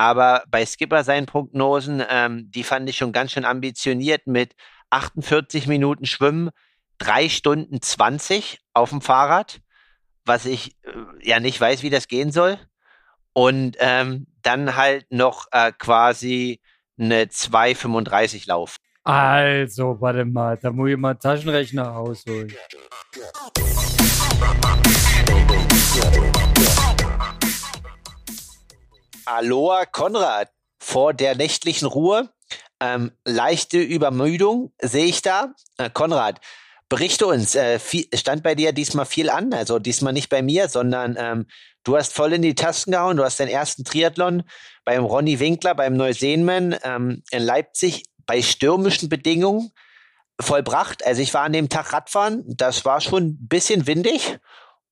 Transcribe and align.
Aber 0.00 0.44
bei 0.48 0.64
Skipper 0.64 1.04
seinen 1.04 1.26
Prognosen, 1.26 2.02
ähm, 2.08 2.50
die 2.50 2.64
fand 2.64 2.88
ich 2.88 2.96
schon 2.96 3.12
ganz 3.12 3.32
schön 3.32 3.44
ambitioniert 3.44 4.26
mit 4.26 4.54
48 4.88 5.66
Minuten 5.66 6.06
Schwimmen, 6.06 6.48
drei 6.96 7.28
Stunden 7.28 7.82
20 7.82 8.60
auf 8.72 8.88
dem 8.88 9.02
Fahrrad, 9.02 9.60
was 10.24 10.46
ich 10.46 10.74
äh, 10.84 10.92
ja 11.20 11.38
nicht 11.38 11.60
weiß, 11.60 11.82
wie 11.82 11.90
das 11.90 12.08
gehen 12.08 12.32
soll. 12.32 12.56
Und 13.34 13.76
ähm, 13.78 14.26
dann 14.40 14.74
halt 14.74 15.04
noch 15.10 15.48
äh, 15.52 15.70
quasi 15.78 16.62
eine 16.98 17.24
2,35 17.24 18.48
Lauf. 18.48 18.76
Also, 19.04 20.00
warte 20.00 20.24
mal, 20.24 20.56
da 20.56 20.70
muss 20.70 20.88
ich 20.88 20.96
mal 20.96 21.12
Taschenrechner 21.12 21.94
ausholen. 21.94 22.50
Aloha 29.24 29.86
Konrad, 29.86 30.50
vor 30.78 31.14
der 31.14 31.34
nächtlichen 31.34 31.86
Ruhe, 31.86 32.30
ähm, 32.80 33.12
leichte 33.24 33.78
Übermüdung 33.78 34.72
sehe 34.80 35.06
ich 35.06 35.22
da. 35.22 35.54
Äh, 35.78 35.90
Konrad, 35.90 36.40
berichte 36.88 37.26
uns, 37.26 37.54
äh, 37.54 37.78
viel, 37.78 38.06
stand 38.14 38.42
bei 38.42 38.54
dir 38.54 38.72
diesmal 38.72 39.06
viel 39.06 39.30
an, 39.30 39.52
also 39.52 39.78
diesmal 39.78 40.12
nicht 40.12 40.28
bei 40.28 40.42
mir, 40.42 40.68
sondern 40.68 41.16
ähm, 41.18 41.46
du 41.84 41.96
hast 41.96 42.12
voll 42.14 42.32
in 42.32 42.42
die 42.42 42.54
Tasten 42.54 42.92
gehauen, 42.92 43.16
du 43.16 43.24
hast 43.24 43.38
deinen 43.38 43.48
ersten 43.48 43.84
Triathlon 43.84 44.42
beim 44.84 45.04
Ronny 45.04 45.38
Winkler, 45.38 45.74
beim 45.74 45.96
Neuseenman 45.96 46.76
ähm, 46.82 47.22
in 47.30 47.42
Leipzig 47.42 48.04
bei 48.26 48.42
stürmischen 48.42 49.08
Bedingungen 49.08 49.70
vollbracht. 50.40 51.04
Also 51.06 51.20
ich 51.20 51.34
war 51.34 51.42
an 51.42 51.52
dem 51.52 51.68
Tag 51.68 51.92
Radfahren, 51.92 52.42
das 52.46 52.84
war 52.84 53.00
schon 53.00 53.24
ein 53.24 53.48
bisschen 53.48 53.86
windig 53.86 54.38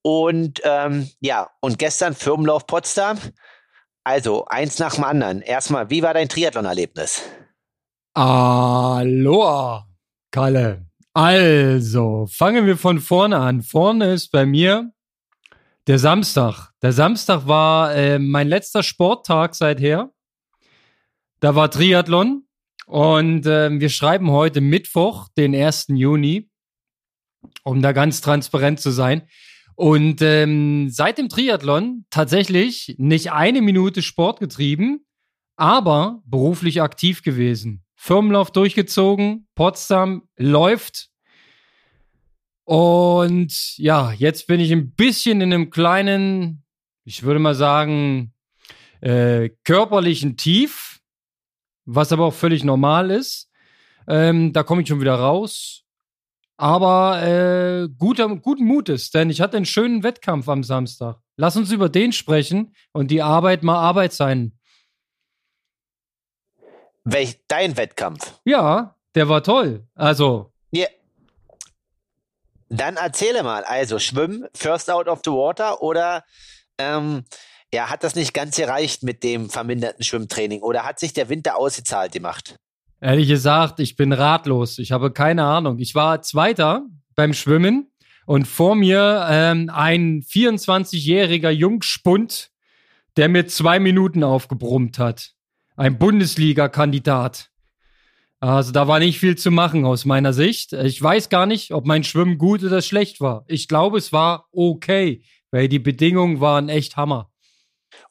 und 0.02 0.60
ähm, 0.64 1.10
ja, 1.20 1.50
und 1.60 1.78
gestern 1.78 2.14
Firmenlauf 2.14 2.66
Potsdam. 2.66 3.18
Also 4.08 4.46
eins 4.46 4.78
nach 4.78 4.94
dem 4.94 5.04
anderen. 5.04 5.42
Erstmal, 5.42 5.90
wie 5.90 6.02
war 6.02 6.14
dein 6.14 6.30
Triathlon-Erlebnis? 6.30 7.24
Aloha, 8.14 9.86
Kalle. 10.30 10.86
Also, 11.12 12.26
fangen 12.32 12.64
wir 12.64 12.78
von 12.78 13.00
vorne 13.00 13.36
an. 13.36 13.60
Vorne 13.60 14.14
ist 14.14 14.30
bei 14.30 14.46
mir 14.46 14.90
der 15.88 15.98
Samstag. 15.98 16.70
Der 16.80 16.94
Samstag 16.94 17.46
war 17.46 17.94
äh, 17.94 18.18
mein 18.18 18.48
letzter 18.48 18.82
Sporttag 18.82 19.54
seither. 19.54 20.10
Da 21.40 21.54
war 21.54 21.70
Triathlon 21.70 22.46
und 22.86 23.44
äh, 23.44 23.78
wir 23.78 23.90
schreiben 23.90 24.30
heute 24.30 24.62
Mittwoch, 24.62 25.28
den 25.36 25.54
1. 25.54 25.88
Juni, 25.88 26.50
um 27.62 27.82
da 27.82 27.92
ganz 27.92 28.22
transparent 28.22 28.80
zu 28.80 28.90
sein. 28.90 29.28
Und 29.78 30.22
ähm, 30.22 30.90
seit 30.90 31.18
dem 31.18 31.28
Triathlon 31.28 32.04
tatsächlich 32.10 32.96
nicht 32.98 33.30
eine 33.30 33.62
Minute 33.62 34.02
Sport 34.02 34.40
getrieben, 34.40 35.06
aber 35.54 36.20
beruflich 36.24 36.82
aktiv 36.82 37.22
gewesen. 37.22 37.84
Firmenlauf 37.94 38.50
durchgezogen, 38.50 39.46
Potsdam 39.54 40.28
läuft. 40.36 41.10
Und 42.64 43.78
ja, 43.78 44.10
jetzt 44.10 44.48
bin 44.48 44.58
ich 44.58 44.72
ein 44.72 44.96
bisschen 44.96 45.40
in 45.40 45.52
einem 45.52 45.70
kleinen, 45.70 46.64
ich 47.04 47.22
würde 47.22 47.38
mal 47.38 47.54
sagen, 47.54 48.34
äh, 49.00 49.50
körperlichen 49.62 50.36
Tief, 50.36 50.98
was 51.84 52.10
aber 52.10 52.24
auch 52.24 52.34
völlig 52.34 52.64
normal 52.64 53.12
ist. 53.12 53.48
Ähm, 54.08 54.52
da 54.52 54.64
komme 54.64 54.82
ich 54.82 54.88
schon 54.88 55.00
wieder 55.00 55.14
raus. 55.14 55.84
Aber 56.58 57.22
äh, 57.22 57.88
guter, 57.88 58.28
guten 58.36 58.64
Mutes, 58.64 59.10
denn 59.12 59.30
ich 59.30 59.40
hatte 59.40 59.56
einen 59.56 59.64
schönen 59.64 60.02
Wettkampf 60.02 60.48
am 60.48 60.64
Samstag. 60.64 61.20
Lass 61.36 61.56
uns 61.56 61.70
über 61.70 61.88
den 61.88 62.12
sprechen 62.12 62.74
und 62.92 63.12
die 63.12 63.22
Arbeit 63.22 63.62
mal 63.62 63.78
Arbeit 63.78 64.12
sein. 64.12 64.58
Welch 67.04 67.40
dein 67.46 67.76
Wettkampf? 67.76 68.40
Ja, 68.44 68.96
der 69.14 69.28
war 69.28 69.44
toll. 69.44 69.86
Also. 69.94 70.52
Ja. 70.72 70.88
Dann 72.68 72.96
erzähle 72.96 73.44
mal. 73.44 73.62
Also 73.62 74.00
Schwimmen, 74.00 74.48
First 74.52 74.90
Out 74.90 75.06
of 75.06 75.20
the 75.24 75.30
Water 75.30 75.80
oder 75.80 76.24
ähm, 76.76 77.24
ja, 77.72 77.88
hat 77.88 78.02
das 78.02 78.16
nicht 78.16 78.34
ganz 78.34 78.56
gereicht 78.56 79.04
mit 79.04 79.22
dem 79.22 79.48
verminderten 79.48 80.02
Schwimmtraining 80.02 80.62
oder 80.62 80.84
hat 80.84 80.98
sich 80.98 81.12
der 81.12 81.28
Winter 81.28 81.56
ausgezahlt 81.56 82.10
gemacht? 82.10 82.56
Ehrlich 83.00 83.28
gesagt, 83.28 83.80
ich 83.80 83.96
bin 83.96 84.12
ratlos. 84.12 84.78
Ich 84.78 84.92
habe 84.92 85.12
keine 85.12 85.44
Ahnung. 85.44 85.78
Ich 85.78 85.94
war 85.94 86.22
Zweiter 86.22 86.86
beim 87.14 87.32
Schwimmen 87.32 87.90
und 88.26 88.46
vor 88.46 88.74
mir 88.74 89.26
ähm, 89.30 89.70
ein 89.72 90.22
24-jähriger 90.22 91.50
Jungspund, 91.50 92.50
der 93.16 93.28
mir 93.28 93.46
zwei 93.46 93.78
Minuten 93.78 94.24
aufgebrummt 94.24 94.98
hat 94.98 95.34
ein 95.78 95.98
Bundesliga-Kandidat. 95.98 97.50
Also 98.40 98.72
da 98.72 98.86
war 98.86 98.98
nicht 98.98 99.18
viel 99.18 99.36
zu 99.36 99.50
machen 99.50 99.84
aus 99.84 100.04
meiner 100.04 100.32
Sicht. 100.32 100.72
Ich 100.72 101.00
weiß 101.00 101.28
gar 101.28 101.46
nicht, 101.46 101.72
ob 101.72 101.86
mein 101.86 102.04
Schwimmen 102.04 102.38
gut 102.38 102.62
oder 102.62 102.82
schlecht 102.82 103.20
war. 103.20 103.44
Ich 103.46 103.68
glaube, 103.68 103.98
es 103.98 104.12
war 104.12 104.46
okay, 104.52 105.22
weil 105.50 105.68
die 105.68 105.78
Bedingungen 105.78 106.40
waren 106.40 106.68
echt 106.68 106.96
Hammer. 106.96 107.30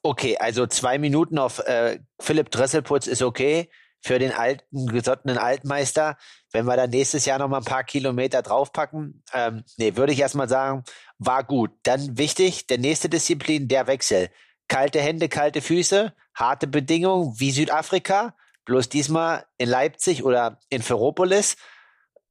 Okay, 0.01 0.37
also 0.37 0.65
zwei 0.65 0.97
Minuten 0.97 1.37
auf 1.37 1.59
äh, 1.59 1.99
Philipp 2.19 2.49
Dresselputz 2.51 3.07
ist 3.07 3.21
okay 3.21 3.69
für 4.01 4.19
den 4.19 4.31
alten, 4.31 4.87
gesottenen 4.87 5.37
Altmeister. 5.37 6.17
Wenn 6.51 6.65
wir 6.65 6.75
dann 6.75 6.89
nächstes 6.89 7.25
Jahr 7.25 7.39
noch 7.39 7.47
mal 7.47 7.59
ein 7.59 7.63
paar 7.63 7.83
Kilometer 7.83 8.41
draufpacken, 8.41 9.23
ähm, 9.33 9.63
nee, 9.77 9.95
würde 9.95 10.13
ich 10.13 10.19
erstmal 10.19 10.49
sagen, 10.49 10.83
war 11.19 11.43
gut. 11.43 11.71
Dann 11.83 12.17
wichtig, 12.17 12.67
der 12.67 12.77
nächste 12.77 13.09
Disziplin, 13.09 13.67
der 13.67 13.87
Wechsel. 13.87 14.29
Kalte 14.67 14.99
Hände, 14.99 15.29
kalte 15.29 15.61
Füße, 15.61 16.13
harte 16.35 16.67
Bedingungen 16.67 17.33
wie 17.37 17.51
Südafrika, 17.51 18.35
bloß 18.65 18.89
diesmal 18.89 19.45
in 19.57 19.69
Leipzig 19.69 20.23
oder 20.23 20.59
in 20.69 20.81
Ferropolis. 20.81 21.55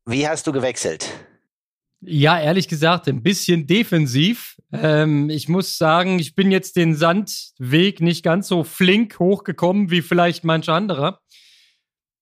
Wie 0.04 0.28
hast 0.28 0.46
du 0.46 0.52
gewechselt? 0.52 1.10
Ja, 2.00 2.38
ehrlich 2.38 2.68
gesagt, 2.68 3.08
ein 3.08 3.22
bisschen 3.22 3.66
defensiv. 3.66 4.56
Ähm, 4.70 5.30
ich 5.30 5.48
muss 5.48 5.78
sagen, 5.78 6.18
ich 6.18 6.34
bin 6.34 6.50
jetzt 6.50 6.76
den 6.76 6.94
Sandweg 6.94 8.00
nicht 8.00 8.22
ganz 8.22 8.48
so 8.48 8.64
flink 8.64 9.18
hochgekommen 9.18 9.90
wie 9.90 10.02
vielleicht 10.02 10.44
manch 10.44 10.68
anderer. 10.68 11.20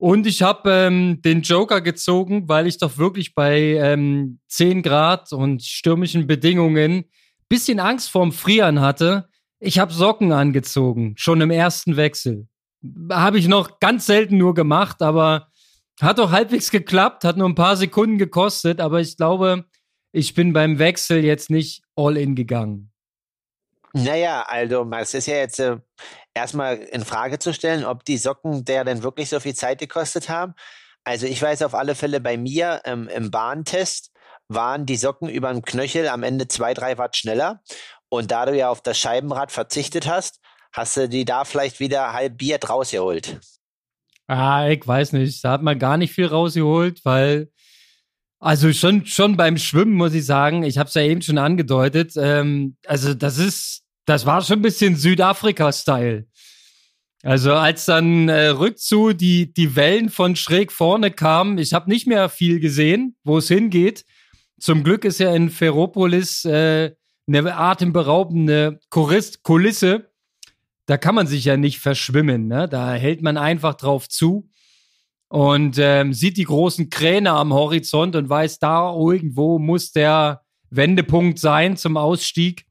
Und 0.04 0.26
ich 0.26 0.42
habe 0.42 0.70
ähm, 0.70 1.22
den 1.22 1.40
Joker 1.40 1.80
gezogen, 1.80 2.46
weil 2.46 2.66
ich 2.66 2.76
doch 2.76 2.98
wirklich 2.98 3.34
bei 3.34 3.58
ähm, 3.58 4.38
10 4.48 4.82
Grad 4.82 5.32
und 5.32 5.62
stürmischen 5.62 6.26
Bedingungen 6.26 7.06
bisschen 7.48 7.80
Angst 7.80 8.10
vorm 8.10 8.30
Frieren 8.30 8.82
hatte. 8.82 9.30
Ich 9.60 9.78
habe 9.78 9.94
Socken 9.94 10.30
angezogen, 10.30 11.14
schon 11.16 11.40
im 11.40 11.50
ersten 11.50 11.96
Wechsel. 11.96 12.48
Habe 13.10 13.38
ich 13.38 13.48
noch 13.48 13.80
ganz 13.80 14.04
selten 14.04 14.36
nur 14.36 14.52
gemacht, 14.52 15.00
aber 15.00 15.48
hat 15.98 16.18
doch 16.18 16.32
halbwegs 16.32 16.70
geklappt, 16.70 17.24
hat 17.24 17.38
nur 17.38 17.48
ein 17.48 17.54
paar 17.54 17.76
Sekunden 17.78 18.18
gekostet, 18.18 18.80
aber 18.80 19.00
ich 19.00 19.16
glaube, 19.16 19.64
ich 20.12 20.34
bin 20.34 20.52
beim 20.52 20.78
Wechsel 20.78 21.24
jetzt 21.24 21.48
nicht 21.48 21.82
all 21.96 22.18
in 22.18 22.34
gegangen. 22.34 22.92
Naja, 23.94 24.44
also 24.48 24.86
es 25.00 25.14
ist 25.14 25.28
ja 25.28 25.36
jetzt 25.36 25.60
äh, 25.60 25.78
erstmal 26.34 26.76
in 26.76 27.04
Frage 27.04 27.38
zu 27.38 27.54
stellen, 27.54 27.84
ob 27.84 28.04
die 28.04 28.18
Socken 28.18 28.64
der 28.64 28.84
denn 28.84 29.02
wirklich 29.02 29.28
so 29.28 29.40
viel 29.40 29.54
Zeit 29.54 29.78
gekostet 29.78 30.28
haben. 30.28 30.54
Also 31.04 31.26
ich 31.26 31.40
weiß 31.40 31.62
auf 31.62 31.74
alle 31.74 31.94
Fälle 31.94 32.20
bei 32.20 32.36
mir 32.36 32.82
ähm, 32.84 33.08
im 33.08 33.30
Bahntest 33.30 34.10
waren 34.48 34.86
die 34.86 34.96
Socken 34.96 35.28
über 35.28 35.52
dem 35.52 35.62
Knöchel 35.62 36.08
am 36.08 36.22
Ende 36.22 36.48
zwei, 36.48 36.74
drei 36.74 36.98
Watt 36.98 37.16
schneller. 37.16 37.62
Und 38.08 38.30
da 38.30 38.46
du 38.46 38.56
ja 38.56 38.68
auf 38.68 38.82
das 38.82 38.98
Scheibenrad 38.98 39.52
verzichtet 39.52 40.06
hast, 40.06 40.40
hast 40.72 40.96
du 40.96 41.08
die 41.08 41.24
da 41.24 41.44
vielleicht 41.44 41.80
wieder 41.80 42.12
halbiert 42.12 42.68
rausgeholt. 42.68 43.40
Ah, 44.26 44.68
ich 44.68 44.86
weiß 44.86 45.12
nicht. 45.12 45.44
Da 45.44 45.52
hat 45.52 45.62
man 45.62 45.78
gar 45.78 45.96
nicht 45.96 46.12
viel 46.12 46.26
rausgeholt, 46.26 47.04
weil 47.04 47.50
also 48.40 48.72
schon 48.72 49.06
schon 49.06 49.36
beim 49.36 49.56
Schwimmen 49.56 49.94
muss 49.94 50.12
ich 50.12 50.26
sagen, 50.26 50.64
ich 50.64 50.76
habe 50.76 50.88
es 50.88 50.94
ja 50.94 51.02
eben 51.02 51.22
schon 51.22 51.38
angedeutet. 51.38 52.12
Ähm, 52.16 52.76
also 52.86 53.14
das 53.14 53.38
ist, 53.38 53.83
das 54.06 54.26
war 54.26 54.42
schon 54.42 54.58
ein 54.58 54.62
bisschen 54.62 54.96
Südafrika-Style. 54.96 56.26
Also 57.22 57.54
als 57.54 57.86
dann 57.86 58.28
äh, 58.28 58.48
rückzu 58.48 59.14
die 59.14 59.52
die 59.52 59.76
Wellen 59.76 60.10
von 60.10 60.36
schräg 60.36 60.70
vorne 60.70 61.10
kamen, 61.10 61.56
ich 61.56 61.72
habe 61.72 61.88
nicht 61.88 62.06
mehr 62.06 62.28
viel 62.28 62.60
gesehen, 62.60 63.16
wo 63.24 63.38
es 63.38 63.48
hingeht. 63.48 64.04
Zum 64.60 64.84
Glück 64.84 65.06
ist 65.06 65.20
ja 65.20 65.34
in 65.34 65.48
Ferropolis 65.48 66.44
äh, 66.44 66.94
eine 67.26 67.56
atemberaubende 67.56 68.78
Kulisse. 68.90 70.10
Da 70.86 70.98
kann 70.98 71.14
man 71.14 71.26
sich 71.26 71.46
ja 71.46 71.56
nicht 71.56 71.78
verschwimmen. 71.78 72.46
Ne? 72.46 72.68
Da 72.68 72.92
hält 72.92 73.22
man 73.22 73.38
einfach 73.38 73.74
drauf 73.74 74.06
zu 74.08 74.50
und 75.28 75.78
ähm, 75.78 76.12
sieht 76.12 76.36
die 76.36 76.44
großen 76.44 76.90
Kräne 76.90 77.32
am 77.32 77.54
Horizont 77.54 78.16
und 78.16 78.28
weiß, 78.28 78.58
da 78.58 78.94
irgendwo 78.94 79.58
muss 79.58 79.92
der 79.92 80.42
Wendepunkt 80.70 81.38
sein 81.38 81.76
zum 81.76 81.96
Ausstieg. 81.96 82.66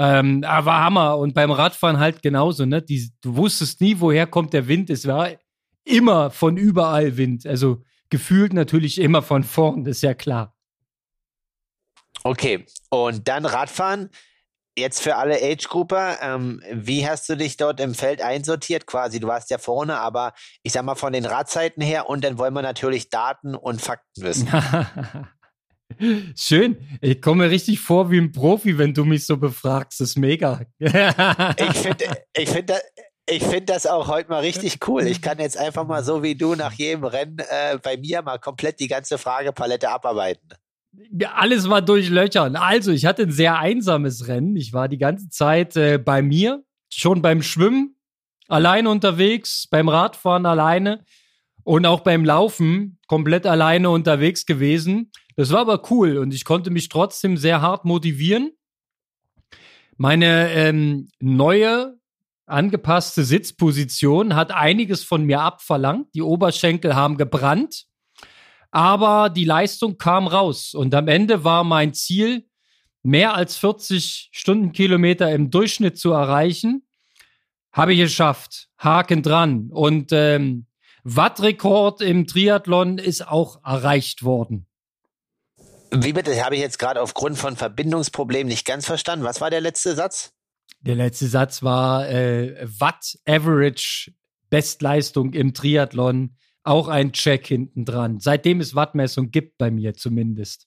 Ähm, 0.00 0.44
aber 0.46 0.78
Hammer. 0.78 1.18
Und 1.18 1.34
beim 1.34 1.50
Radfahren 1.50 1.98
halt 1.98 2.22
genauso. 2.22 2.64
Ne? 2.64 2.80
Die, 2.80 3.10
du 3.20 3.34
wusstest 3.34 3.80
nie, 3.80 3.98
woher 3.98 4.28
kommt 4.28 4.52
der 4.52 4.68
Wind. 4.68 4.90
Es 4.90 5.08
war 5.08 5.30
immer 5.84 6.30
von 6.30 6.56
überall 6.56 7.16
Wind. 7.16 7.44
Also 7.46 7.82
gefühlt 8.08 8.52
natürlich 8.52 9.00
immer 9.00 9.22
von 9.22 9.42
vorn, 9.42 9.82
das 9.84 9.96
ist 9.96 10.02
ja 10.02 10.14
klar. 10.14 10.54
Okay, 12.22 12.64
und 12.90 13.26
dann 13.26 13.44
Radfahren. 13.44 14.10
jetzt 14.76 15.00
für 15.00 15.16
alle 15.16 15.42
Age-Grupper, 15.42 16.18
ähm, 16.22 16.62
wie 16.72 17.08
hast 17.08 17.28
du 17.28 17.36
dich 17.36 17.56
dort 17.56 17.80
im 17.80 17.94
Feld 17.94 18.22
einsortiert? 18.22 18.86
Quasi, 18.86 19.18
du 19.18 19.26
warst 19.26 19.50
ja 19.50 19.58
vorne, 19.58 19.98
aber 19.98 20.32
ich 20.62 20.72
sag 20.72 20.84
mal 20.84 20.94
von 20.94 21.12
den 21.12 21.26
Radzeiten 21.26 21.82
her 21.82 22.08
und 22.08 22.22
dann 22.22 22.38
wollen 22.38 22.54
wir 22.54 22.62
natürlich 22.62 23.10
Daten 23.10 23.56
und 23.56 23.80
Fakten 23.80 24.22
wissen. 24.22 24.48
Schön. 26.36 26.76
Ich 27.00 27.20
komme 27.22 27.50
richtig 27.50 27.80
vor 27.80 28.10
wie 28.10 28.18
ein 28.18 28.32
Profi, 28.32 28.78
wenn 28.78 28.94
du 28.94 29.04
mich 29.04 29.26
so 29.26 29.36
befragst. 29.36 30.00
Das 30.00 30.10
ist 30.10 30.18
mega. 30.18 30.62
ich 30.78 30.92
finde 30.92 32.04
ich 32.36 32.48
find 32.48 32.70
das, 32.70 32.82
ich 33.26 33.42
finde 33.42 33.64
das 33.64 33.86
auch 33.86 34.08
heute 34.08 34.28
mal 34.30 34.40
richtig 34.40 34.86
cool. 34.86 35.06
Ich 35.06 35.20
kann 35.20 35.38
jetzt 35.38 35.58
einfach 35.58 35.86
mal 35.86 36.02
so 36.02 36.22
wie 36.22 36.34
du 36.34 36.54
nach 36.54 36.72
jedem 36.72 37.04
Rennen 37.04 37.38
äh, 37.38 37.78
bei 37.78 37.96
mir 37.96 38.22
mal 38.22 38.38
komplett 38.38 38.80
die 38.80 38.88
ganze 38.88 39.18
Fragepalette 39.18 39.90
abarbeiten. 39.90 40.48
Alles 41.34 41.66
mal 41.66 41.80
durchlöchern. 41.80 42.56
Also, 42.56 42.90
ich 42.90 43.04
hatte 43.04 43.22
ein 43.22 43.30
sehr 43.30 43.58
einsames 43.58 44.26
Rennen. 44.28 44.56
Ich 44.56 44.72
war 44.72 44.88
die 44.88 44.98
ganze 44.98 45.28
Zeit 45.28 45.76
äh, 45.76 45.98
bei 45.98 46.22
mir, 46.22 46.64
schon 46.90 47.22
beim 47.22 47.42
Schwimmen, 47.42 47.96
alleine 48.48 48.88
unterwegs, 48.90 49.66
beim 49.70 49.88
Radfahren 49.88 50.46
alleine 50.46 51.04
und 51.68 51.84
auch 51.84 52.00
beim 52.00 52.24
Laufen 52.24 52.98
komplett 53.08 53.44
alleine 53.44 53.90
unterwegs 53.90 54.46
gewesen. 54.46 55.12
Das 55.36 55.52
war 55.52 55.60
aber 55.60 55.82
cool 55.90 56.16
und 56.16 56.32
ich 56.32 56.46
konnte 56.46 56.70
mich 56.70 56.88
trotzdem 56.88 57.36
sehr 57.36 57.60
hart 57.60 57.84
motivieren. 57.84 58.52
Meine 59.98 60.50
ähm, 60.52 61.10
neue 61.20 61.98
angepasste 62.46 63.22
Sitzposition 63.22 64.34
hat 64.34 64.50
einiges 64.50 65.04
von 65.04 65.24
mir 65.24 65.42
abverlangt. 65.42 66.14
Die 66.14 66.22
Oberschenkel 66.22 66.96
haben 66.96 67.18
gebrannt, 67.18 67.84
aber 68.70 69.28
die 69.28 69.44
Leistung 69.44 69.98
kam 69.98 70.26
raus 70.26 70.72
und 70.72 70.94
am 70.94 71.06
Ende 71.06 71.44
war 71.44 71.64
mein 71.64 71.92
Ziel, 71.92 72.48
mehr 73.02 73.34
als 73.34 73.58
40 73.58 74.30
Stundenkilometer 74.32 75.30
im 75.34 75.50
Durchschnitt 75.50 75.98
zu 75.98 76.12
erreichen. 76.12 76.86
Habe 77.72 77.92
ich 77.92 78.00
geschafft. 78.00 78.68
Haken 78.78 79.22
dran. 79.22 79.68
Und 79.70 80.12
ähm, 80.12 80.64
Wattrekord 81.16 82.02
im 82.02 82.26
Triathlon 82.26 82.98
ist 82.98 83.26
auch 83.26 83.64
erreicht 83.64 84.24
worden. 84.24 84.66
Wie 85.90 86.12
bitte? 86.12 86.44
Habe 86.44 86.56
ich 86.56 86.60
jetzt 86.60 86.78
gerade 86.78 87.00
aufgrund 87.00 87.38
von 87.38 87.56
Verbindungsproblemen 87.56 88.48
nicht 88.48 88.66
ganz 88.66 88.84
verstanden. 88.84 89.24
Was 89.24 89.40
war 89.40 89.48
der 89.48 89.62
letzte 89.62 89.94
Satz? 89.94 90.34
Der 90.80 90.96
letzte 90.96 91.26
Satz 91.26 91.62
war 91.62 92.08
äh, 92.10 92.56
Watt 92.78 93.18
Average 93.26 94.12
Bestleistung 94.50 95.32
im 95.32 95.54
Triathlon. 95.54 96.36
Auch 96.62 96.88
ein 96.88 97.12
Check 97.12 97.46
hinten 97.46 97.86
dran. 97.86 98.20
Seitdem 98.20 98.60
es 98.60 98.74
Wattmessung 98.74 99.30
gibt 99.30 99.56
bei 99.56 99.70
mir 99.70 99.94
zumindest. 99.94 100.66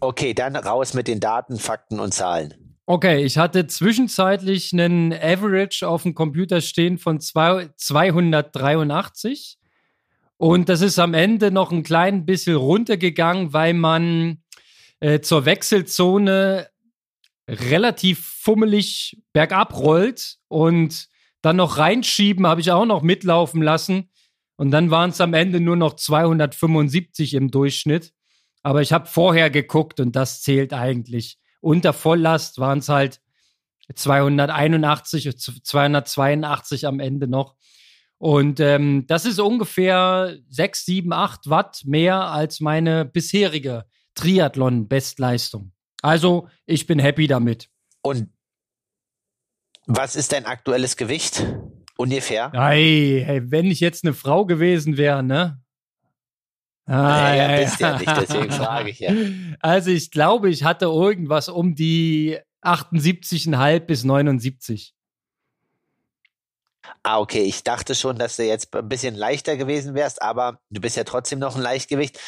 Okay, 0.00 0.34
dann 0.34 0.56
raus 0.56 0.92
mit 0.94 1.06
den 1.06 1.20
Daten, 1.20 1.56
Fakten 1.56 2.00
und 2.00 2.12
Zahlen. 2.12 2.59
Okay, 2.92 3.22
ich 3.22 3.38
hatte 3.38 3.68
zwischenzeitlich 3.68 4.72
einen 4.72 5.12
Average 5.12 5.86
auf 5.86 6.02
dem 6.02 6.12
Computer 6.12 6.60
stehen 6.60 6.98
von 6.98 7.20
283. 7.20 9.58
Und 10.38 10.68
das 10.68 10.80
ist 10.80 10.98
am 10.98 11.14
Ende 11.14 11.52
noch 11.52 11.70
ein 11.70 11.84
klein 11.84 12.26
bisschen 12.26 12.56
runtergegangen, 12.56 13.52
weil 13.52 13.74
man 13.74 14.42
äh, 14.98 15.20
zur 15.20 15.44
Wechselzone 15.44 16.66
relativ 17.48 18.26
fummelig 18.26 19.22
bergab 19.32 19.78
rollt 19.78 20.38
und 20.48 21.06
dann 21.42 21.54
noch 21.54 21.78
reinschieben, 21.78 22.44
habe 22.44 22.60
ich 22.60 22.72
auch 22.72 22.86
noch 22.86 23.02
mitlaufen 23.02 23.62
lassen. 23.62 24.10
Und 24.56 24.72
dann 24.72 24.90
waren 24.90 25.10
es 25.10 25.20
am 25.20 25.34
Ende 25.34 25.60
nur 25.60 25.76
noch 25.76 25.94
275 25.94 27.34
im 27.34 27.52
Durchschnitt. 27.52 28.12
Aber 28.64 28.82
ich 28.82 28.92
habe 28.92 29.06
vorher 29.06 29.48
geguckt 29.48 30.00
und 30.00 30.16
das 30.16 30.42
zählt 30.42 30.72
eigentlich 30.72 31.39
unter 31.60 31.92
Volllast 31.92 32.58
waren 32.58 32.78
es 32.78 32.88
halt 32.88 33.20
281, 33.94 35.36
282 35.38 36.86
am 36.86 37.00
Ende 37.00 37.26
noch. 37.28 37.56
Und 38.18 38.60
ähm, 38.60 39.06
das 39.06 39.24
ist 39.24 39.40
ungefähr 39.40 40.36
6, 40.50 40.84
7, 40.84 41.12
8 41.12 41.48
Watt 41.48 41.82
mehr 41.84 42.26
als 42.26 42.60
meine 42.60 43.04
bisherige 43.04 43.86
Triathlon-Bestleistung. 44.14 45.72
Also 46.02 46.48
ich 46.66 46.86
bin 46.86 46.98
happy 46.98 47.26
damit. 47.26 47.68
Und 48.02 48.28
was 49.86 50.16
ist 50.16 50.32
dein 50.32 50.46
aktuelles 50.46 50.96
Gewicht? 50.96 51.46
Ungefähr? 51.96 52.52
Hey, 52.54 53.22
hey, 53.24 53.50
wenn 53.50 53.66
ich 53.66 53.80
jetzt 53.80 54.04
eine 54.04 54.14
Frau 54.14 54.46
gewesen 54.46 54.96
wäre, 54.96 55.22
ne? 55.22 55.60
Ah, 56.90 57.34
ja, 57.36 57.52
ja, 57.52 57.64
bist 57.64 57.78
ja 57.78 57.98
nicht, 57.98 58.16
deswegen 58.16 58.50
frage 58.50 58.90
ich 58.90 58.98
ja. 58.98 59.12
Also 59.60 59.90
ich 59.90 60.10
glaube, 60.10 60.50
ich 60.50 60.64
hatte 60.64 60.86
irgendwas 60.86 61.48
um 61.48 61.76
die 61.76 62.40
78,5 62.62 63.78
bis 63.80 64.02
79. 64.02 64.92
Ah, 67.04 67.20
okay. 67.20 67.42
Ich 67.42 67.62
dachte 67.62 67.94
schon, 67.94 68.18
dass 68.18 68.36
du 68.36 68.44
jetzt 68.44 68.74
ein 68.74 68.88
bisschen 68.88 69.14
leichter 69.14 69.56
gewesen 69.56 69.94
wärst, 69.94 70.20
aber 70.20 70.58
du 70.70 70.80
bist 70.80 70.96
ja 70.96 71.04
trotzdem 71.04 71.38
noch 71.38 71.54
ein 71.54 71.62
Leichtgewicht. 71.62 72.18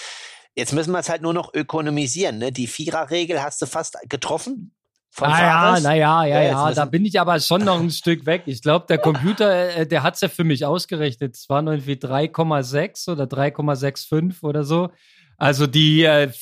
Jetzt 0.55 0.73
müssen 0.73 0.93
wir 0.93 1.01
es 1.01 1.09
halt 1.09 1.23
nur 1.23 1.35
noch 1.35 1.53
ökonomisieren. 1.55 2.39
Ne? 2.39 2.53
Die 2.53 2.69
Viererregel 2.69 3.43
hast 3.43 3.61
du 3.63 3.67
fast 3.67 3.97
getroffen. 4.09 4.73
Von 5.15 5.29
ah, 5.29 5.41
ja, 5.41 5.81
naja, 5.81 6.25
ja, 6.25 6.43
ja, 6.43 6.69
ja. 6.69 6.73
Da 6.73 6.87
bin 6.87 7.05
ich 7.05 7.21
aber 7.21 7.39
schon 7.39 7.65
noch 7.67 7.79
ein 7.79 7.91
Stück 7.91 8.25
weg. 8.25 8.45
Ich 8.47 8.63
glaube, 8.63 8.87
der 8.89 8.97
Computer, 8.97 9.77
äh, 9.77 9.87
der 9.87 10.03
hat 10.03 10.15
es 10.15 10.23
ja 10.23 10.29
für 10.29 10.43
mich 10.43 10.65
ausgerechnet. 10.65 11.37
Es 11.37 11.51
waren 11.51 11.67
irgendwie 11.67 11.97
3,6 11.97 13.11
oder 13.11 13.25
3,65 13.25 14.43
oder 14.43 14.65
so. 14.65 14.89
Also 15.37 15.67
die 15.67 16.05
äh, 16.05 16.33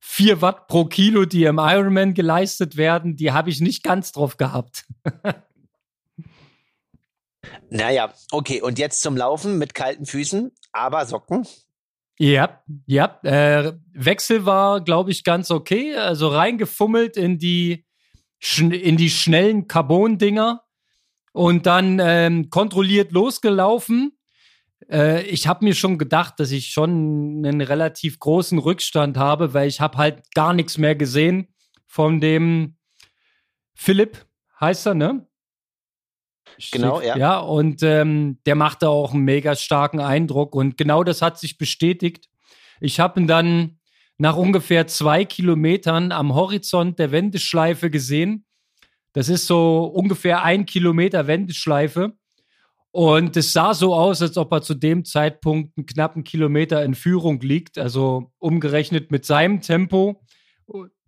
4 0.00 0.42
Watt 0.42 0.66
pro 0.66 0.84
Kilo, 0.84 1.24
die 1.24 1.44
im 1.44 1.56
Ironman 1.56 2.12
geleistet 2.12 2.76
werden, 2.76 3.16
die 3.16 3.32
habe 3.32 3.48
ich 3.48 3.62
nicht 3.62 3.82
ganz 3.82 4.12
drauf 4.12 4.36
gehabt. 4.36 4.84
naja, 7.70 8.12
okay. 8.30 8.60
Und 8.60 8.78
jetzt 8.78 9.00
zum 9.00 9.16
Laufen 9.16 9.56
mit 9.56 9.74
kalten 9.74 10.04
Füßen, 10.04 10.52
aber 10.72 11.06
Socken. 11.06 11.46
Ja, 12.18 12.62
ja. 12.84 13.18
Äh, 13.22 13.72
Wechsel 13.94 14.44
war, 14.44 14.82
glaube 14.82 15.12
ich, 15.12 15.24
ganz 15.24 15.50
okay. 15.50 15.94
Also 15.96 16.28
reingefummelt 16.28 17.16
in 17.16 17.38
die 17.38 17.86
in 18.58 18.96
die 18.96 19.10
schnellen 19.10 19.66
Carbon-Dinger 19.66 20.62
und 21.32 21.66
dann 21.66 22.00
ähm, 22.00 22.50
kontrolliert 22.50 23.12
losgelaufen. 23.12 24.18
Äh, 24.90 25.22
ich 25.26 25.46
habe 25.46 25.64
mir 25.64 25.74
schon 25.74 25.98
gedacht, 25.98 26.38
dass 26.38 26.50
ich 26.50 26.70
schon 26.70 27.44
einen 27.44 27.60
relativ 27.60 28.18
großen 28.18 28.58
Rückstand 28.58 29.16
habe, 29.16 29.54
weil 29.54 29.68
ich 29.68 29.80
habe 29.80 29.98
halt 29.98 30.22
gar 30.34 30.54
nichts 30.54 30.78
mehr 30.78 30.94
gesehen 30.94 31.48
von 31.86 32.20
dem 32.20 32.76
Philipp, 33.74 34.26
heißt 34.60 34.86
er, 34.86 34.94
ne? 34.94 35.26
Genau, 36.72 37.00
ja. 37.00 37.16
Ja, 37.16 37.38
und 37.38 37.82
ähm, 37.82 38.38
der 38.44 38.56
machte 38.56 38.88
auch 38.88 39.14
einen 39.14 39.24
mega 39.24 39.54
starken 39.54 40.00
Eindruck 40.00 40.54
und 40.54 40.76
genau 40.76 41.04
das 41.04 41.22
hat 41.22 41.38
sich 41.38 41.58
bestätigt. 41.58 42.28
Ich 42.80 42.98
habe 43.00 43.20
ihn 43.20 43.26
dann 43.26 43.77
nach 44.18 44.36
ungefähr 44.36 44.86
zwei 44.88 45.24
Kilometern 45.24 46.12
am 46.12 46.34
Horizont 46.34 46.98
der 46.98 47.12
Wendeschleife 47.12 47.88
gesehen. 47.88 48.44
Das 49.12 49.28
ist 49.28 49.46
so 49.46 49.84
ungefähr 49.84 50.42
ein 50.42 50.66
Kilometer 50.66 51.26
Wendeschleife. 51.26 52.12
Und 52.90 53.36
es 53.36 53.52
sah 53.52 53.74
so 53.74 53.94
aus, 53.94 54.20
als 54.22 54.36
ob 54.36 54.52
er 54.52 54.62
zu 54.62 54.74
dem 54.74 55.04
Zeitpunkt 55.04 55.76
einen 55.76 55.86
knappen 55.86 56.24
Kilometer 56.24 56.84
in 56.84 56.94
Führung 56.94 57.40
liegt. 57.40 57.78
Also 57.78 58.32
umgerechnet 58.38 59.10
mit 59.12 59.24
seinem 59.24 59.60
Tempo 59.60 60.20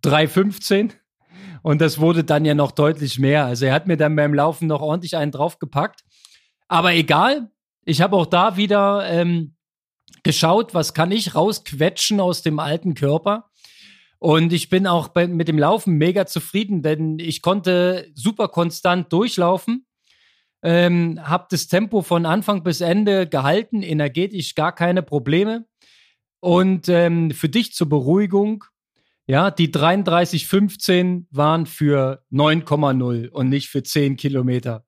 3,15. 0.03 0.91
Und 1.63 1.81
das 1.81 1.99
wurde 1.99 2.23
dann 2.23 2.45
ja 2.45 2.53
noch 2.53 2.71
deutlich 2.71 3.19
mehr. 3.19 3.45
Also 3.45 3.65
er 3.65 3.73
hat 3.73 3.87
mir 3.87 3.97
dann 3.97 4.15
beim 4.15 4.33
Laufen 4.33 4.67
noch 4.67 4.81
ordentlich 4.81 5.17
einen 5.17 5.31
draufgepackt. 5.31 6.01
Aber 6.67 6.93
egal, 6.93 7.51
ich 7.83 8.01
habe 8.01 8.15
auch 8.15 8.25
da 8.25 8.55
wieder 8.57 9.05
ähm, 9.09 9.55
geschaut, 10.23 10.73
was 10.73 10.93
kann 10.93 11.11
ich 11.11 11.35
rausquetschen 11.35 12.19
aus 12.19 12.41
dem 12.41 12.59
alten 12.59 12.93
Körper. 12.93 13.49
Und 14.19 14.53
ich 14.53 14.69
bin 14.69 14.85
auch 14.85 15.07
bei, 15.07 15.27
mit 15.27 15.47
dem 15.47 15.57
Laufen 15.57 15.97
mega 15.97 16.27
zufrieden, 16.27 16.83
denn 16.83 17.17
ich 17.17 17.41
konnte 17.41 18.07
super 18.13 18.49
konstant 18.49 19.11
durchlaufen, 19.11 19.87
ähm, 20.61 21.19
habe 21.23 21.47
das 21.49 21.67
Tempo 21.67 22.03
von 22.03 22.27
Anfang 22.27 22.63
bis 22.63 22.81
Ende 22.81 23.27
gehalten, 23.27 23.81
energetisch 23.81 24.53
gar 24.53 24.75
keine 24.75 25.01
Probleme. 25.01 25.65
Und 26.39 26.87
ähm, 26.87 27.31
für 27.31 27.49
dich 27.49 27.73
zur 27.73 27.89
Beruhigung, 27.89 28.63
ja, 29.25 29.49
die 29.49 29.69
33,15 29.69 31.25
waren 31.31 31.65
für 31.65 32.23
9,0 32.31 33.29
und 33.29 33.49
nicht 33.49 33.69
für 33.69 33.81
10 33.81 34.17
Kilometer. 34.17 34.85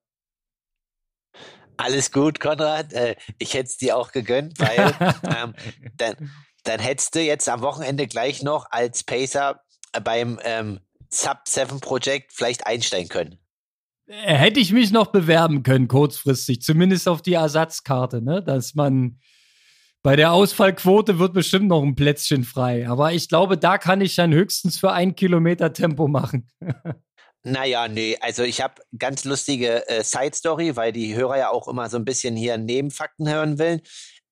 Alles 1.76 2.12
gut, 2.12 2.40
Konrad. 2.40 2.92
Äh, 2.92 3.16
ich 3.38 3.54
hätte 3.54 3.68
es 3.68 3.76
dir 3.76 3.96
auch 3.96 4.12
gegönnt, 4.12 4.58
weil 4.58 4.94
ähm, 5.36 5.54
dann, 5.96 6.30
dann 6.64 6.80
hättest 6.80 7.14
du 7.14 7.20
jetzt 7.20 7.48
am 7.48 7.62
Wochenende 7.62 8.06
gleich 8.06 8.42
noch 8.42 8.66
als 8.70 9.04
Pacer 9.04 9.60
beim 10.02 10.38
ähm, 10.44 10.80
Sub 11.10 11.40
7 11.46 11.80
Projekt 11.80 12.32
vielleicht 12.32 12.66
einsteigen 12.66 13.08
können. 13.08 13.38
Äh, 14.06 14.34
hätte 14.34 14.60
ich 14.60 14.72
mich 14.72 14.90
noch 14.90 15.06
bewerben 15.06 15.62
können, 15.62 15.88
kurzfristig, 15.88 16.62
zumindest 16.62 17.08
auf 17.08 17.22
die 17.22 17.34
Ersatzkarte, 17.34 18.22
ne? 18.22 18.42
Dass 18.42 18.74
man 18.74 19.18
bei 20.02 20.16
der 20.16 20.32
Ausfallquote 20.32 21.18
wird 21.18 21.32
bestimmt 21.32 21.68
noch 21.68 21.82
ein 21.82 21.94
Plätzchen 21.94 22.44
frei. 22.44 22.86
Aber 22.88 23.14
ich 23.14 23.28
glaube, 23.28 23.56
da 23.56 23.78
kann 23.78 24.02
ich 24.02 24.14
dann 24.14 24.34
höchstens 24.34 24.78
für 24.78 24.92
ein 24.92 25.16
Kilometer 25.16 25.72
Tempo 25.72 26.08
machen. 26.08 26.50
Naja, 27.46 27.88
nee, 27.88 28.16
also 28.22 28.42
ich 28.42 28.62
habe 28.62 28.82
ganz 28.98 29.24
lustige 29.24 29.86
äh, 29.86 30.02
Side-Story, 30.02 30.76
weil 30.76 30.92
die 30.92 31.14
Hörer 31.14 31.36
ja 31.36 31.50
auch 31.50 31.68
immer 31.68 31.90
so 31.90 31.98
ein 31.98 32.06
bisschen 32.06 32.36
hier 32.36 32.56
Nebenfakten 32.56 33.28
hören 33.28 33.58
will. 33.58 33.82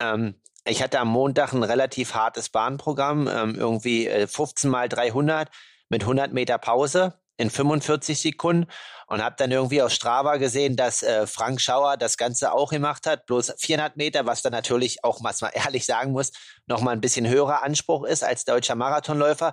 Ähm, 0.00 0.40
ich 0.64 0.82
hatte 0.82 0.98
am 0.98 1.08
Montag 1.08 1.52
ein 1.52 1.62
relativ 1.62 2.14
hartes 2.14 2.48
Bahnprogramm, 2.48 3.28
ähm, 3.28 3.54
irgendwie 3.54 4.06
äh, 4.06 4.26
15 4.26 4.70
mal 4.70 4.88
300 4.88 5.50
mit 5.90 6.02
100 6.02 6.32
Meter 6.32 6.56
Pause 6.56 7.20
in 7.36 7.50
45 7.50 8.18
Sekunden 8.18 8.66
und 9.08 9.22
habe 9.22 9.36
dann 9.36 9.50
irgendwie 9.50 9.82
auf 9.82 9.92
Strava 9.92 10.38
gesehen, 10.38 10.76
dass 10.76 11.02
äh, 11.02 11.26
Frank 11.26 11.60
Schauer 11.60 11.98
das 11.98 12.16
Ganze 12.16 12.52
auch 12.52 12.70
gemacht 12.70 13.06
hat, 13.06 13.26
bloß 13.26 13.54
400 13.58 13.98
Meter, 13.98 14.24
was 14.24 14.40
dann 14.40 14.52
natürlich 14.52 15.04
auch, 15.04 15.22
was 15.22 15.42
man 15.42 15.50
ehrlich 15.54 15.84
sagen 15.84 16.12
muss, 16.12 16.32
nochmal 16.66 16.94
ein 16.94 17.02
bisschen 17.02 17.28
höherer 17.28 17.62
Anspruch 17.62 18.04
ist 18.04 18.24
als 18.24 18.46
deutscher 18.46 18.74
Marathonläufer. 18.74 19.52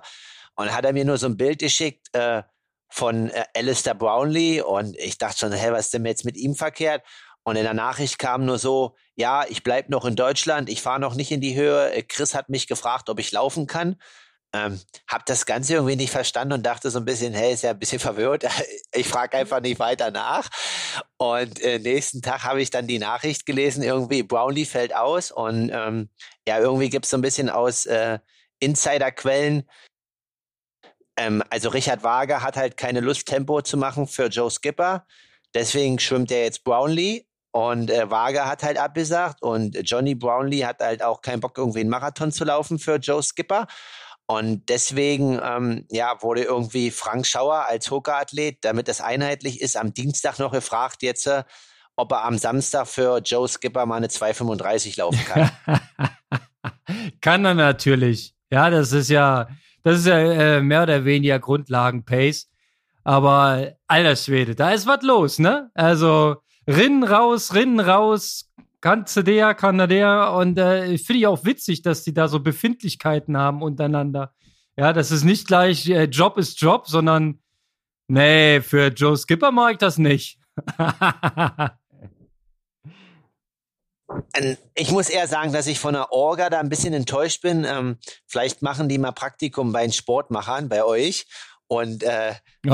Und 0.56 0.74
hat 0.74 0.84
er 0.84 0.92
mir 0.92 1.04
nur 1.04 1.18
so 1.18 1.26
ein 1.26 1.36
Bild 1.36 1.58
geschickt 1.58 2.08
äh, 2.12 2.42
von 2.90 3.30
äh, 3.30 3.44
Alistair 3.56 3.94
Brownlee 3.94 4.60
und 4.60 4.96
ich 4.98 5.18
dachte 5.18 5.38
schon, 5.38 5.52
hä, 5.52 5.70
was 5.70 5.86
ist 5.86 5.94
denn 5.94 6.04
jetzt 6.04 6.24
mit 6.24 6.36
ihm 6.36 6.54
verkehrt? 6.54 7.02
Und 7.42 7.56
in 7.56 7.64
der 7.64 7.74
Nachricht 7.74 8.18
kam 8.18 8.44
nur 8.44 8.58
so, 8.58 8.96
ja, 9.14 9.44
ich 9.48 9.62
bleib 9.62 9.88
noch 9.88 10.04
in 10.04 10.16
Deutschland, 10.16 10.68
ich 10.68 10.82
fahre 10.82 11.00
noch 11.00 11.14
nicht 11.14 11.30
in 11.30 11.40
die 11.40 11.54
Höhe. 11.54 12.02
Chris 12.08 12.34
hat 12.34 12.48
mich 12.48 12.66
gefragt, 12.66 13.08
ob 13.08 13.18
ich 13.18 13.32
laufen 13.32 13.66
kann. 13.66 13.96
Ähm, 14.52 14.80
hab 15.06 15.26
das 15.26 15.46
Ganze 15.46 15.74
irgendwie 15.74 15.94
nicht 15.94 16.10
verstanden 16.10 16.54
und 16.54 16.66
dachte 16.66 16.90
so 16.90 16.98
ein 16.98 17.04
bisschen, 17.04 17.32
hey, 17.32 17.52
ist 17.52 17.62
ja 17.62 17.70
ein 17.70 17.78
bisschen 17.78 17.98
verwirrt. 18.00 18.44
Ich 18.92 19.08
frage 19.08 19.38
einfach 19.38 19.60
nicht 19.60 19.78
weiter 19.78 20.10
nach. 20.10 20.48
Und 21.18 21.60
äh, 21.60 21.78
nächsten 21.78 22.20
Tag 22.20 22.42
habe 22.42 22.60
ich 22.60 22.70
dann 22.70 22.86
die 22.86 22.98
Nachricht 22.98 23.46
gelesen, 23.46 23.82
irgendwie 23.82 24.22
Brownlee 24.22 24.64
fällt 24.64 24.94
aus 24.94 25.30
und 25.30 25.70
ähm, 25.72 26.10
ja, 26.46 26.58
irgendwie 26.58 26.90
gibt's 26.90 27.10
so 27.10 27.16
ein 27.16 27.22
bisschen 27.22 27.48
aus 27.48 27.86
äh, 27.86 28.18
Insiderquellen. 28.58 29.68
Ähm, 31.20 31.42
also 31.50 31.68
Richard 31.68 32.02
Wager 32.02 32.42
hat 32.42 32.56
halt 32.56 32.76
keine 32.76 33.00
Lust, 33.00 33.26
Tempo 33.26 33.60
zu 33.60 33.76
machen 33.76 34.06
für 34.06 34.26
Joe 34.26 34.50
Skipper. 34.50 35.04
Deswegen 35.54 35.98
schwimmt 35.98 36.30
er 36.30 36.44
jetzt 36.44 36.64
Brownlee 36.64 37.26
und 37.52 37.90
äh, 37.90 38.10
Wager 38.10 38.46
hat 38.46 38.62
halt 38.62 38.78
abgesagt 38.78 39.42
und 39.42 39.76
Johnny 39.84 40.14
Brownlee 40.14 40.64
hat 40.64 40.80
halt 40.80 41.02
auch 41.02 41.20
keinen 41.20 41.40
Bock, 41.40 41.58
irgendwie 41.58 41.80
einen 41.80 41.90
Marathon 41.90 42.32
zu 42.32 42.44
laufen 42.44 42.78
für 42.78 42.96
Joe 42.96 43.22
Skipper. 43.22 43.66
Und 44.26 44.68
deswegen 44.68 45.40
ähm, 45.42 45.86
ja, 45.90 46.22
wurde 46.22 46.44
irgendwie 46.44 46.90
Frank 46.90 47.26
Schauer 47.26 47.66
als 47.68 47.90
Hooker-Athlet, 47.90 48.58
damit 48.64 48.86
das 48.86 49.00
einheitlich 49.00 49.60
ist, 49.60 49.76
am 49.76 49.92
Dienstag 49.92 50.38
noch 50.38 50.52
gefragt 50.52 51.02
jetzt, 51.02 51.26
äh, 51.26 51.42
ob 51.96 52.12
er 52.12 52.24
am 52.24 52.38
Samstag 52.38 52.86
für 52.86 53.18
Joe 53.18 53.48
Skipper 53.48 53.84
mal 53.84 53.96
eine 53.96 54.06
2,35 54.06 54.98
laufen 54.98 55.24
kann. 55.24 55.50
kann 57.20 57.44
er 57.44 57.54
natürlich. 57.54 58.34
Ja, 58.50 58.70
das 58.70 58.92
ist 58.92 59.10
ja, 59.10 59.48
das 59.82 60.00
ist 60.00 60.06
ja 60.06 60.18
äh, 60.18 60.62
mehr 60.62 60.82
oder 60.82 61.04
weniger 61.04 61.38
Grundlagen-Pace. 61.38 62.50
Aber 63.02 63.72
alter 63.86 64.16
Schwede, 64.16 64.54
da 64.54 64.72
ist 64.72 64.86
was 64.86 65.02
los, 65.02 65.38
ne? 65.38 65.70
Also 65.74 66.36
rinnen 66.66 67.02
raus, 67.02 67.54
rinnen 67.54 67.80
raus, 67.80 68.50
kann 68.80 69.06
der. 69.86 70.32
Und 70.32 70.58
äh, 70.58 70.98
finde 70.98 71.20
ich 71.20 71.26
auch 71.26 71.44
witzig, 71.44 71.82
dass 71.82 72.04
die 72.04 72.14
da 72.14 72.28
so 72.28 72.40
Befindlichkeiten 72.40 73.36
haben 73.36 73.62
untereinander. 73.62 74.34
Ja, 74.76 74.92
das 74.92 75.10
ist 75.10 75.24
nicht 75.24 75.46
gleich 75.46 75.88
äh, 75.88 76.04
Job 76.04 76.38
ist 76.38 76.60
Job, 76.60 76.86
sondern 76.88 77.40
nee, 78.08 78.60
für 78.60 78.88
Joe 78.88 79.16
Skipper 79.16 79.50
mag 79.50 79.72
ich 79.72 79.78
das 79.78 79.98
nicht. 79.98 80.38
Ähm, 84.34 84.56
ich 84.74 84.90
muss 84.90 85.08
eher 85.08 85.26
sagen, 85.26 85.52
dass 85.52 85.66
ich 85.66 85.78
von 85.78 85.94
der 85.94 86.12
Orga 86.12 86.50
da 86.50 86.60
ein 86.60 86.68
bisschen 86.68 86.94
enttäuscht 86.94 87.42
bin. 87.42 87.64
Ähm, 87.64 87.98
vielleicht 88.26 88.62
machen 88.62 88.88
die 88.88 88.98
mal 88.98 89.12
Praktikum 89.12 89.72
bei 89.72 89.82
den 89.82 89.92
Sportmachern, 89.92 90.68
bei 90.68 90.84
euch. 90.84 91.26
Und 91.66 92.02
äh, 92.02 92.34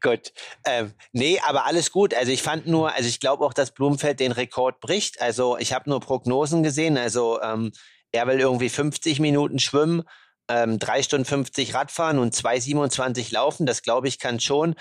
gut. 0.00 0.32
Ähm, 0.64 0.94
nee, 1.12 1.38
aber 1.46 1.66
alles 1.66 1.90
gut. 1.90 2.14
Also 2.14 2.32
ich 2.32 2.42
fand 2.42 2.66
nur, 2.66 2.94
also 2.94 3.08
ich 3.08 3.20
glaube 3.20 3.44
auch, 3.44 3.52
dass 3.52 3.72
Blumenfeld 3.72 4.20
den 4.20 4.32
Rekord 4.32 4.80
bricht. 4.80 5.20
Also 5.20 5.58
ich 5.58 5.72
habe 5.72 5.90
nur 5.90 6.00
Prognosen 6.00 6.62
gesehen. 6.62 6.96
Also 6.96 7.40
ähm, 7.42 7.72
er 8.12 8.26
will 8.26 8.40
irgendwie 8.40 8.68
50 8.68 9.20
Minuten 9.20 9.58
schwimmen, 9.58 10.04
ähm, 10.48 10.78
3 10.78 11.02
Stunden 11.02 11.24
50 11.24 11.74
Radfahren 11.74 12.18
und 12.18 12.34
2,27 12.34 13.32
laufen. 13.34 13.66
Das 13.66 13.82
glaube 13.82 14.08
ich 14.08 14.18
kann 14.18 14.40
schon. 14.40 14.76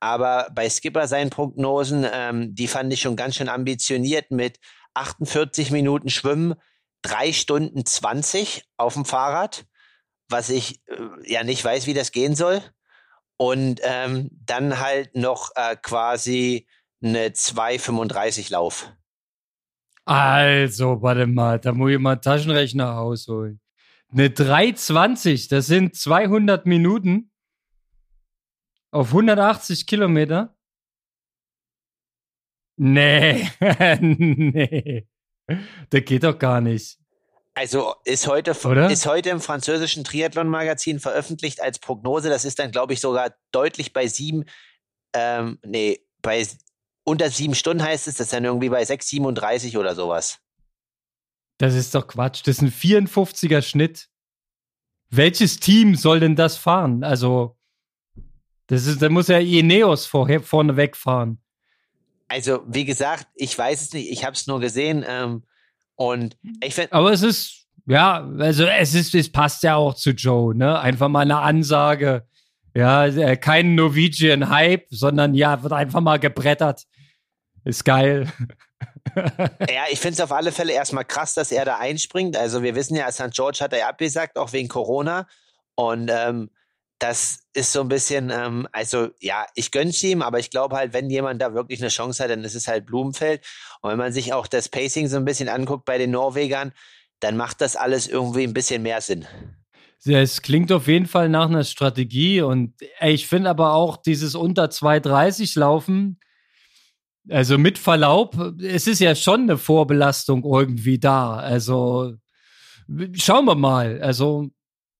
Aber 0.00 0.48
bei 0.54 0.68
Skipper 0.68 1.06
seinen 1.08 1.30
Prognosen, 1.30 2.06
ähm, 2.10 2.54
die 2.54 2.68
fand 2.68 2.92
ich 2.92 3.00
schon 3.00 3.16
ganz 3.16 3.36
schön 3.36 3.48
ambitioniert 3.48 4.30
mit 4.30 4.58
48 4.94 5.70
Minuten 5.70 6.10
Schwimmen, 6.10 6.54
3 7.02 7.32
Stunden 7.32 7.84
20 7.84 8.64
auf 8.76 8.94
dem 8.94 9.04
Fahrrad, 9.04 9.66
was 10.28 10.50
ich 10.50 10.80
äh, 10.86 11.32
ja 11.32 11.44
nicht 11.44 11.64
weiß, 11.64 11.86
wie 11.86 11.94
das 11.94 12.12
gehen 12.12 12.34
soll 12.34 12.62
und 13.36 13.80
ähm, 13.82 14.30
dann 14.32 14.80
halt 14.80 15.14
noch 15.14 15.50
äh, 15.56 15.76
quasi 15.76 16.66
eine 17.02 17.28
2,35 17.28 18.52
Lauf. 18.52 18.92
Also, 20.04 21.02
warte 21.02 21.26
mal, 21.26 21.58
da 21.58 21.72
muss 21.72 21.90
ich 21.90 21.98
mal 21.98 22.16
Taschenrechner 22.16 22.86
rausholen. 22.90 23.60
Eine 24.10 24.28
3,20, 24.28 25.50
das 25.50 25.66
sind 25.66 25.96
200 25.96 26.64
Minuten 26.64 27.32
auf 28.90 29.08
180 29.08 29.86
Kilometer. 29.86 30.56
Nee, 32.78 33.48
nee, 34.00 35.08
das 35.90 36.04
geht 36.04 36.24
doch 36.24 36.38
gar 36.38 36.60
nicht. 36.60 36.98
Also 37.54 37.94
ist 38.04 38.26
heute, 38.26 38.54
Oder? 38.66 38.90
ist 38.90 39.06
heute 39.06 39.30
im 39.30 39.40
französischen 39.40 40.04
Triathlon-Magazin 40.04 41.00
veröffentlicht 41.00 41.62
als 41.62 41.78
Prognose. 41.78 42.28
Das 42.28 42.44
ist 42.44 42.58
dann, 42.58 42.70
glaube 42.70 42.92
ich, 42.92 43.00
sogar 43.00 43.34
deutlich 43.50 43.94
bei 43.94 44.08
sieben, 44.08 44.44
ähm, 45.14 45.58
nee, 45.64 46.06
bei 46.20 46.46
unter 47.04 47.30
sieben 47.30 47.54
Stunden 47.54 47.82
heißt 47.82 48.08
es, 48.08 48.16
das 48.16 48.26
ist 48.26 48.32
dann 48.34 48.44
irgendwie 48.44 48.68
bei 48.68 48.82
6,37 48.82 49.78
oder 49.78 49.94
sowas. 49.94 50.40
Das 51.58 51.74
ist 51.74 51.94
doch 51.94 52.06
Quatsch. 52.06 52.42
Das 52.44 52.56
ist 52.56 52.62
ein 52.62 52.70
54er 52.70 53.62
Schnitt. 53.62 54.10
Welches 55.08 55.58
Team 55.58 55.94
soll 55.94 56.20
denn 56.20 56.36
das 56.36 56.58
fahren? 56.58 57.04
Also, 57.04 57.55
das 58.68 58.86
ist, 58.86 59.00
da 59.00 59.08
muss 59.08 59.28
ja 59.28 59.38
Ineos 59.38 60.06
vorher, 60.06 60.40
vorne 60.40 60.76
wegfahren. 60.76 61.40
Also, 62.28 62.62
wie 62.66 62.84
gesagt, 62.84 63.28
ich 63.34 63.56
weiß 63.56 63.82
es 63.82 63.92
nicht. 63.92 64.10
Ich 64.10 64.24
habe 64.24 64.32
es 64.32 64.46
nur 64.46 64.60
gesehen. 64.60 65.04
Ähm, 65.06 65.44
und 65.94 66.36
ich 66.62 66.74
finde. 66.74 66.92
Aber 66.92 67.12
es 67.12 67.22
ist, 67.22 67.66
ja, 67.86 68.28
also 68.38 68.64
es 68.66 68.94
ist, 68.94 69.14
es 69.14 69.30
passt 69.30 69.62
ja 69.62 69.76
auch 69.76 69.94
zu 69.94 70.10
Joe, 70.10 70.54
ne? 70.54 70.78
Einfach 70.80 71.08
mal 71.08 71.20
eine 71.20 71.38
Ansage. 71.38 72.26
Ja, 72.74 73.06
äh, 73.06 73.36
kein 73.36 73.74
Norwegian 73.74 74.50
Hype, 74.50 74.86
sondern 74.90 75.34
ja, 75.34 75.62
wird 75.62 75.72
einfach 75.72 76.00
mal 76.00 76.18
gebrettert. 76.18 76.84
Ist 77.64 77.84
geil. 77.84 78.30
ja, 79.16 79.84
ich 79.90 80.00
finde 80.00 80.14
es 80.14 80.20
auf 80.20 80.32
alle 80.32 80.52
Fälle 80.52 80.72
erstmal 80.72 81.04
krass, 81.04 81.32
dass 81.34 81.52
er 81.52 81.64
da 81.64 81.78
einspringt. 81.78 82.36
Also 82.36 82.62
wir 82.62 82.74
wissen 82.74 82.96
ja, 82.96 83.10
St. 83.10 83.30
George 83.32 83.58
hat 83.62 83.72
er 83.72 83.88
abgesagt, 83.88 84.36
auch 84.36 84.52
wegen 84.52 84.68
Corona. 84.68 85.26
Und 85.74 86.10
ähm, 86.12 86.50
das 86.98 87.40
ist 87.52 87.72
so 87.72 87.80
ein 87.80 87.88
bisschen, 87.88 88.30
ähm, 88.30 88.66
also 88.72 89.08
ja, 89.20 89.46
ich 89.54 89.70
gönn's 89.70 90.02
ihm, 90.02 90.22
aber 90.22 90.38
ich 90.38 90.50
glaube 90.50 90.76
halt, 90.76 90.92
wenn 90.92 91.10
jemand 91.10 91.42
da 91.42 91.52
wirklich 91.52 91.80
eine 91.80 91.90
Chance 91.90 92.22
hat, 92.22 92.30
dann 92.30 92.44
ist 92.44 92.54
es 92.54 92.68
halt 92.68 92.86
Blumenfeld. 92.86 93.44
Und 93.82 93.90
wenn 93.90 93.98
man 93.98 94.12
sich 94.12 94.32
auch 94.32 94.46
das 94.46 94.68
Pacing 94.68 95.08
so 95.08 95.16
ein 95.16 95.24
bisschen 95.24 95.48
anguckt 95.48 95.84
bei 95.84 95.98
den 95.98 96.10
Norwegern, 96.10 96.72
dann 97.20 97.36
macht 97.36 97.60
das 97.60 97.76
alles 97.76 98.08
irgendwie 98.08 98.44
ein 98.44 98.54
bisschen 98.54 98.82
mehr 98.82 99.00
Sinn. 99.00 99.26
Ja, 100.04 100.20
es 100.20 100.42
klingt 100.42 100.70
auf 100.72 100.86
jeden 100.88 101.06
Fall 101.06 101.28
nach 101.28 101.48
einer 101.48 101.64
Strategie 101.64 102.40
und 102.40 102.74
ey, 102.98 103.12
ich 103.12 103.26
finde 103.26 103.50
aber 103.50 103.72
auch 103.72 103.96
dieses 103.96 104.34
unter 104.34 104.66
2,30 104.66 105.58
laufen, 105.58 106.20
also 107.28 107.58
mit 107.58 107.78
Verlaub, 107.78 108.36
es 108.60 108.86
ist 108.86 109.00
ja 109.00 109.14
schon 109.14 109.42
eine 109.42 109.58
Vorbelastung 109.58 110.44
irgendwie 110.44 110.98
da. 110.98 111.36
Also 111.36 112.14
schauen 113.14 113.46
wir 113.46 113.56
mal. 113.56 114.00
Also 114.00 114.50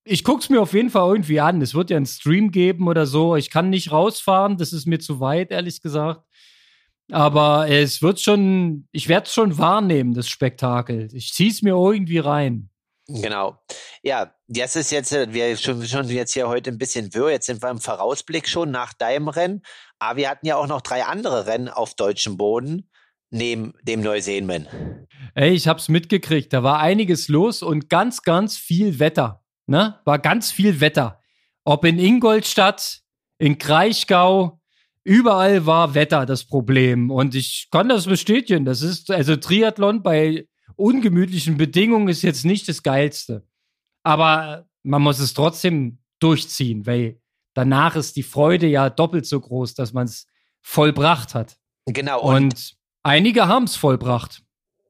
ich 0.07 0.23
guck's 0.23 0.49
mir 0.49 0.63
auf 0.63 0.73
jeden 0.73 0.91
Fall 0.91 1.11
irgendwie 1.11 1.41
an. 1.41 1.61
Es 1.61 1.75
wird 1.75 1.91
ja 1.91 1.97
einen 1.97 2.07
Stream 2.07 2.53
geben 2.53 2.87
oder 2.87 3.07
so. 3.07 3.35
Ich 3.35 3.51
kann 3.51 3.71
nicht 3.71 3.91
rausfahren, 3.91 4.57
das 4.57 4.73
ist 4.73 4.87
mir 4.87 5.01
zu 5.01 5.19
weit, 5.21 5.51
ehrlich 5.51 5.83
gesagt. 5.83 6.23
Aber 7.11 7.69
es 7.69 8.03
wird 8.03 8.21
schon, 8.21 8.89
ich 8.93 9.09
werde 9.09 9.27
es 9.27 9.35
schon 9.35 9.59
wahrnehmen, 9.59 10.15
das 10.15 10.29
Spektakel. 10.29 11.09
Ich 11.13 11.33
zieh's 11.33 11.63
mir 11.63 11.75
irgendwie 11.75 12.19
rein. 12.19 12.71
Genau. 13.09 13.59
Ja, 14.03 14.35
das 14.49 14.75
ist 14.75 14.91
jetzt, 14.91 15.13
wir 15.13 15.57
schon, 15.57 15.85
schon 15.87 16.09
jetzt 16.09 16.35
hier 16.35 16.49
heute 16.49 16.71
ein 16.71 16.79
bisschen 16.79 17.15
wirr. 17.15 17.31
Jetzt 17.31 17.47
sind 17.47 17.63
wir 17.63 17.71
im 17.71 17.81
Vorausblick 17.81 18.49
schon 18.49 18.71
nach 18.71 18.93
deinem 18.93 19.29
Rennen. 19.29 19.63
Aber 19.99 20.19
wir 20.19 20.31
hatten 20.31 20.47
ja 20.47 20.57
auch 20.57 20.67
noch 20.67 20.81
drei 20.81 21.05
andere 21.05 21.47
Rennen 21.47 21.69
auf 21.69 21.95
deutschem 21.95 22.37
Boden 22.37 22.91
neben 23.31 23.75
dem 23.83 24.01
Neuseenman. 24.01 24.67
Ey, 25.35 25.53
ich 25.53 25.69
hab's 25.69 25.89
mitgekriegt. 25.89 26.53
Da 26.53 26.63
war 26.63 26.81
einiges 26.81 27.29
los 27.29 27.63
und 27.63 27.89
ganz, 27.89 28.23
ganz 28.23 28.57
viel 28.57 28.99
Wetter 28.99 29.46
ne, 29.67 30.01
war 30.05 30.19
ganz 30.19 30.51
viel 30.51 30.81
Wetter. 30.81 31.21
Ob 31.65 31.85
in 31.85 31.99
Ingolstadt, 31.99 33.01
in 33.39 33.59
Kraichgau, 33.59 34.61
überall 35.05 35.67
war 35.67 35.95
Wetter 35.95 36.27
das 36.27 36.45
Problem. 36.45 37.11
Und 37.11 37.35
ich 37.35 37.69
kann 37.71 37.89
das 37.89 38.07
bestätigen. 38.07 38.65
Das 38.65 38.83
ist, 38.83 39.11
also 39.11 39.37
Triathlon 39.37 40.03
bei 40.03 40.47
ungemütlichen 40.77 41.57
Bedingungen 41.57 42.09
ist 42.09 42.23
jetzt 42.23 42.45
nicht 42.45 42.69
das 42.69 42.83
Geilste. 42.83 43.47
Aber 44.03 44.67
man 44.83 45.03
muss 45.03 45.19
es 45.19 45.35
trotzdem 45.35 45.99
durchziehen, 46.21 46.87
weil 46.87 47.21
danach 47.55 47.97
ist 47.97 48.17
die 48.17 48.23
Freude 48.23 48.67
ja 48.67 48.91
doppelt 48.91 49.27
so 49.27 49.41
groß, 49.41 49.75
dass 49.75 49.93
man 49.93 50.07
es 50.07 50.27
vollbracht 50.63 51.35
hat. 51.35 51.57
Genau. 51.87 52.21
Und, 52.21 52.37
und 52.37 52.77
einige 53.03 53.49
haben 53.49 53.65
es 53.65 53.77
vollbracht. 53.77 54.43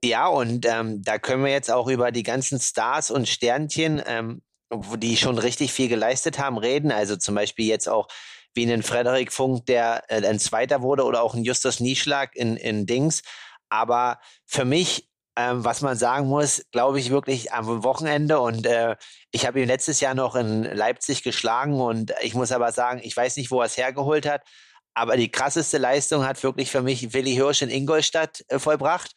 Ja, 0.04 0.28
und 0.28 0.66
ähm, 0.66 1.02
da 1.02 1.18
können 1.18 1.44
wir 1.44 1.50
jetzt 1.50 1.70
auch 1.70 1.88
über 1.88 2.12
die 2.12 2.22
ganzen 2.22 2.60
Stars 2.60 3.10
und 3.10 3.28
Sternchen, 3.28 4.02
ähm, 4.06 4.42
die 4.70 5.16
schon 5.16 5.38
richtig 5.38 5.72
viel 5.72 5.88
geleistet 5.88 6.38
haben, 6.38 6.58
reden. 6.58 6.90
Also 6.90 7.16
zum 7.16 7.34
Beispiel 7.34 7.66
jetzt 7.66 7.88
auch 7.88 8.08
wie 8.54 8.64
einen 8.64 8.82
Frederik 8.82 9.32
Funk, 9.32 9.66
der 9.66 10.04
äh, 10.08 10.26
ein 10.26 10.38
Zweiter 10.38 10.82
wurde, 10.82 11.04
oder 11.04 11.22
auch 11.22 11.34
ein 11.34 11.44
Justus 11.44 11.80
Nieschlag 11.80 12.34
in, 12.34 12.56
in 12.56 12.86
Dings. 12.86 13.22
Aber 13.68 14.18
für 14.46 14.64
mich, 14.64 15.08
ähm, 15.36 15.64
was 15.64 15.82
man 15.82 15.96
sagen 15.96 16.26
muss, 16.26 16.62
glaube 16.72 16.98
ich 16.98 17.10
wirklich 17.10 17.52
am 17.52 17.84
Wochenende 17.84 18.40
und 18.40 18.66
äh, 18.66 18.96
ich 19.30 19.46
habe 19.46 19.60
ihn 19.60 19.68
letztes 19.68 20.00
Jahr 20.00 20.14
noch 20.14 20.34
in 20.34 20.62
Leipzig 20.62 21.22
geschlagen 21.22 21.80
und 21.80 22.12
ich 22.22 22.34
muss 22.34 22.52
aber 22.52 22.72
sagen, 22.72 23.00
ich 23.02 23.16
weiß 23.16 23.36
nicht, 23.36 23.50
wo 23.50 23.60
er 23.60 23.66
es 23.66 23.76
hergeholt 23.76 24.26
hat, 24.26 24.42
aber 24.94 25.16
die 25.16 25.30
krasseste 25.30 25.78
Leistung 25.78 26.24
hat 26.24 26.42
wirklich 26.42 26.70
für 26.70 26.80
mich 26.80 27.12
Willi 27.12 27.34
Hirsch 27.34 27.62
in 27.62 27.68
Ingolstadt 27.68 28.44
äh, 28.48 28.58
vollbracht. 28.58 29.12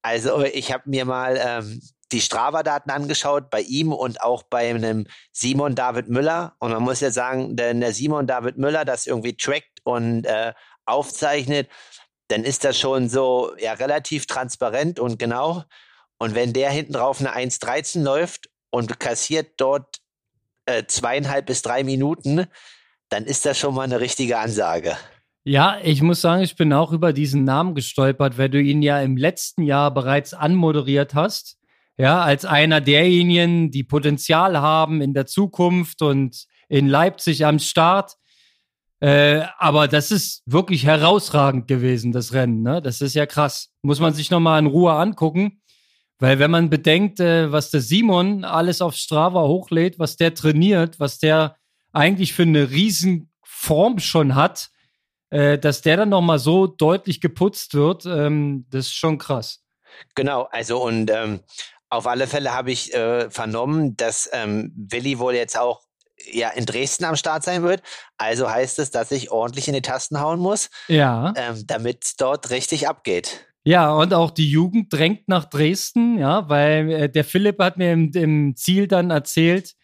Also 0.00 0.42
ich 0.42 0.72
habe 0.72 0.84
mir 0.86 1.04
mal 1.04 1.38
ähm, 1.38 1.82
die 2.12 2.20
Strava-Daten 2.20 2.90
angeschaut 2.90 3.50
bei 3.50 3.60
ihm 3.60 3.92
und 3.92 4.22
auch 4.22 4.42
bei 4.42 4.70
einem 4.70 5.06
Simon 5.32 5.74
David 5.74 6.08
Müller. 6.08 6.54
Und 6.58 6.70
man 6.72 6.82
muss 6.82 7.00
ja 7.00 7.10
sagen, 7.10 7.58
wenn 7.58 7.80
der 7.80 7.92
Simon 7.92 8.26
David 8.26 8.58
Müller 8.58 8.84
das 8.84 9.06
irgendwie 9.06 9.36
trackt 9.36 9.80
und 9.84 10.24
äh, 10.24 10.54
aufzeichnet, 10.86 11.68
dann 12.28 12.44
ist 12.44 12.64
das 12.64 12.78
schon 12.78 13.08
so 13.08 13.52
ja 13.58 13.72
relativ 13.74 14.26
transparent 14.26 15.00
und 15.00 15.18
genau. 15.18 15.64
Und 16.18 16.34
wenn 16.34 16.52
der 16.52 16.70
hinten 16.70 16.94
drauf 16.94 17.20
eine 17.20 17.34
1,13 17.34 18.02
läuft 18.02 18.48
und 18.70 18.98
kassiert 19.00 19.52
dort 19.56 19.98
äh, 20.66 20.84
zweieinhalb 20.86 21.46
bis 21.46 21.62
drei 21.62 21.84
Minuten, 21.84 22.46
dann 23.08 23.24
ist 23.24 23.46
das 23.46 23.58
schon 23.58 23.74
mal 23.74 23.82
eine 23.82 24.00
richtige 24.00 24.38
Ansage. 24.38 24.96
Ja, 25.44 25.78
ich 25.82 26.02
muss 26.02 26.20
sagen, 26.20 26.42
ich 26.42 26.56
bin 26.56 26.72
auch 26.72 26.92
über 26.92 27.12
diesen 27.12 27.44
Namen 27.44 27.74
gestolpert, 27.74 28.36
weil 28.36 28.50
du 28.50 28.60
ihn 28.60 28.82
ja 28.82 29.00
im 29.00 29.16
letzten 29.16 29.62
Jahr 29.62 29.92
bereits 29.94 30.34
anmoderiert 30.34 31.14
hast. 31.14 31.57
Ja, 31.98 32.22
als 32.22 32.44
einer 32.44 32.80
derjenigen, 32.80 33.72
die 33.72 33.82
Potenzial 33.82 34.58
haben 34.58 35.00
in 35.00 35.14
der 35.14 35.26
Zukunft 35.26 36.00
und 36.00 36.46
in 36.68 36.86
Leipzig 36.86 37.44
am 37.44 37.58
Start. 37.58 38.14
Äh, 39.00 39.42
aber 39.58 39.88
das 39.88 40.10
ist 40.10 40.42
wirklich 40.46 40.84
herausragend 40.84 41.66
gewesen, 41.66 42.12
das 42.12 42.32
Rennen. 42.32 42.62
Ne? 42.62 42.80
Das 42.80 43.00
ist 43.00 43.14
ja 43.14 43.26
krass. 43.26 43.70
Muss 43.82 44.00
man 44.00 44.14
sich 44.14 44.30
nochmal 44.30 44.60
in 44.60 44.66
Ruhe 44.66 44.92
angucken. 44.92 45.60
Weil 46.20 46.38
wenn 46.38 46.50
man 46.50 46.70
bedenkt, 46.70 47.20
äh, 47.20 47.50
was 47.52 47.70
der 47.70 47.80
Simon 47.80 48.44
alles 48.44 48.80
auf 48.80 48.94
Strava 48.94 49.42
hochlädt, 49.42 49.98
was 49.98 50.16
der 50.16 50.34
trainiert, 50.34 50.98
was 50.98 51.18
der 51.18 51.56
eigentlich 51.92 52.32
für 52.32 52.42
eine 52.42 52.70
riesen 52.70 53.30
Form 53.44 53.98
schon 53.98 54.34
hat, 54.34 54.70
äh, 55.30 55.58
dass 55.58 55.82
der 55.82 55.96
dann 55.96 56.08
nochmal 56.08 56.38
so 56.38 56.66
deutlich 56.66 57.20
geputzt 57.20 57.74
wird, 57.74 58.04
ähm, 58.06 58.66
das 58.70 58.86
ist 58.86 58.94
schon 58.94 59.18
krass. 59.18 59.64
Genau, 60.14 60.48
also 60.50 60.82
und 60.82 61.10
ähm, 61.10 61.40
auf 61.90 62.06
alle 62.06 62.26
Fälle 62.26 62.52
habe 62.52 62.70
ich 62.70 62.94
äh, 62.94 63.30
vernommen, 63.30 63.96
dass 63.96 64.28
ähm, 64.32 64.72
Willi 64.76 65.18
wohl 65.18 65.34
jetzt 65.34 65.58
auch 65.58 65.82
ja 66.30 66.50
in 66.50 66.66
Dresden 66.66 67.04
am 67.04 67.16
Start 67.16 67.44
sein 67.44 67.62
wird. 67.62 67.82
Also 68.16 68.50
heißt 68.50 68.78
es, 68.78 68.90
dass 68.90 69.10
ich 69.10 69.30
ordentlich 69.30 69.68
in 69.68 69.74
die 69.74 69.82
Tasten 69.82 70.20
hauen 70.20 70.40
muss, 70.40 70.70
ja. 70.88 71.32
ähm, 71.36 71.64
damit 71.66 72.04
es 72.04 72.16
dort 72.16 72.50
richtig 72.50 72.88
abgeht. 72.88 73.46
Ja, 73.64 73.92
und 73.92 74.14
auch 74.14 74.30
die 74.30 74.48
Jugend 74.48 74.92
drängt 74.92 75.28
nach 75.28 75.44
Dresden, 75.44 76.18
ja, 76.18 76.48
weil 76.48 76.90
äh, 76.90 77.10
der 77.10 77.24
Philipp 77.24 77.58
hat 77.60 77.76
mir 77.76 77.92
im, 77.92 78.10
im 78.12 78.56
Ziel 78.56 78.88
dann 78.88 79.10
erzählt, 79.10 79.74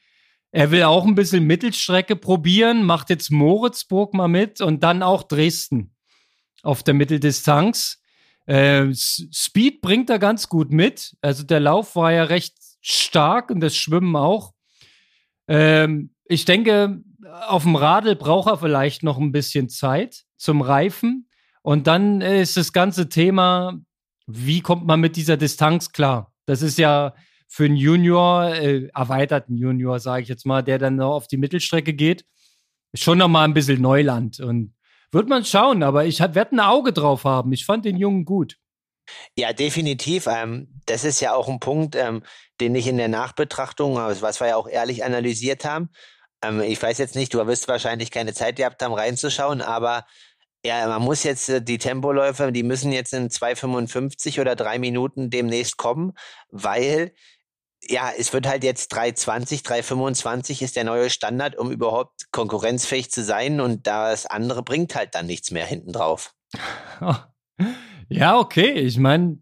er 0.53 0.71
will 0.71 0.85
auch 0.85 1.05
ein 1.05 1.17
bisschen 1.17 1.45
Mittelstrecke 1.45 2.15
probieren, 2.15 2.85
macht 2.85 3.11
jetzt 3.11 3.31
Moritzburg 3.31 4.15
mal 4.15 4.29
mit 4.29 4.61
und 4.61 4.85
dann 4.85 5.03
auch 5.03 5.25
Dresden 5.25 5.95
auf 6.63 6.83
der 6.83 6.95
Mitteldistanz. 6.95 8.01
Äh, 8.47 8.93
Speed 8.95 9.81
bringt 9.81 10.11
er 10.11 10.19
ganz 10.19 10.49
gut 10.49 10.71
mit. 10.71 11.17
Also 11.21 11.45
der 11.45 11.61
Lauf 11.61 11.97
war 11.97 12.13
ja 12.13 12.25
recht 12.25 12.55
stark 12.81 13.51
und 13.51 13.61
das 13.61 13.77
Schwimmen 13.77 14.17
auch. 14.17 14.53
Ähm, 15.49 16.11
ich 16.27 16.45
denke, 16.45 17.03
auf 17.49 17.63
dem 17.63 17.77
Radl 17.77 18.17
braucht 18.17 18.49
er 18.49 18.59
vielleicht 18.59 19.03
noch 19.03 19.19
ein 19.19 19.33
bisschen 19.33 19.69
Zeit 19.69 20.25
zum 20.37 20.61
Reifen. 20.61 21.29
Und 21.63 21.87
dann 21.87 22.21
ist 22.21 22.57
das 22.57 22.73
ganze 22.73 23.09
Thema, 23.09 23.81
wie 24.27 24.61
kommt 24.61 24.87
man 24.87 25.01
mit 25.01 25.17
dieser 25.17 25.37
Distanz 25.37 25.93
klar? 25.93 26.33
Das 26.47 26.63
ist 26.63 26.79
ja 26.79 27.15
für 27.49 27.65
einen 27.65 27.77
Junior, 27.77 28.55
äh, 28.55 28.89
erweiterten 28.95 29.57
Junior, 29.57 29.99
sage 30.01 30.23
ich 30.23 30.29
jetzt 30.29 30.45
mal, 30.45 30.63
der 30.63 30.79
dann 30.79 30.97
noch 30.97 31.15
auf 31.15 31.29
die 31.29 31.37
Mittelstrecke 31.37 31.95
geht, 31.95 32.25
schon 32.95 33.19
noch 33.19 33.29
mal 33.29 33.45
ein 33.45 33.55
bisschen 33.55 33.81
Neuland. 33.81 34.41
Und 34.41 34.75
wird 35.15 35.29
man 35.29 35.45
schauen, 35.45 35.83
aber 35.83 36.05
ich 36.05 36.21
werde 36.21 36.57
ein 36.57 36.61
Auge 36.61 36.93
drauf 36.93 37.25
haben. 37.25 37.53
Ich 37.53 37.65
fand 37.65 37.85
den 37.85 37.97
Jungen 37.97 38.25
gut. 38.25 38.57
Ja, 39.37 39.53
definitiv. 39.53 40.27
Ähm, 40.27 40.81
das 40.87 41.05
ist 41.05 41.21
ja 41.21 41.35
auch 41.35 41.49
ein 41.49 41.61
Punkt, 41.61 41.95
ähm, 41.95 42.23
den 42.61 42.75
ich 42.75 42.87
in 42.87 42.97
der 42.97 43.09
Nachbetrachtung, 43.09 43.99
also 43.99 44.23
was 44.23 44.41
wir 44.41 44.49
ja 44.49 44.57
auch 44.57 44.69
ehrlich 44.69 45.05
analysiert 45.05 45.65
haben. 45.65 45.91
Ähm, 46.43 46.61
ich 46.61 46.83
weiß 46.83 46.99
jetzt 46.99 47.17
nicht, 47.17 47.33
du 47.35 47.47
wirst 47.47 47.69
wahrscheinlich 47.69 48.11
keine 48.11 48.35
Zeit 48.35 48.57
gehabt 48.57 48.83
haben, 48.83 48.95
reinzuschauen, 48.95 49.61
aber 49.63 50.05
ja, 50.65 50.87
man 50.89 51.03
muss 51.03 51.23
jetzt 51.23 51.49
äh, 51.51 51.63
die 51.63 51.79
Tempoläufer, 51.79 52.51
die 52.51 52.63
müssen 52.63 52.93
jetzt 52.93 53.13
in 53.13 53.29
2,55 53.29 54.41
oder 54.41 54.57
drei 54.57 54.79
Minuten 54.79 55.31
demnächst 55.31 55.77
kommen, 55.77 56.15
weil 56.51 57.13
ja, 57.89 58.11
es 58.17 58.33
wird 58.33 58.47
halt 58.47 58.65
jetzt 58.65 58.89
320, 58.89 59.63
325 59.63 60.63
ist 60.63 60.77
der 60.77 60.85
neue 60.85 61.11
Standard, 61.11 61.57
um 61.57 61.71
überhaupt 61.71 62.31
konkurrenzfähig 62.33 63.11
zu 63.11 63.23
sein 63.23 63.61
und 63.61 63.87
das 63.87 64.27
andere 64.27 64.63
bringt 64.63 64.95
halt 64.95 65.15
dann 65.15 65.27
nichts 65.27 65.51
mehr 65.51 65.67
hinten 65.67 65.93
drauf. 65.93 66.35
Ja, 68.09 68.39
okay. 68.39 68.73
Ich 68.73 68.99
meine, 68.99 69.39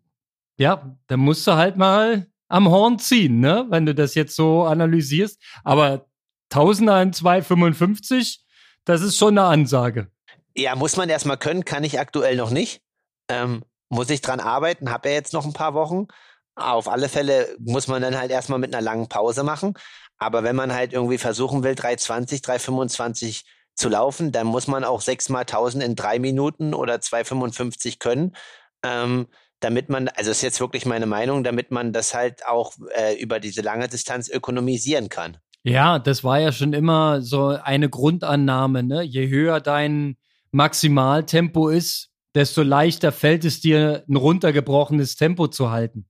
ja, 0.57 0.96
da 1.09 1.16
musst 1.16 1.46
du 1.48 1.55
halt 1.55 1.76
mal 1.76 2.28
am 2.48 2.70
Horn 2.70 2.98
ziehen, 3.00 3.40
ne? 3.40 3.66
Wenn 3.70 3.87
du 3.87 3.94
das 3.94 4.14
jetzt 4.14 4.37
so 4.37 4.64
analysierst. 4.64 5.42
Aber 5.64 6.07
Tausender 6.52 7.00
in 7.00 7.14
255, 7.14 8.44
das 8.85 9.00
ist 9.00 9.16
schon 9.16 9.38
eine 9.38 9.46
Ansage. 9.46 10.09
Ja, 10.55 10.76
muss 10.76 10.98
man 10.98 11.09
erstmal 11.09 11.38
können, 11.38 11.64
kann 11.64 11.83
ich 11.83 11.98
aktuell 11.98 12.37
noch 12.37 12.50
nicht. 12.50 12.83
Ähm, 13.31 13.64
muss 13.88 14.11
ich 14.11 14.20
dran 14.20 14.38
arbeiten, 14.38 14.90
habe 14.90 15.09
ja 15.09 15.14
jetzt 15.14 15.33
noch 15.33 15.46
ein 15.46 15.55
paar 15.55 15.72
Wochen. 15.72 16.09
Auf 16.55 16.88
alle 16.88 17.09
Fälle 17.09 17.57
muss 17.59 17.88
man 17.88 18.03
dann 18.03 18.19
halt 18.19 18.31
erstmal 18.31 18.59
mit 18.59 18.75
einer 18.75 18.83
langen 18.83 19.09
Pause 19.09 19.43
machen. 19.43 19.75
Aber 20.19 20.45
wenn 20.45 20.57
man 20.57 20.73
halt 20.73 20.93
irgendwie 20.93 21.19
versuchen 21.19 21.65
will, 21.65 21.75
320, 21.75 22.43
325 22.43 23.45
zu 23.75 23.88
laufen, 23.88 24.33
dann 24.33 24.47
muss 24.47 24.69
man 24.69 24.85
auch 24.85 25.01
6 25.01 25.31
mal 25.31 25.41
1000 25.41 25.83
in 25.83 25.97
drei 25.97 26.19
Minuten 26.19 26.75
oder 26.75 27.01
255 27.01 27.99
können. 27.99 28.37
Ähm, 28.85 29.29
damit 29.61 29.88
man, 29.88 30.09
also 30.09 30.31
ist 30.31 30.43
jetzt 30.43 30.61
wirklich 30.61 30.87
meine 30.87 31.07
Meinung, 31.07 31.45
damit 31.45 31.71
man 31.71 31.93
das 31.93 32.15
halt 32.15 32.47
auch 32.47 32.73
äh, 32.97 33.15
über 33.21 33.41
diese 33.41 33.62
lange 33.62 33.88
Distanz 33.88 34.29
ökonomisieren 34.29 35.09
kann. 35.09 35.38
Ja, 35.62 35.99
das 35.99 36.25
war 36.25 36.41
ja 36.41 36.51
schon 36.51 36.73
immer 36.73 37.23
so 37.23 37.49
eine 37.49 37.88
Grundannahme, 37.88 38.83
ne? 38.83 39.03
Je 39.03 39.29
höher 39.29 39.61
dein 39.61 40.17
Maximaltempo 40.51 41.69
ist, 41.69 42.11
desto 42.35 42.62
leichter 42.62 43.12
fällt 43.12 43.45
es 43.45 43.61
dir, 43.61 44.05
ein 44.09 44.17
runtergebrochenes 44.17 45.17
Tempo 45.17 45.47
zu 45.47 45.71
halten. 45.71 46.07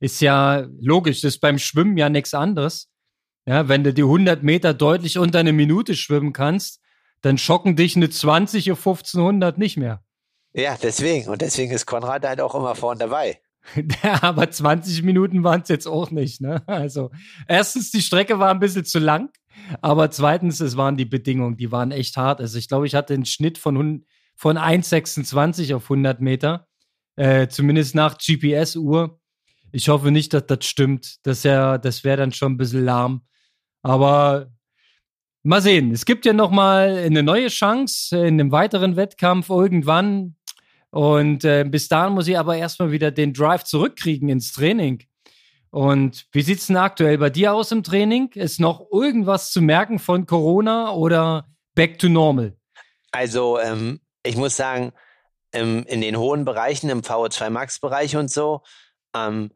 Ist 0.00 0.20
ja 0.20 0.66
logisch, 0.80 1.20
das 1.20 1.34
ist 1.34 1.40
beim 1.40 1.58
Schwimmen 1.58 1.96
ja 1.96 2.08
nichts 2.08 2.34
anderes. 2.34 2.90
Ja, 3.46 3.68
wenn 3.68 3.84
du 3.84 3.92
die 3.92 4.02
100 4.02 4.42
Meter 4.42 4.74
deutlich 4.74 5.18
unter 5.18 5.38
eine 5.38 5.52
Minute 5.52 5.94
schwimmen 5.94 6.32
kannst, 6.32 6.80
dann 7.20 7.38
schocken 7.38 7.76
dich 7.76 7.96
eine 7.96 8.10
20 8.10 8.72
auf 8.72 8.78
1500 8.78 9.58
nicht 9.58 9.76
mehr. 9.76 10.02
Ja, 10.52 10.76
deswegen. 10.82 11.28
Und 11.28 11.42
deswegen 11.42 11.72
ist 11.72 11.86
Konrad 11.86 12.26
halt 12.26 12.40
auch 12.40 12.54
immer 12.54 12.74
vorne 12.74 13.00
dabei. 13.00 13.40
Ja, 14.02 14.22
aber 14.22 14.50
20 14.50 15.02
Minuten 15.02 15.44
waren 15.44 15.60
es 15.60 15.68
jetzt 15.68 15.86
auch 15.86 16.10
nicht. 16.10 16.40
Ne? 16.40 16.62
Also, 16.66 17.10
erstens, 17.46 17.90
die 17.90 18.00
Strecke 18.00 18.38
war 18.38 18.50
ein 18.50 18.58
bisschen 18.58 18.86
zu 18.86 18.98
lang. 18.98 19.28
Aber 19.82 20.10
zweitens, 20.10 20.60
es 20.60 20.78
waren 20.78 20.96
die 20.96 21.04
Bedingungen, 21.04 21.58
die 21.58 21.70
waren 21.70 21.90
echt 21.90 22.16
hart. 22.16 22.40
Also, 22.40 22.56
ich 22.56 22.68
glaube, 22.68 22.86
ich 22.86 22.94
hatte 22.94 23.12
einen 23.12 23.26
Schnitt 23.26 23.58
von, 23.58 24.06
von 24.34 24.56
1,26 24.56 25.74
auf 25.74 25.84
100 25.84 26.22
Meter. 26.22 26.68
Äh, 27.16 27.48
zumindest 27.48 27.94
nach 27.94 28.16
GPS-Uhr. 28.16 29.19
Ich 29.72 29.88
hoffe 29.88 30.10
nicht, 30.10 30.32
dass 30.32 30.46
das 30.46 30.64
stimmt. 30.66 31.16
Das, 31.24 31.42
ja, 31.42 31.78
das 31.78 32.04
wäre 32.04 32.16
dann 32.16 32.32
schon 32.32 32.52
ein 32.52 32.56
bisschen 32.56 32.84
lahm. 32.84 33.22
Aber 33.82 34.50
mal 35.42 35.62
sehen. 35.62 35.92
Es 35.92 36.04
gibt 36.04 36.26
ja 36.26 36.32
noch 36.32 36.50
mal 36.50 36.96
eine 36.96 37.22
neue 37.22 37.48
Chance 37.48 38.16
in 38.16 38.40
einem 38.40 38.52
weiteren 38.52 38.96
Wettkampf 38.96 39.48
irgendwann. 39.48 40.36
Und 40.90 41.44
äh, 41.44 41.64
bis 41.64 41.88
dahin 41.88 42.14
muss 42.14 42.26
ich 42.26 42.38
aber 42.38 42.56
erstmal 42.56 42.90
wieder 42.90 43.10
den 43.10 43.32
Drive 43.32 43.64
zurückkriegen 43.64 44.28
ins 44.28 44.52
Training. 44.52 45.04
Und 45.70 46.26
wie 46.32 46.42
sieht 46.42 46.58
es 46.58 46.66
denn 46.66 46.76
aktuell 46.76 47.18
bei 47.18 47.30
dir 47.30 47.54
aus 47.54 47.70
im 47.70 47.84
Training? 47.84 48.30
Ist 48.34 48.58
noch 48.58 48.88
irgendwas 48.90 49.52
zu 49.52 49.62
merken 49.62 50.00
von 50.00 50.26
Corona 50.26 50.92
oder 50.92 51.46
back 51.76 51.98
to 52.00 52.08
normal? 52.08 52.56
Also, 53.12 53.58
ähm, 53.60 54.00
ich 54.24 54.36
muss 54.36 54.56
sagen, 54.56 54.92
ähm, 55.52 55.84
in 55.86 56.00
den 56.00 56.16
hohen 56.16 56.44
Bereichen, 56.44 56.90
im 56.90 57.02
VO2 57.02 57.50
Max-Bereich 57.50 58.16
und 58.16 58.30
so, 58.30 58.62
ähm, 59.14 59.52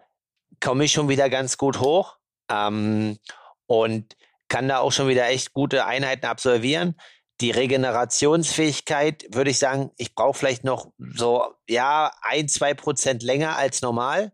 komme 0.60 0.84
ich 0.84 0.92
schon 0.92 1.08
wieder 1.08 1.30
ganz 1.30 1.56
gut 1.58 1.80
hoch 1.80 2.16
ähm, 2.50 3.18
und 3.66 4.16
kann 4.48 4.68
da 4.68 4.78
auch 4.78 4.92
schon 4.92 5.08
wieder 5.08 5.28
echt 5.28 5.52
gute 5.52 5.86
Einheiten 5.86 6.26
absolvieren. 6.26 6.96
die 7.40 7.50
Regenerationsfähigkeit, 7.50 9.24
würde 9.30 9.50
ich 9.50 9.58
sagen, 9.58 9.90
ich 9.96 10.14
brauche 10.14 10.38
vielleicht 10.38 10.62
noch 10.64 10.92
so, 10.98 11.54
ja, 11.68 12.12
ein, 12.22 12.48
zwei 12.48 12.74
Prozent 12.74 13.22
länger 13.24 13.56
als 13.56 13.82
normal. 13.82 14.32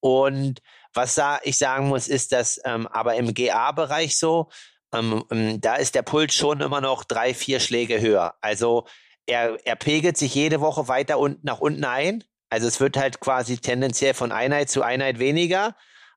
Und 0.00 0.62
was 0.94 1.16
da 1.16 1.40
ich 1.42 1.58
sagen 1.58 1.88
muss, 1.88 2.06
ist, 2.06 2.32
dass 2.32 2.60
ähm, 2.64 2.86
aber 2.86 3.16
im 3.16 3.34
GA-Bereich 3.34 4.18
so, 4.18 4.48
ähm, 4.94 5.24
ähm, 5.30 5.60
da 5.60 5.74
ist 5.74 5.94
der 5.94 6.02
Puls 6.02 6.34
schon 6.34 6.60
immer 6.60 6.80
noch 6.80 7.04
drei, 7.04 7.34
vier 7.34 7.58
Schläge 7.60 8.00
höher. 8.00 8.34
Also 8.40 8.86
er, 9.26 9.58
er 9.66 9.76
pegelt 9.76 10.16
sich 10.16 10.34
jede 10.34 10.60
Woche 10.60 10.88
weiter 10.88 11.18
unten 11.18 11.44
nach 11.44 11.58
unten 11.58 11.84
ein. 11.84 12.24
Also 12.50 12.66
es 12.66 12.80
wird 12.80 12.96
halt 12.96 13.20
quasi 13.20 13.58
tendenziell 13.58 14.14
von 14.14 14.32
Einheit 14.32 14.70
zu 14.70 14.82
Einheit 14.82 15.18
weniger. 15.18 15.76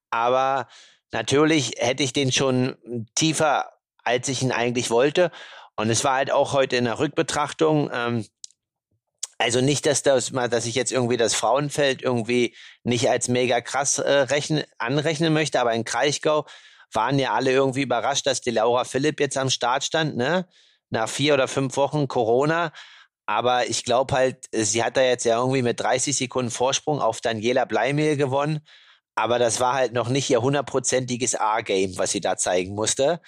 Aber 0.10 0.68
natürlich 1.12 1.74
hätte 1.78 2.04
ich 2.04 2.14
den 2.14 2.32
schon 2.32 2.78
tiefer, 3.16 3.72
als 4.04 4.28
ich 4.28 4.42
ihn 4.42 4.52
eigentlich 4.52 4.90
wollte. 4.90 5.32
Und 5.76 5.90
es 5.90 6.04
war 6.04 6.16
halt 6.16 6.32
auch 6.32 6.54
heute 6.54 6.76
in 6.76 6.86
der 6.86 7.00
Rückbetrachtung, 7.00 7.90
ähm, 7.94 8.26
also 9.38 9.62
nicht, 9.62 9.86
dass 9.86 10.04
das 10.04 10.32
mal, 10.32 10.50
dass 10.50 10.66
ich 10.66 10.76
jetzt 10.76 10.92
irgendwie 10.92 11.16
das 11.16 11.34
Frauenfeld 11.34 12.02
irgendwie 12.02 12.56
nicht 12.84 13.10
als 13.10 13.30
mega 13.30 13.62
krass 13.62 13.98
äh, 13.98 14.12
rechnen, 14.12 14.66
anrechnen 14.78 15.32
möchte, 15.32 15.62
aber 15.62 15.74
in 15.74 15.86
Kraichgau 15.86 16.46
waren 16.92 17.18
ja 17.18 17.34
alle 17.34 17.52
irgendwie 17.52 17.84
überrascht, 17.84 18.28
dass 18.28 18.42
die 18.42 18.52
Laura 18.52 18.84
Philipp 18.84 19.22
jetzt 19.22 19.38
am 19.38 19.50
Start 19.50 19.86
stand, 19.86 20.18
ne? 20.18 20.48
Nach 20.90 21.08
vier 21.08 21.36
oder 21.36 21.48
fünf 21.48 21.78
Wochen 21.78 22.10
Corona. 22.10 22.74
Aber 23.30 23.70
ich 23.70 23.84
glaube 23.84 24.16
halt, 24.16 24.48
sie 24.52 24.84
hat 24.84 24.98
da 24.98 25.04
jetzt 25.04 25.24
ja 25.24 25.38
irgendwie 25.38 25.62
mit 25.62 25.80
30 25.80 26.18
Sekunden 26.18 26.50
Vorsprung 26.50 27.00
auf 27.00 27.22
Daniela 27.22 27.66
Bleimehl 27.66 28.18
gewonnen. 28.18 28.62
Aber 29.14 29.38
das 29.38 29.60
war 29.60 29.76
halt 29.76 29.94
noch 29.94 30.10
nicht 30.10 30.32
ihr 30.32 30.42
hundertprozentiges 30.42 31.36
A-Game, 31.36 31.96
was 32.00 32.10
sie 32.10 32.22
da 32.22 32.38
zeigen 32.38 32.74
musste. 32.74 33.22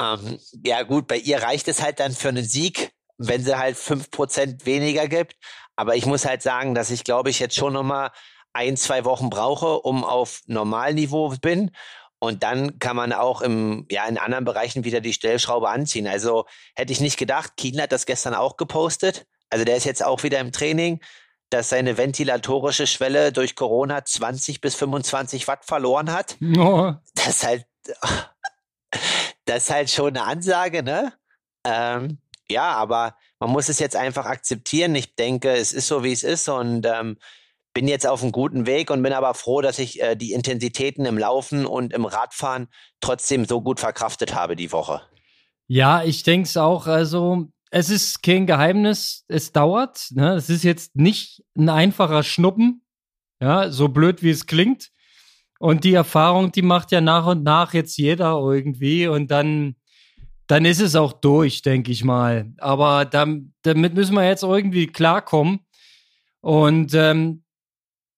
Ähm, 0.00 0.40
ja 0.64 0.82
gut, 0.82 1.06
bei 1.06 1.18
ihr 1.18 1.40
reicht 1.40 1.68
es 1.68 1.80
halt 1.80 2.00
dann 2.00 2.10
für 2.14 2.30
einen 2.30 2.42
Sieg, 2.44 2.90
wenn 3.16 3.44
sie 3.44 3.56
halt 3.56 3.76
fünf 3.76 4.10
Prozent 4.10 4.66
weniger 4.66 5.06
gibt. 5.06 5.36
Aber 5.76 5.94
ich 5.94 6.04
muss 6.04 6.26
halt 6.26 6.42
sagen, 6.42 6.74
dass 6.74 6.90
ich 6.90 7.04
glaube 7.04 7.30
ich 7.30 7.38
jetzt 7.38 7.54
schon 7.54 7.74
nochmal 7.74 8.10
ein, 8.54 8.76
zwei 8.76 9.04
Wochen 9.04 9.30
brauche, 9.30 9.82
um 9.82 10.02
auf 10.02 10.40
Normalniveau 10.46 11.32
bin. 11.40 11.70
Und 12.18 12.42
dann 12.42 12.80
kann 12.80 12.96
man 12.96 13.12
auch 13.12 13.40
im, 13.40 13.86
ja, 13.88 14.04
in 14.06 14.18
anderen 14.18 14.44
Bereichen 14.44 14.82
wieder 14.82 15.00
die 15.00 15.12
Stellschraube 15.12 15.68
anziehen. 15.68 16.08
Also 16.08 16.44
hätte 16.74 16.92
ich 16.92 17.00
nicht 17.00 17.18
gedacht, 17.18 17.52
Kien 17.56 17.80
hat 17.80 17.92
das 17.92 18.04
gestern 18.04 18.34
auch 18.34 18.56
gepostet. 18.56 19.28
Also 19.50 19.64
der 19.64 19.76
ist 19.76 19.84
jetzt 19.84 20.04
auch 20.04 20.22
wieder 20.22 20.40
im 20.40 20.52
Training, 20.52 21.00
dass 21.50 21.68
seine 21.68 21.96
ventilatorische 21.96 22.86
Schwelle 22.86 23.32
durch 23.32 23.54
Corona 23.54 24.04
20 24.04 24.60
bis 24.60 24.74
25 24.74 25.46
Watt 25.46 25.64
verloren 25.64 26.12
hat. 26.12 26.36
Oh. 26.56 26.92
Das 27.14 27.28
ist 27.28 27.46
halt, 27.46 27.66
das 29.44 29.64
ist 29.64 29.70
halt 29.70 29.90
schon 29.90 30.16
eine 30.16 30.24
Ansage, 30.24 30.82
ne? 30.82 31.12
Ähm, 31.64 32.18
ja, 32.50 32.72
aber 32.72 33.16
man 33.38 33.50
muss 33.50 33.68
es 33.68 33.78
jetzt 33.78 33.96
einfach 33.96 34.26
akzeptieren. 34.26 34.94
Ich 34.94 35.14
denke, 35.16 35.50
es 35.50 35.72
ist 35.72 35.88
so, 35.88 36.02
wie 36.04 36.12
es 36.12 36.24
ist 36.24 36.48
und 36.48 36.86
ähm, 36.86 37.16
bin 37.72 37.88
jetzt 37.88 38.06
auf 38.06 38.22
einem 38.22 38.32
guten 38.32 38.66
Weg 38.66 38.90
und 38.90 39.02
bin 39.02 39.12
aber 39.12 39.34
froh, 39.34 39.60
dass 39.60 39.78
ich 39.78 40.00
äh, 40.00 40.14
die 40.14 40.32
Intensitäten 40.32 41.06
im 41.06 41.18
Laufen 41.18 41.66
und 41.66 41.92
im 41.92 42.04
Radfahren 42.04 42.68
trotzdem 43.00 43.44
so 43.44 43.60
gut 43.60 43.80
verkraftet 43.80 44.34
habe 44.34 44.56
die 44.56 44.72
Woche. 44.72 45.02
Ja, 45.66 46.02
ich 46.02 46.22
denke 46.22 46.46
es 46.46 46.56
auch. 46.56 46.86
Also, 46.86 47.48
es 47.74 47.90
ist 47.90 48.22
kein 48.22 48.46
Geheimnis. 48.46 49.24
Es 49.26 49.50
dauert. 49.50 50.06
Ne? 50.12 50.34
Es 50.34 50.48
ist 50.48 50.62
jetzt 50.62 50.94
nicht 50.94 51.42
ein 51.58 51.68
einfacher 51.68 52.22
Schnuppen. 52.22 52.82
Ja, 53.40 53.68
so 53.68 53.88
blöd 53.88 54.22
wie 54.22 54.30
es 54.30 54.46
klingt. 54.46 54.90
Und 55.58 55.82
die 55.82 55.94
Erfahrung, 55.94 56.52
die 56.52 56.62
macht 56.62 56.92
ja 56.92 57.00
nach 57.00 57.26
und 57.26 57.42
nach 57.42 57.74
jetzt 57.74 57.96
jeder 57.96 58.38
irgendwie. 58.38 59.08
Und 59.08 59.32
dann 59.32 59.74
dann 60.46 60.64
ist 60.66 60.80
es 60.80 60.94
auch 60.94 61.12
durch, 61.14 61.62
denke 61.62 61.90
ich 61.90 62.04
mal. 62.04 62.52
Aber 62.58 63.06
damit 63.06 63.94
müssen 63.94 64.14
wir 64.14 64.24
jetzt 64.24 64.44
irgendwie 64.44 64.86
klarkommen. 64.86 65.60
Und 66.42 66.94
ähm, 66.94 67.42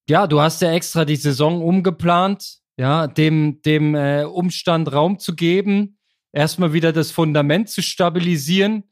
ja, 0.07 0.27
du 0.27 0.39
hast 0.39 0.61
ja 0.61 0.73
extra 0.73 1.07
die 1.07 1.17
Saison 1.17 1.63
umgeplant, 1.63 2.59
ja, 2.77 3.07
dem, 3.07 3.63
dem 3.63 3.95
äh, 3.95 4.25
Umstand 4.25 4.93
Raum 4.93 5.19
zu 5.19 5.35
geben, 5.35 5.99
erstmal 6.33 6.75
wieder 6.75 6.93
das 6.93 7.11
Fundament 7.11 7.71
zu 7.71 7.81
stabilisieren 7.81 8.85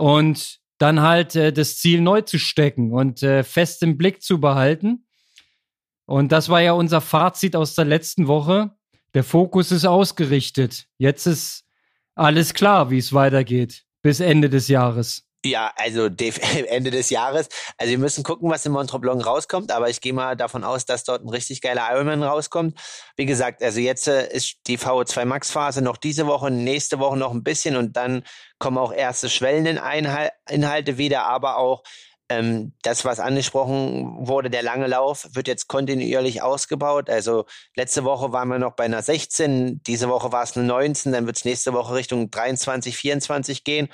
und 0.00 0.60
dann 0.78 1.02
halt 1.02 1.36
äh, 1.36 1.52
das 1.52 1.76
Ziel 1.76 2.00
neu 2.00 2.22
zu 2.22 2.38
stecken 2.38 2.92
und 2.92 3.22
äh, 3.22 3.44
fest 3.44 3.82
im 3.82 3.98
Blick 3.98 4.22
zu 4.22 4.40
behalten. 4.40 5.06
Und 6.06 6.32
das 6.32 6.48
war 6.48 6.62
ja 6.62 6.72
unser 6.72 7.02
Fazit 7.02 7.54
aus 7.54 7.74
der 7.74 7.84
letzten 7.84 8.26
Woche. 8.26 8.72
Der 9.12 9.22
Fokus 9.22 9.70
ist 9.72 9.84
ausgerichtet. 9.84 10.86
Jetzt 10.96 11.26
ist 11.26 11.64
alles 12.14 12.54
klar, 12.54 12.90
wie 12.90 12.98
es 12.98 13.12
weitergeht 13.12 13.84
bis 14.02 14.20
Ende 14.20 14.48
des 14.48 14.68
Jahres. 14.68 15.28
Ja, 15.44 15.72
also 15.76 16.06
Ende 16.68 16.90
des 16.90 17.08
Jahres. 17.08 17.48
Also 17.78 17.90
wir 17.90 17.98
müssen 17.98 18.24
gucken, 18.24 18.50
was 18.50 18.66
in 18.66 18.72
Montreblon 18.72 19.22
rauskommt, 19.22 19.72
aber 19.72 19.88
ich 19.88 20.00
gehe 20.00 20.12
mal 20.12 20.36
davon 20.36 20.64
aus, 20.64 20.84
dass 20.84 21.04
dort 21.04 21.24
ein 21.24 21.30
richtig 21.30 21.62
geiler 21.62 21.88
Ironman 21.92 22.22
rauskommt. 22.22 22.78
Wie 23.16 23.24
gesagt, 23.24 23.62
also 23.62 23.80
jetzt 23.80 24.06
äh, 24.06 24.28
ist 24.30 24.58
die 24.66 24.78
VO2 24.78 25.24
Max 25.24 25.50
Phase 25.50 25.80
noch 25.80 25.96
diese 25.96 26.26
Woche, 26.26 26.50
nächste 26.50 26.98
Woche 26.98 27.16
noch 27.16 27.32
ein 27.32 27.42
bisschen 27.42 27.76
und 27.76 27.96
dann 27.96 28.22
kommen 28.58 28.76
auch 28.76 28.92
erste 28.92 29.30
Schwelleninhalte 29.30 30.98
wieder, 30.98 31.24
aber 31.24 31.56
auch 31.56 31.82
ähm, 32.30 32.72
das, 32.82 33.04
was 33.04 33.18
angesprochen 33.18 34.26
wurde, 34.26 34.50
der 34.50 34.62
lange 34.62 34.86
Lauf, 34.86 35.28
wird 35.32 35.48
jetzt 35.48 35.66
kontinuierlich 35.66 36.42
ausgebaut. 36.42 37.10
Also 37.10 37.44
letzte 37.74 38.04
Woche 38.04 38.32
waren 38.32 38.48
wir 38.48 38.58
noch 38.58 38.76
bei 38.76 38.84
einer 38.84 39.02
16, 39.02 39.82
diese 39.82 40.08
Woche 40.08 40.30
war 40.30 40.44
es 40.44 40.56
eine 40.56 40.64
19, 40.66 41.12
dann 41.12 41.26
wird 41.26 41.36
es 41.36 41.44
nächste 41.44 41.72
Woche 41.72 41.94
Richtung 41.94 42.30
23, 42.30 42.96
24 42.96 43.64
gehen. 43.64 43.88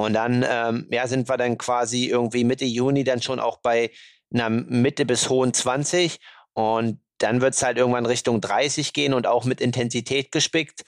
Und 0.00 0.14
dann 0.14 0.44
ähm, 0.48 0.86
ja, 0.90 1.06
sind 1.06 1.28
wir 1.28 1.36
dann 1.36 1.58
quasi 1.58 2.06
irgendwie 2.06 2.44
Mitte 2.44 2.64
Juni 2.64 3.04
dann 3.04 3.22
schon 3.22 3.40
auch 3.40 3.58
bei 3.58 3.90
einer 4.32 4.50
Mitte 4.50 5.04
bis 5.06 5.28
hohen 5.28 5.52
20. 5.52 6.18
Und 6.52 7.00
dann 7.18 7.40
wird 7.40 7.54
es 7.54 7.62
halt 7.62 7.76
irgendwann 7.78 8.06
Richtung 8.06 8.40
30 8.40 8.92
gehen 8.92 9.14
und 9.14 9.26
auch 9.26 9.44
mit 9.44 9.60
Intensität 9.60 10.32
gespickt. 10.32 10.82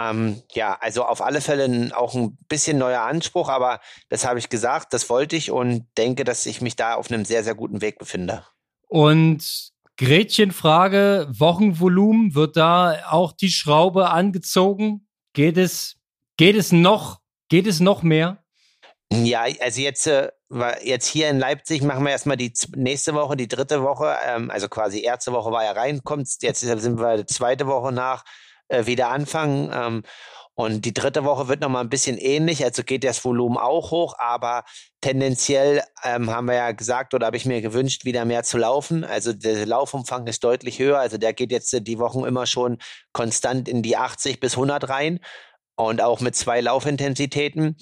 Ähm, 0.00 0.42
ja, 0.52 0.76
also 0.80 1.04
auf 1.04 1.20
alle 1.20 1.40
Fälle 1.40 1.90
auch 1.96 2.14
ein 2.14 2.38
bisschen 2.48 2.78
neuer 2.78 3.00
Anspruch, 3.00 3.48
aber 3.48 3.80
das 4.08 4.24
habe 4.26 4.38
ich 4.38 4.48
gesagt, 4.48 4.92
das 4.92 5.10
wollte 5.10 5.34
ich 5.34 5.50
und 5.50 5.86
denke, 5.96 6.22
dass 6.24 6.46
ich 6.46 6.60
mich 6.60 6.76
da 6.76 6.94
auf 6.94 7.10
einem 7.10 7.24
sehr, 7.24 7.42
sehr 7.42 7.54
guten 7.54 7.80
Weg 7.80 7.98
befinde. 7.98 8.44
Und 8.86 9.72
Gretchenfrage, 9.96 11.26
Wochenvolumen, 11.30 12.36
wird 12.36 12.56
da 12.56 13.08
auch 13.10 13.32
die 13.32 13.50
Schraube 13.50 14.10
angezogen? 14.10 15.08
Geht 15.32 15.56
es, 15.56 15.96
geht 16.36 16.54
es 16.54 16.70
noch, 16.70 17.20
geht 17.48 17.66
es 17.66 17.80
noch 17.80 18.02
mehr? 18.02 18.44
Ja, 19.10 19.46
also 19.60 19.80
jetzt, 19.80 20.06
äh, 20.06 20.30
jetzt 20.82 21.06
hier 21.06 21.30
in 21.30 21.38
Leipzig 21.38 21.82
machen 21.82 22.04
wir 22.04 22.10
erstmal 22.10 22.36
die 22.36 22.52
nächste 22.76 23.14
Woche, 23.14 23.36
die 23.36 23.48
dritte 23.48 23.82
Woche, 23.82 24.16
ähm, 24.26 24.50
also 24.50 24.68
quasi 24.68 25.00
erste 25.00 25.32
Woche 25.32 25.50
war 25.50 25.64
ja 25.64 25.72
reinkommt, 25.72 26.28
jetzt 26.42 26.60
sind 26.60 26.98
wir 27.00 27.16
die 27.16 27.26
zweite 27.26 27.66
Woche 27.66 27.90
nach 27.90 28.24
äh, 28.68 28.86
wieder 28.86 29.08
anfangen. 29.08 29.70
Ähm, 29.72 30.02
und 30.54 30.84
die 30.84 30.92
dritte 30.92 31.24
Woche 31.24 31.46
wird 31.46 31.60
nochmal 31.60 31.84
ein 31.84 31.88
bisschen 31.88 32.18
ähnlich, 32.18 32.64
also 32.64 32.82
geht 32.82 33.04
das 33.04 33.24
Volumen 33.24 33.56
auch 33.56 33.92
hoch, 33.92 34.16
aber 34.18 34.64
tendenziell 35.00 35.84
ähm, 36.02 36.30
haben 36.30 36.48
wir 36.48 36.54
ja 36.56 36.72
gesagt 36.72 37.14
oder 37.14 37.26
habe 37.26 37.36
ich 37.36 37.46
mir 37.46 37.62
gewünscht, 37.62 38.04
wieder 38.04 38.24
mehr 38.24 38.42
zu 38.42 38.58
laufen. 38.58 39.04
Also 39.04 39.32
der 39.32 39.66
Laufumfang 39.66 40.26
ist 40.26 40.42
deutlich 40.42 40.80
höher, 40.80 40.98
also 40.98 41.16
der 41.16 41.32
geht 41.32 41.52
jetzt 41.52 41.72
die 41.86 41.98
Wochen 42.00 42.24
immer 42.24 42.44
schon 42.46 42.78
konstant 43.12 43.68
in 43.68 43.82
die 43.82 43.96
80 43.96 44.40
bis 44.40 44.54
100 44.54 44.88
rein 44.88 45.20
und 45.76 46.02
auch 46.02 46.20
mit 46.20 46.34
zwei 46.34 46.60
Laufintensitäten. 46.60 47.76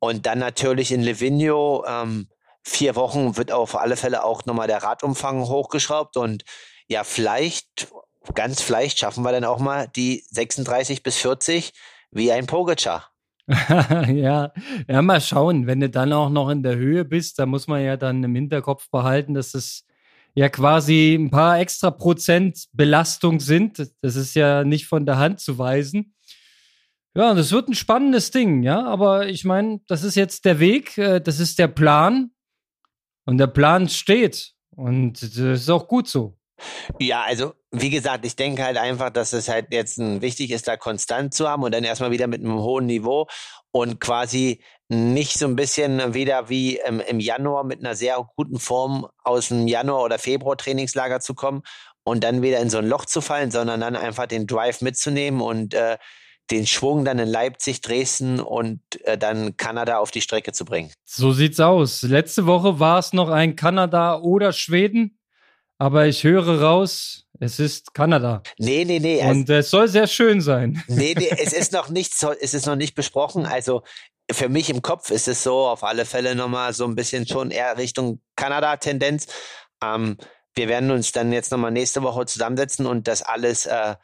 Und 0.00 0.26
dann 0.26 0.38
natürlich 0.38 0.92
in 0.92 1.02
Livigno, 1.02 1.84
ähm, 1.86 2.28
vier 2.62 2.96
Wochen 2.96 3.36
wird 3.36 3.52
auf 3.52 3.76
alle 3.76 3.96
Fälle 3.96 4.24
auch 4.24 4.44
nochmal 4.44 4.68
der 4.68 4.82
Radumfang 4.82 5.48
hochgeschraubt 5.48 6.16
und 6.16 6.44
ja, 6.88 7.04
vielleicht 7.04 7.88
ganz 8.34 8.60
vielleicht 8.60 8.98
schaffen 8.98 9.22
wir 9.24 9.32
dann 9.32 9.44
auch 9.44 9.58
mal 9.58 9.88
die 9.88 10.24
36 10.30 11.02
bis 11.02 11.16
40 11.16 11.72
wie 12.10 12.32
ein 12.32 12.46
Pogacar. 12.46 13.10
ja, 13.48 14.52
ja, 14.86 15.02
mal 15.02 15.20
schauen. 15.20 15.66
Wenn 15.66 15.80
du 15.80 15.88
dann 15.88 16.12
auch 16.12 16.28
noch 16.28 16.50
in 16.50 16.62
der 16.62 16.76
Höhe 16.76 17.04
bist, 17.04 17.38
da 17.38 17.46
muss 17.46 17.66
man 17.66 17.82
ja 17.82 17.96
dann 17.96 18.22
im 18.22 18.34
Hinterkopf 18.34 18.90
behalten, 18.90 19.32
dass 19.32 19.54
es 19.54 19.86
ja 20.34 20.50
quasi 20.50 21.14
ein 21.14 21.30
paar 21.30 21.58
extra 21.58 21.90
Prozent 21.90 22.66
Belastung 22.72 23.40
sind. 23.40 23.90
Das 24.02 24.16
ist 24.16 24.34
ja 24.34 24.64
nicht 24.64 24.86
von 24.86 25.06
der 25.06 25.16
Hand 25.16 25.40
zu 25.40 25.56
weisen. 25.56 26.14
Ja, 27.14 27.34
das 27.34 27.52
wird 27.52 27.68
ein 27.68 27.74
spannendes 27.74 28.30
Ding, 28.30 28.62
ja. 28.62 28.84
Aber 28.84 29.26
ich 29.26 29.44
meine, 29.44 29.80
das 29.88 30.04
ist 30.04 30.14
jetzt 30.14 30.44
der 30.44 30.60
Weg, 30.60 30.96
äh, 30.98 31.20
das 31.20 31.40
ist 31.40 31.58
der 31.58 31.68
Plan. 31.68 32.30
Und 33.24 33.38
der 33.38 33.46
Plan 33.46 33.88
steht. 33.88 34.54
Und 34.70 35.20
das 35.22 35.36
ist 35.36 35.70
auch 35.70 35.88
gut 35.88 36.08
so. 36.08 36.38
Ja, 36.98 37.22
also 37.22 37.54
wie 37.70 37.90
gesagt, 37.90 38.24
ich 38.24 38.36
denke 38.36 38.64
halt 38.64 38.76
einfach, 38.76 39.10
dass 39.10 39.32
es 39.32 39.48
halt 39.48 39.66
jetzt 39.70 39.98
wichtig 39.98 40.50
ist, 40.50 40.66
da 40.66 40.76
konstant 40.76 41.34
zu 41.34 41.48
haben 41.48 41.62
und 41.62 41.72
dann 41.72 41.84
erstmal 41.84 42.10
wieder 42.10 42.26
mit 42.26 42.40
einem 42.40 42.58
hohen 42.58 42.86
Niveau 42.86 43.26
und 43.70 44.00
quasi 44.00 44.62
nicht 44.88 45.38
so 45.38 45.46
ein 45.46 45.56
bisschen 45.56 46.14
wieder 46.14 46.48
wie 46.48 46.78
im, 46.78 47.00
im 47.00 47.20
Januar 47.20 47.64
mit 47.64 47.80
einer 47.80 47.94
sehr 47.94 48.26
guten 48.36 48.58
Form 48.58 49.06
aus 49.22 49.48
dem 49.48 49.68
Januar 49.68 50.02
oder 50.02 50.18
Februar 50.18 50.56
Trainingslager 50.56 51.20
zu 51.20 51.34
kommen 51.34 51.62
und 52.04 52.24
dann 52.24 52.42
wieder 52.42 52.58
in 52.60 52.70
so 52.70 52.78
ein 52.78 52.88
Loch 52.88 53.04
zu 53.04 53.20
fallen, 53.20 53.50
sondern 53.50 53.80
dann 53.80 53.96
einfach 53.96 54.26
den 54.26 54.46
Drive 54.46 54.80
mitzunehmen 54.80 55.42
und 55.42 55.74
äh, 55.74 55.98
den 56.50 56.66
Schwung 56.66 57.04
dann 57.04 57.18
in 57.18 57.28
Leipzig, 57.28 57.80
Dresden 57.80 58.40
und 58.40 58.80
äh, 59.04 59.18
dann 59.18 59.56
Kanada 59.56 59.98
auf 59.98 60.10
die 60.10 60.20
Strecke 60.20 60.52
zu 60.52 60.64
bringen. 60.64 60.90
So 61.04 61.32
sieht's 61.32 61.60
aus. 61.60 62.02
Letzte 62.02 62.46
Woche 62.46 62.80
war 62.80 62.98
es 62.98 63.12
noch 63.12 63.28
ein 63.28 63.56
Kanada 63.56 64.20
oder 64.20 64.52
Schweden, 64.52 65.18
aber 65.78 66.06
ich 66.06 66.24
höre 66.24 66.60
raus, 66.60 67.26
es 67.40 67.60
ist 67.60 67.94
Kanada. 67.94 68.42
Nee, 68.58 68.84
nee, 68.84 68.98
nee. 68.98 69.22
Und 69.22 69.48
es 69.48 69.70
soll 69.70 69.88
sehr 69.88 70.06
schön 70.06 70.40
sein. 70.40 70.82
Nee, 70.88 71.14
nee, 71.16 71.30
es 71.30 71.52
ist 71.52 71.72
noch 71.72 71.88
nicht, 71.88 72.12
es 72.40 72.54
ist 72.54 72.66
noch 72.66 72.76
nicht 72.76 72.94
besprochen. 72.94 73.46
Also 73.46 73.82
für 74.30 74.48
mich 74.48 74.70
im 74.70 74.82
Kopf 74.82 75.10
ist 75.10 75.28
es 75.28 75.42
so 75.42 75.66
auf 75.66 75.84
alle 75.84 76.04
Fälle 76.04 76.34
nochmal 76.34 76.72
so 76.72 76.84
ein 76.84 76.94
bisschen 76.94 77.26
schon 77.26 77.50
eher 77.50 77.78
Richtung 77.78 78.20
Kanada-Tendenz. 78.36 79.26
Ähm, 79.82 80.16
wir 80.54 80.68
werden 80.68 80.90
uns 80.90 81.12
dann 81.12 81.32
jetzt 81.32 81.52
nochmal 81.52 81.70
nächste 81.70 82.02
Woche 82.02 82.26
zusammensetzen 82.26 82.86
und 82.86 83.06
das 83.06 83.22
alles 83.22 83.66
äh, 83.66 83.94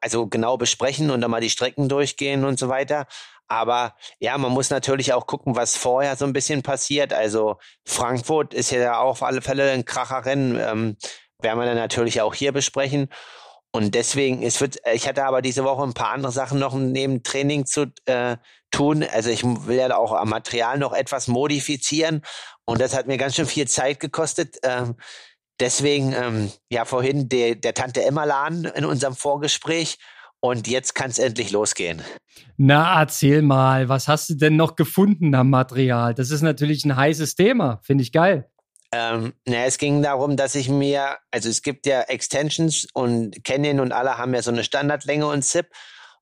also 0.00 0.26
genau 0.26 0.56
besprechen 0.56 1.10
und 1.10 1.20
dann 1.20 1.30
mal 1.30 1.40
die 1.40 1.50
Strecken 1.50 1.88
durchgehen 1.88 2.44
und 2.44 2.58
so 2.58 2.68
weiter. 2.68 3.06
Aber 3.48 3.96
ja, 4.20 4.38
man 4.38 4.52
muss 4.52 4.70
natürlich 4.70 5.12
auch 5.12 5.26
gucken, 5.26 5.56
was 5.56 5.76
vorher 5.76 6.16
so 6.16 6.24
ein 6.24 6.32
bisschen 6.32 6.62
passiert. 6.62 7.12
Also 7.12 7.58
Frankfurt 7.84 8.54
ist 8.54 8.70
ja 8.70 9.00
auch 9.00 9.10
auf 9.10 9.22
alle 9.22 9.42
Fälle 9.42 9.72
ein 9.72 9.84
Kracherrennen. 9.84 10.58
Ähm, 10.58 10.96
werden 11.40 11.58
wir 11.58 11.66
dann 11.66 11.76
natürlich 11.76 12.20
auch 12.20 12.34
hier 12.34 12.52
besprechen. 12.52 13.08
Und 13.72 13.94
deswegen, 13.94 14.42
es 14.42 14.60
wird, 14.60 14.78
ich 14.92 15.06
hatte 15.06 15.24
aber 15.24 15.42
diese 15.42 15.64
Woche 15.64 15.82
ein 15.82 15.94
paar 15.94 16.10
andere 16.10 16.32
Sachen 16.32 16.58
noch 16.58 16.74
neben 16.74 17.22
Training 17.22 17.66
zu 17.66 17.86
äh, 18.06 18.36
tun. 18.70 19.04
Also 19.12 19.30
ich 19.30 19.44
will 19.44 19.76
ja 19.76 19.96
auch 19.96 20.12
am 20.12 20.28
Material 20.28 20.78
noch 20.78 20.92
etwas 20.92 21.28
modifizieren 21.28 22.22
und 22.64 22.80
das 22.80 22.96
hat 22.96 23.06
mir 23.06 23.16
ganz 23.16 23.36
schön 23.36 23.46
viel 23.46 23.68
Zeit 23.68 24.00
gekostet. 24.00 24.58
Ähm, 24.62 24.96
deswegen, 25.60 26.12
ähm, 26.12 26.50
ja, 26.70 26.84
vorhin 26.84 27.28
der, 27.28 27.54
der 27.54 27.74
Tante 27.74 28.02
Emma-Laden 28.02 28.64
in 28.64 28.84
unserem 28.84 29.14
Vorgespräch 29.14 29.98
und 30.40 30.66
jetzt 30.66 30.94
kann 30.94 31.10
es 31.10 31.18
endlich 31.18 31.50
losgehen. 31.50 32.02
Na, 32.56 33.00
erzähl 33.00 33.42
mal, 33.42 33.88
was 33.88 34.08
hast 34.08 34.30
du 34.30 34.34
denn 34.34 34.56
noch 34.56 34.76
gefunden 34.76 35.34
am 35.34 35.50
Material? 35.50 36.14
Das 36.14 36.30
ist 36.30 36.42
natürlich 36.42 36.84
ein 36.84 36.96
heißes 36.96 37.34
Thema, 37.34 37.80
finde 37.82 38.02
ich 38.02 38.12
geil. 38.12 38.50
Ähm, 38.92 39.34
na, 39.46 39.66
es 39.66 39.78
ging 39.78 40.02
darum, 40.02 40.36
dass 40.36 40.54
ich 40.54 40.68
mir, 40.68 41.18
also 41.30 41.48
es 41.48 41.62
gibt 41.62 41.86
ja 41.86 42.00
Extensions 42.02 42.88
und 42.92 43.44
Canyon 43.44 43.80
und 43.80 43.92
alle 43.92 44.18
haben 44.18 44.34
ja 44.34 44.42
so 44.42 44.50
eine 44.50 44.64
Standardlänge 44.64 45.26
und 45.26 45.42
ZIP. 45.42 45.66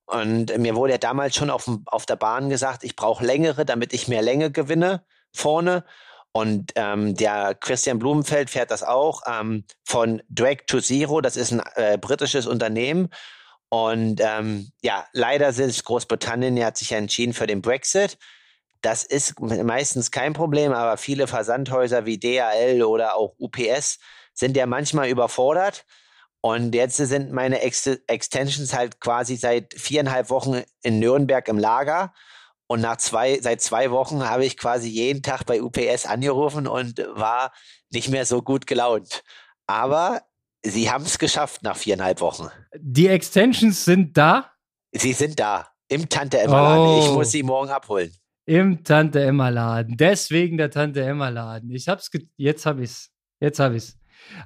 Und 0.06 0.56
mir 0.58 0.74
wurde 0.74 0.92
ja 0.94 0.98
damals 0.98 1.36
schon 1.36 1.50
auf, 1.50 1.70
auf 1.86 2.06
der 2.06 2.16
Bahn 2.16 2.48
gesagt, 2.48 2.82
ich 2.82 2.96
brauche 2.96 3.24
längere, 3.24 3.64
damit 3.64 3.92
ich 3.92 4.08
mehr 4.08 4.22
Länge 4.22 4.50
gewinne 4.50 5.04
vorne. 5.34 5.84
Und 6.38 6.70
ähm, 6.76 7.16
der 7.16 7.56
Christian 7.56 7.98
Blumenfeld 7.98 8.48
fährt 8.48 8.70
das 8.70 8.84
auch 8.84 9.22
ähm, 9.26 9.64
von 9.84 10.22
Drag 10.28 10.58
to 10.68 10.80
Zero. 10.80 11.20
Das 11.20 11.36
ist 11.36 11.50
ein 11.50 11.60
äh, 11.74 11.98
britisches 11.98 12.46
Unternehmen. 12.46 13.08
Und 13.70 14.20
ähm, 14.22 14.70
ja, 14.80 15.04
leider 15.12 15.52
sind 15.52 15.84
Großbritannien 15.84 16.64
hat 16.64 16.76
sich 16.76 16.90
ja 16.90 16.98
entschieden 16.98 17.32
für 17.32 17.48
den 17.48 17.60
Brexit. 17.60 18.18
Das 18.82 19.02
ist 19.02 19.40
meistens 19.40 20.12
kein 20.12 20.32
Problem, 20.32 20.72
aber 20.72 20.96
viele 20.96 21.26
Versandhäuser 21.26 22.06
wie 22.06 22.20
DHL 22.20 22.84
oder 22.84 23.16
auch 23.16 23.34
UPS 23.40 23.98
sind 24.32 24.56
ja 24.56 24.66
manchmal 24.66 25.08
überfordert. 25.08 25.86
Und 26.40 26.72
jetzt 26.72 26.98
sind 26.98 27.32
meine 27.32 27.62
Ex 27.62 27.84
Extensions 28.06 28.74
halt 28.74 29.00
quasi 29.00 29.34
seit 29.34 29.74
viereinhalb 29.74 30.30
Wochen 30.30 30.62
in 30.84 31.00
Nürnberg 31.00 31.48
im 31.48 31.58
Lager. 31.58 32.14
Und 32.68 32.82
nach 32.82 32.98
zwei, 32.98 33.40
seit 33.40 33.62
zwei 33.62 33.90
Wochen 33.90 34.22
habe 34.28 34.44
ich 34.44 34.58
quasi 34.58 34.88
jeden 34.88 35.22
Tag 35.22 35.44
bei 35.46 35.62
UPS 35.62 36.04
angerufen 36.06 36.66
und 36.66 36.98
war 37.14 37.52
nicht 37.90 38.10
mehr 38.10 38.26
so 38.26 38.42
gut 38.42 38.66
gelaunt. 38.66 39.24
Aber 39.66 40.22
sie 40.62 40.90
haben 40.90 41.04
es 41.04 41.18
geschafft 41.18 41.62
nach 41.62 41.76
viereinhalb 41.76 42.20
Wochen. 42.20 42.48
Die 42.78 43.08
Extensions 43.08 43.86
sind 43.86 44.16
da? 44.16 44.52
Sie 44.92 45.14
sind 45.14 45.40
da. 45.40 45.68
Im 45.88 46.10
Tante 46.10 46.38
Emma 46.38 46.76
Oh. 46.76 47.00
Ich 47.02 47.10
muss 47.10 47.30
sie 47.30 47.42
morgen 47.42 47.70
abholen. 47.70 48.12
Im 48.44 48.84
Tante 48.84 49.22
Emma 49.22 49.48
Laden. 49.48 49.96
Deswegen 49.96 50.58
der 50.58 50.70
Tante 50.70 51.02
Emma 51.02 51.30
Laden. 51.30 51.70
Ich 51.70 51.88
hab's, 51.88 52.10
jetzt 52.36 52.66
hab 52.66 52.78
ich's. 52.80 53.10
Jetzt 53.40 53.60
hab 53.60 53.72
ich's. 53.72 53.96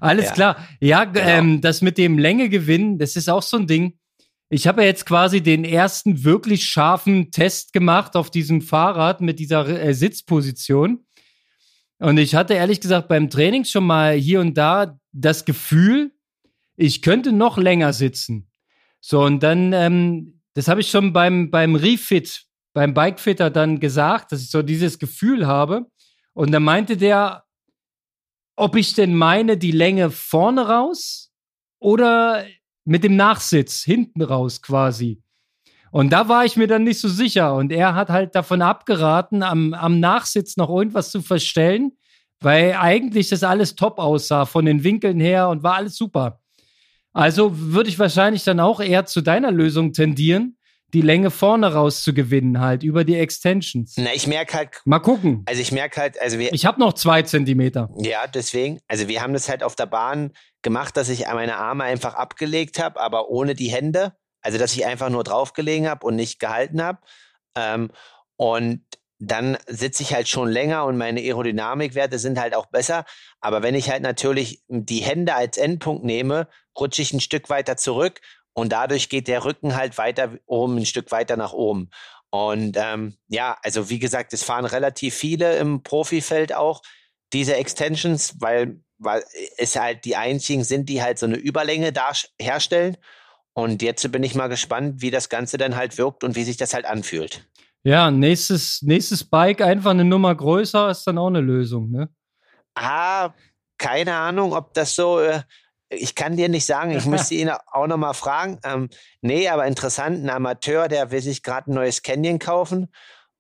Alles 0.00 0.26
ja. 0.26 0.32
klar. 0.32 0.68
Ja, 0.80 1.04
genau. 1.04 1.26
ähm, 1.26 1.60
das 1.60 1.82
mit 1.82 1.98
dem 1.98 2.18
Längegewinn, 2.18 2.98
das 2.98 3.16
ist 3.16 3.28
auch 3.28 3.42
so 3.42 3.56
ein 3.56 3.66
Ding. 3.66 3.98
Ich 4.54 4.66
habe 4.66 4.82
ja 4.82 4.88
jetzt 4.88 5.06
quasi 5.06 5.42
den 5.42 5.64
ersten 5.64 6.24
wirklich 6.24 6.66
scharfen 6.66 7.30
Test 7.30 7.72
gemacht 7.72 8.16
auf 8.16 8.30
diesem 8.30 8.60
Fahrrad 8.60 9.22
mit 9.22 9.38
dieser 9.38 9.66
äh, 9.66 9.94
Sitzposition. 9.94 11.06
Und 11.98 12.18
ich 12.18 12.34
hatte 12.34 12.52
ehrlich 12.52 12.82
gesagt 12.82 13.08
beim 13.08 13.30
Training 13.30 13.64
schon 13.64 13.86
mal 13.86 14.12
hier 14.12 14.40
und 14.40 14.58
da 14.58 14.98
das 15.10 15.46
Gefühl, 15.46 16.12
ich 16.76 17.00
könnte 17.00 17.32
noch 17.32 17.56
länger 17.56 17.94
sitzen. 17.94 18.50
So, 19.00 19.22
und 19.22 19.42
dann, 19.42 19.72
ähm, 19.72 20.42
das 20.52 20.68
habe 20.68 20.82
ich 20.82 20.90
schon 20.90 21.14
beim, 21.14 21.50
beim 21.50 21.74
Refit 21.74 22.44
beim 22.74 22.92
Bikefitter 22.92 23.48
dann 23.48 23.80
gesagt, 23.80 24.32
dass 24.32 24.42
ich 24.42 24.50
so 24.50 24.60
dieses 24.60 24.98
Gefühl 24.98 25.46
habe. 25.46 25.86
Und 26.34 26.52
dann 26.52 26.62
meinte 26.62 26.98
der, 26.98 27.44
ob 28.56 28.76
ich 28.76 28.92
denn 28.92 29.14
meine, 29.14 29.56
die 29.56 29.72
Länge 29.72 30.10
vorne 30.10 30.68
raus 30.68 31.32
oder 31.78 32.44
mit 32.84 33.04
dem 33.04 33.16
Nachsitz 33.16 33.82
hinten 33.82 34.22
raus 34.22 34.62
quasi. 34.62 35.22
Und 35.90 36.10
da 36.10 36.28
war 36.28 36.44
ich 36.44 36.56
mir 36.56 36.66
dann 36.66 36.84
nicht 36.84 37.00
so 37.00 37.08
sicher. 37.08 37.54
Und 37.54 37.70
er 37.70 37.94
hat 37.94 38.08
halt 38.08 38.34
davon 38.34 38.62
abgeraten, 38.62 39.42
am, 39.42 39.74
am 39.74 40.00
Nachsitz 40.00 40.56
noch 40.56 40.70
irgendwas 40.70 41.10
zu 41.10 41.20
verstellen, 41.20 41.92
weil 42.40 42.74
eigentlich 42.74 43.28
das 43.28 43.42
alles 43.42 43.76
top 43.76 43.98
aussah 43.98 44.46
von 44.46 44.64
den 44.64 44.84
Winkeln 44.84 45.20
her 45.20 45.48
und 45.48 45.62
war 45.62 45.74
alles 45.74 45.96
super. 45.96 46.40
Also 47.12 47.52
würde 47.54 47.90
ich 47.90 47.98
wahrscheinlich 47.98 48.42
dann 48.42 48.58
auch 48.58 48.80
eher 48.80 49.04
zu 49.04 49.20
deiner 49.20 49.52
Lösung 49.52 49.92
tendieren, 49.92 50.56
die 50.92 51.00
Länge 51.00 51.30
vorne 51.30 51.72
raus 51.72 52.02
zu 52.02 52.12
gewinnen, 52.12 52.60
halt 52.60 52.82
über 52.82 53.04
die 53.04 53.16
Extensions. 53.16 53.94
Na, 53.96 54.12
ich 54.14 54.26
merke 54.26 54.56
halt. 54.56 54.68
Mal 54.84 54.98
gucken. 54.98 55.42
Also 55.46 55.60
ich 55.62 55.72
merke 55.72 56.00
halt, 56.00 56.20
also 56.20 56.38
wir. 56.38 56.52
Ich 56.52 56.66
habe 56.66 56.78
noch 56.78 56.92
zwei 56.92 57.22
Zentimeter. 57.22 57.88
Ja, 57.98 58.26
deswegen. 58.26 58.80
Also 58.88 59.08
wir 59.08 59.22
haben 59.22 59.32
das 59.32 59.48
halt 59.48 59.62
auf 59.62 59.74
der 59.74 59.86
Bahn 59.86 60.32
gemacht, 60.60 60.96
dass 60.96 61.08
ich 61.08 61.26
meine 61.26 61.56
Arme 61.56 61.84
einfach 61.84 62.14
abgelegt 62.14 62.78
habe, 62.78 63.00
aber 63.00 63.28
ohne 63.28 63.54
die 63.54 63.70
Hände. 63.70 64.14
Also 64.42 64.58
dass 64.58 64.74
ich 64.74 64.84
einfach 64.86 65.08
nur 65.08 65.24
draufgelegen 65.24 65.88
habe 65.88 66.06
und 66.06 66.16
nicht 66.16 66.38
gehalten 66.38 66.82
habe. 66.82 66.98
Ähm, 67.56 67.90
und 68.36 68.82
dann 69.18 69.56
sitze 69.68 70.02
ich 70.02 70.12
halt 70.12 70.28
schon 70.28 70.48
länger 70.48 70.84
und 70.84 70.96
meine 70.96 71.20
Aerodynamikwerte 71.20 72.18
sind 72.18 72.40
halt 72.40 72.56
auch 72.56 72.66
besser. 72.66 73.04
Aber 73.40 73.62
wenn 73.62 73.76
ich 73.76 73.88
halt 73.88 74.02
natürlich 74.02 74.64
die 74.66 74.98
Hände 74.98 75.34
als 75.36 75.58
Endpunkt 75.58 76.04
nehme, 76.04 76.48
rutsche 76.78 77.02
ich 77.02 77.12
ein 77.12 77.20
Stück 77.20 77.48
weiter 77.48 77.76
zurück 77.76 78.20
und 78.54 78.72
dadurch 78.72 79.08
geht 79.08 79.28
der 79.28 79.44
Rücken 79.44 79.76
halt 79.76 79.98
weiter 79.98 80.38
oben, 80.46 80.78
ein 80.78 80.86
Stück 80.86 81.10
weiter 81.10 81.36
nach 81.36 81.52
oben. 81.52 81.90
Und 82.30 82.76
ähm, 82.78 83.16
ja, 83.28 83.58
also 83.62 83.90
wie 83.90 83.98
gesagt, 83.98 84.32
es 84.32 84.42
fahren 84.42 84.64
relativ 84.64 85.14
viele 85.14 85.56
im 85.58 85.82
Profifeld 85.82 86.54
auch 86.54 86.82
diese 87.32 87.56
Extensions, 87.56 88.36
weil, 88.40 88.80
weil 88.98 89.22
es 89.58 89.76
halt 89.76 90.04
die 90.04 90.16
einzigen 90.16 90.64
sind, 90.64 90.88
die 90.88 91.02
halt 91.02 91.18
so 91.18 91.26
eine 91.26 91.36
Überlänge 91.36 91.92
da 91.92 92.12
herstellen. 92.40 92.96
Und 93.54 93.82
jetzt 93.82 94.10
bin 94.10 94.22
ich 94.22 94.34
mal 94.34 94.48
gespannt, 94.48 95.02
wie 95.02 95.10
das 95.10 95.28
Ganze 95.28 95.58
dann 95.58 95.76
halt 95.76 95.98
wirkt 95.98 96.24
und 96.24 96.36
wie 96.36 96.44
sich 96.44 96.56
das 96.56 96.72
halt 96.72 96.86
anfühlt. 96.86 97.46
Ja, 97.84 98.10
nächstes, 98.10 98.80
nächstes 98.82 99.24
Bike 99.24 99.60
einfach 99.60 99.90
eine 99.90 100.04
Nummer 100.04 100.34
größer 100.34 100.90
ist 100.90 101.04
dann 101.06 101.18
auch 101.18 101.26
eine 101.26 101.40
Lösung, 101.40 101.90
ne? 101.90 102.08
Ah, 102.74 103.34
keine 103.76 104.14
Ahnung, 104.14 104.54
ob 104.54 104.72
das 104.72 104.94
so, 104.94 105.20
äh, 105.20 105.42
ich 105.92 106.14
kann 106.14 106.36
dir 106.36 106.48
nicht 106.48 106.66
sagen, 106.66 106.90
ich 106.92 107.06
müsste 107.06 107.34
ihn 107.34 107.50
auch 107.50 107.86
nochmal 107.86 108.14
fragen. 108.14 108.58
Ähm, 108.64 108.88
nee, 109.20 109.48
aber 109.48 109.66
interessant, 109.66 110.24
ein 110.24 110.30
Amateur, 110.30 110.88
der 110.88 111.10
will 111.10 111.22
sich 111.22 111.42
gerade 111.42 111.70
ein 111.70 111.74
neues 111.74 112.02
Canyon 112.02 112.38
kaufen 112.38 112.88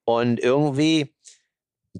und 0.04 0.40
irgendwie 0.40 1.14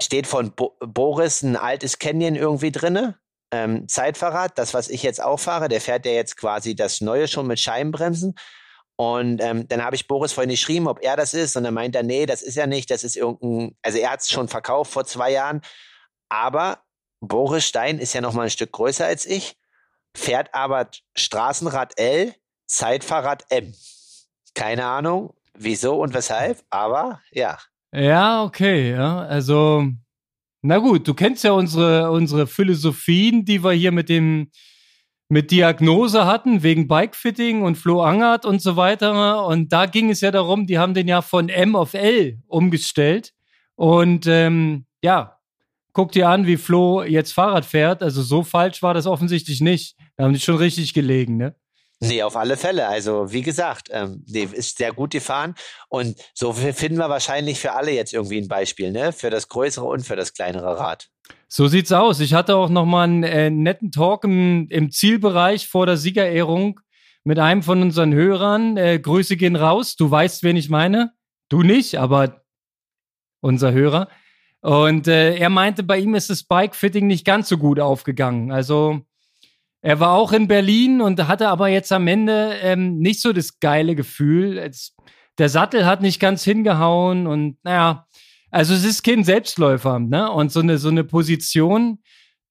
steht 0.00 0.26
von 0.26 0.52
Bo 0.52 0.76
Boris 0.80 1.42
ein 1.42 1.56
altes 1.56 1.98
Canyon 1.98 2.34
irgendwie 2.34 2.72
drinne. 2.72 3.18
Ähm, 3.50 3.86
Zeitfahrrad, 3.88 4.58
das, 4.58 4.72
was 4.72 4.88
ich 4.88 5.02
jetzt 5.02 5.22
auch 5.22 5.38
fahre, 5.38 5.68
der 5.68 5.80
fährt 5.80 6.06
ja 6.06 6.12
jetzt 6.12 6.36
quasi 6.36 6.74
das 6.74 7.00
Neue 7.00 7.28
schon 7.28 7.46
mit 7.46 7.60
Scheibenbremsen. 7.60 8.34
Und 8.96 9.42
ähm, 9.42 9.68
dann 9.68 9.84
habe 9.84 9.96
ich 9.96 10.06
Boris 10.06 10.32
vorhin 10.32 10.50
geschrieben, 10.50 10.88
ob 10.88 11.02
er 11.02 11.16
das 11.16 11.34
ist. 11.34 11.56
Und 11.56 11.64
dann 11.64 11.74
meint 11.74 11.94
er, 11.94 12.02
nee, 12.02 12.24
das 12.24 12.40
ist 12.40 12.56
ja 12.56 12.66
nicht, 12.66 12.90
das 12.90 13.04
ist 13.04 13.16
irgendein, 13.16 13.76
also 13.82 13.98
er 13.98 14.12
hat 14.12 14.20
es 14.20 14.30
schon 14.30 14.48
verkauft 14.48 14.92
vor 14.92 15.04
zwei 15.04 15.32
Jahren. 15.32 15.60
Aber 16.30 16.82
Boris 17.20 17.66
Stein 17.66 17.98
ist 17.98 18.14
ja 18.14 18.20
noch 18.20 18.32
mal 18.32 18.44
ein 18.44 18.50
Stück 18.50 18.72
größer 18.72 19.04
als 19.04 19.26
ich 19.26 19.56
fährt 20.16 20.54
aber 20.54 20.88
Straßenrad 21.16 21.98
L, 21.98 22.34
Zeitfahrrad 22.66 23.44
M. 23.50 23.74
Keine 24.54 24.84
Ahnung, 24.84 25.34
wieso 25.54 26.00
und 26.00 26.14
weshalb, 26.14 26.62
aber 26.70 27.20
ja. 27.30 27.58
Ja, 27.92 28.42
okay, 28.44 28.92
ja. 28.92 29.20
Also, 29.20 29.86
na 30.62 30.78
gut, 30.78 31.06
du 31.06 31.14
kennst 31.14 31.44
ja 31.44 31.52
unsere, 31.52 32.10
unsere 32.10 32.46
Philosophien, 32.46 33.44
die 33.44 33.62
wir 33.62 33.72
hier 33.72 33.92
mit 33.92 34.08
dem 34.08 34.50
mit 35.32 35.50
Diagnose 35.50 36.26
hatten, 36.26 36.62
wegen 36.62 36.86
Bikefitting 36.86 37.62
und 37.62 37.76
Flo 37.76 38.02
Angert 38.02 38.44
und 38.44 38.60
so 38.60 38.76
weiter. 38.76 39.46
Und 39.46 39.72
da 39.72 39.86
ging 39.86 40.10
es 40.10 40.20
ja 40.20 40.30
darum, 40.30 40.66
die 40.66 40.78
haben 40.78 40.92
den 40.92 41.08
ja 41.08 41.22
von 41.22 41.48
M 41.48 41.74
auf 41.74 41.94
L 41.94 42.38
umgestellt. 42.48 43.32
Und 43.74 44.26
ähm, 44.26 44.84
ja, 45.02 45.38
guck 45.92 46.12
dir 46.12 46.28
an, 46.28 46.46
wie 46.46 46.56
Flo 46.56 47.02
jetzt 47.02 47.32
Fahrrad 47.32 47.64
fährt. 47.64 48.02
Also 48.02 48.22
so 48.22 48.42
falsch 48.42 48.82
war 48.82 48.94
das 48.94 49.06
offensichtlich 49.06 49.60
nicht. 49.60 49.96
Da 50.16 50.24
haben 50.24 50.32
die 50.32 50.40
schon 50.40 50.56
richtig 50.56 50.94
gelegen, 50.94 51.36
ne? 51.36 51.54
Nee, 52.00 52.24
auf 52.24 52.36
alle 52.36 52.56
Fälle. 52.56 52.88
Also 52.88 53.32
wie 53.32 53.42
gesagt, 53.42 53.88
ähm, 53.92 54.24
nee, 54.26 54.48
ist 54.50 54.78
sehr 54.78 54.92
gut 54.92 55.12
gefahren 55.12 55.54
und 55.88 56.16
so 56.34 56.52
finden 56.52 56.98
wir 56.98 57.08
wahrscheinlich 57.08 57.60
für 57.60 57.74
alle 57.74 57.92
jetzt 57.92 58.12
irgendwie 58.12 58.38
ein 58.38 58.48
Beispiel, 58.48 58.90
ne? 58.90 59.12
Für 59.12 59.30
das 59.30 59.48
größere 59.48 59.84
und 59.84 60.04
für 60.04 60.16
das 60.16 60.34
kleinere 60.34 60.78
Rad. 60.78 61.08
So 61.46 61.68
sieht's 61.68 61.92
aus. 61.92 62.18
Ich 62.18 62.34
hatte 62.34 62.56
auch 62.56 62.70
noch 62.70 62.86
mal 62.86 63.04
einen 63.04 63.22
äh, 63.22 63.50
netten 63.50 63.92
Talk 63.92 64.24
im, 64.24 64.66
im, 64.68 64.90
Zielbereich 64.90 65.68
vor 65.68 65.86
der 65.86 65.96
Siegerehrung 65.96 66.80
mit 67.22 67.38
einem 67.38 67.62
von 67.62 67.82
unseren 67.82 68.12
Hörern. 68.12 68.76
Äh, 68.76 68.98
Grüße 68.98 69.36
gehen 69.36 69.54
raus. 69.54 69.94
Du 69.94 70.10
weißt, 70.10 70.42
wen 70.42 70.56
ich 70.56 70.70
meine. 70.70 71.12
Du 71.48 71.62
nicht, 71.62 71.98
aber 71.98 72.42
unser 73.40 73.72
Hörer. 73.72 74.08
Und 74.62 75.08
äh, 75.08 75.36
er 75.36 75.50
meinte, 75.50 75.82
bei 75.82 75.98
ihm 75.98 76.14
ist 76.14 76.30
das 76.30 76.44
Bike-Fitting 76.44 77.06
nicht 77.06 77.26
ganz 77.26 77.48
so 77.48 77.58
gut 77.58 77.80
aufgegangen. 77.80 78.52
Also 78.52 79.00
er 79.80 79.98
war 79.98 80.12
auch 80.12 80.32
in 80.32 80.46
Berlin 80.46 81.00
und 81.00 81.26
hatte 81.26 81.48
aber 81.48 81.68
jetzt 81.68 81.92
am 81.92 82.06
Ende 82.06 82.54
ähm, 82.62 82.98
nicht 82.98 83.20
so 83.20 83.32
das 83.32 83.58
geile 83.58 83.96
Gefühl. 83.96 84.56
Es, 84.58 84.94
der 85.38 85.48
Sattel 85.48 85.84
hat 85.84 86.00
nicht 86.00 86.20
ganz 86.20 86.44
hingehauen 86.44 87.26
und 87.26 87.58
naja, 87.64 88.06
also 88.52 88.72
es 88.74 88.84
ist 88.84 89.02
kein 89.02 89.24
Selbstläufer, 89.24 89.98
ne? 89.98 90.30
Und 90.30 90.52
so 90.52 90.60
eine, 90.60 90.78
so 90.78 90.90
eine 90.90 91.04
Position, 91.04 91.98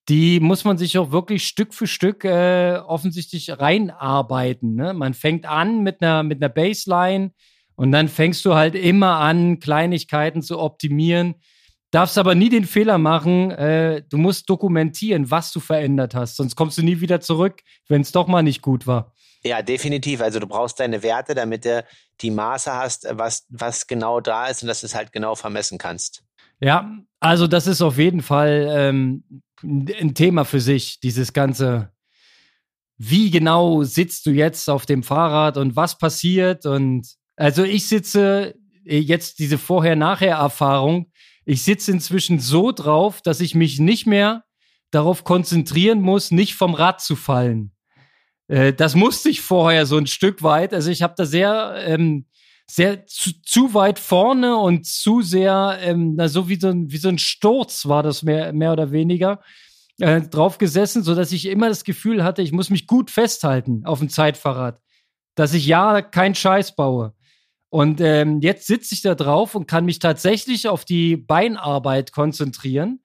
die 0.10 0.40
muss 0.42 0.66
man 0.66 0.78
sich 0.78 0.98
auch 0.98 1.12
wirklich 1.12 1.46
Stück 1.46 1.74
für 1.74 1.88
Stück 1.88 2.26
äh, 2.26 2.78
offensichtlich 2.86 3.58
reinarbeiten. 3.58 4.76
Ne? 4.76 4.94
Man 4.94 5.14
fängt 5.14 5.46
an 5.46 5.84
mit 5.84 6.02
einer, 6.02 6.24
mit 6.24 6.44
einer 6.44 6.50
Baseline 6.50 7.32
und 7.76 7.92
dann 7.92 8.10
fängst 8.10 8.44
du 8.44 8.56
halt 8.56 8.76
immer 8.76 9.18
an, 9.18 9.60
Kleinigkeiten 9.60 10.42
zu 10.42 10.60
optimieren. 10.60 11.36
Darfst 11.92 12.18
aber 12.18 12.36
nie 12.36 12.50
den 12.50 12.66
Fehler 12.66 12.98
machen, 12.98 13.52
äh, 13.52 14.02
du 14.10 14.18
musst 14.18 14.50
dokumentieren, 14.50 15.30
was 15.30 15.52
du 15.52 15.60
verändert 15.60 16.16
hast, 16.16 16.38
sonst 16.38 16.56
kommst 16.56 16.78
du 16.78 16.84
nie 16.84 17.02
wieder 17.02 17.20
zurück, 17.20 17.62
wenn 17.90 18.02
es 18.02 18.14
doch 18.14 18.28
mal 18.28 18.44
nicht 18.44 18.62
gut 18.62 18.88
war. 18.88 19.14
Ja, 19.44 19.62
definitiv. 19.62 20.22
Also 20.22 20.40
du 20.40 20.48
brauchst 20.48 20.80
deine 20.80 21.04
Werte, 21.04 21.34
damit 21.34 21.66
du 21.66 21.84
die 22.22 22.32
Maße 22.32 22.72
hast, 22.74 23.08
was, 23.10 23.46
was 23.50 23.88
genau 23.88 24.22
da 24.22 24.48
ist 24.48 24.62
und 24.62 24.68
dass 24.68 24.82
du 24.82 24.86
es 24.86 24.96
halt 24.96 25.12
genau 25.12 25.36
vermessen 25.36 25.78
kannst. 25.78 26.24
Ja, 26.60 26.92
also 27.20 27.48
das 27.48 27.68
ist 27.68 27.82
auf 27.82 27.98
jeden 27.98 28.22
Fall 28.22 28.68
ähm, 28.70 29.24
ein 29.64 30.14
Thema 30.14 30.46
für 30.46 30.60
sich, 30.62 31.00
dieses 31.00 31.34
ganze, 31.34 31.92
wie 32.98 33.32
genau 33.32 33.84
sitzt 33.84 34.28
du 34.28 34.32
jetzt 34.32 34.70
auf 34.70 34.86
dem 34.86 35.02
Fahrrad 35.02 35.58
und 35.58 35.76
was 35.76 35.98
passiert 35.98 36.66
und 36.66 37.08
also 37.36 37.64
ich 37.64 37.88
sitze 37.88 38.54
äh, 38.86 39.00
jetzt 39.00 39.40
diese 39.40 39.58
Vorher-Nachher-Erfahrung 39.58 41.11
ich 41.46 41.64
sitze 41.64 41.92
inzwischen 41.92 42.40
so 42.40 42.72
drauf, 42.72 43.22
dass 43.22 43.42
ich 43.42 43.56
mich 43.56 43.80
nicht 43.80 44.06
mehr 44.06 44.44
darauf 44.92 45.24
konzentrieren 45.24 46.02
muss, 46.02 46.32
nicht 46.32 46.56
vom 46.56 46.74
Rad 46.74 47.02
zu 47.02 47.16
fallen. 47.16 47.72
Äh, 48.48 48.74
das 48.74 48.96
musste 48.96 49.30
ich 49.30 49.42
vorher 49.42 49.86
so 49.86 49.98
ein 49.98 50.08
Stück 50.08 50.44
weit. 50.44 50.74
Also 50.74 50.92
ich 50.92 51.02
habe 51.02 51.14
da 51.18 51.26
sehr, 51.26 51.76
ähm, 51.86 52.26
sehr 52.70 53.06
zu, 53.06 53.32
zu, 53.44 53.74
weit 53.74 54.00
vorne 54.00 54.58
und 54.58 54.86
zu 54.86 55.22
sehr, 55.22 55.80
ähm, 55.82 56.16
na, 56.16 56.28
so 56.28 56.50
wie 56.50 56.60
so, 56.60 56.68
ein, 56.68 56.92
wie 56.92 56.98
so 56.98 57.10
ein 57.10 57.18
Sturz 57.18 57.88
war 57.88 58.04
das 58.04 58.24
mehr, 58.24 58.54
mehr 58.54 58.74
oder 58.74 58.92
weniger, 58.92 59.42
äh, 60.00 60.22
drauf 60.22 60.58
gesessen, 60.58 61.04
so 61.04 61.16
dass 61.16 61.32
ich 61.32 61.46
immer 61.48 61.70
das 61.70 61.84
Gefühl 61.84 62.24
hatte, 62.24 62.42
ich 62.42 62.52
muss 62.52 62.70
mich 62.70 62.88
gut 62.88 63.10
festhalten 63.10 63.86
auf 63.86 64.00
dem 64.00 64.10
Zeitfahrrad, 64.10 64.82
dass 65.36 65.54
ich 65.54 65.66
ja 65.66 66.02
keinen 66.02 66.36
Scheiß 66.36 66.76
baue. 66.76 67.14
Und 67.72 68.02
ähm, 68.02 68.42
jetzt 68.42 68.68
sitze 68.68 68.94
ich 68.94 69.02
da 69.02 69.16
drauf 69.16 69.56
und 69.56 69.66
kann 69.66 69.86
mich 69.86 70.00
tatsächlich 70.00 70.68
auf 70.68 70.84
die 70.84 71.16
Beinarbeit 71.16 72.12
konzentrieren 72.12 73.00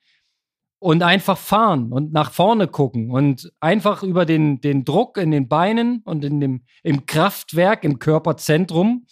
und 0.81 1.05
einfach 1.05 1.39
fahren 1.39 1.93
und 1.93 2.13
nach 2.13 2.33
vorne 2.33 2.67
gucken 2.67 3.13
und 3.13 3.53
einfach 3.61 4.03
über 4.03 4.27
den, 4.27 4.61
den 4.61 4.85
Druck 4.85 5.19
in 5.19 5.31
den 5.31 5.47
Beinen 5.47 6.03
und 6.05 6.25
in 6.25 6.41
dem, 6.41 6.65
im 6.83 7.07
Kraftwerk, 7.07 7.85
im 7.85 8.01
Körperzentrum 8.01 9.07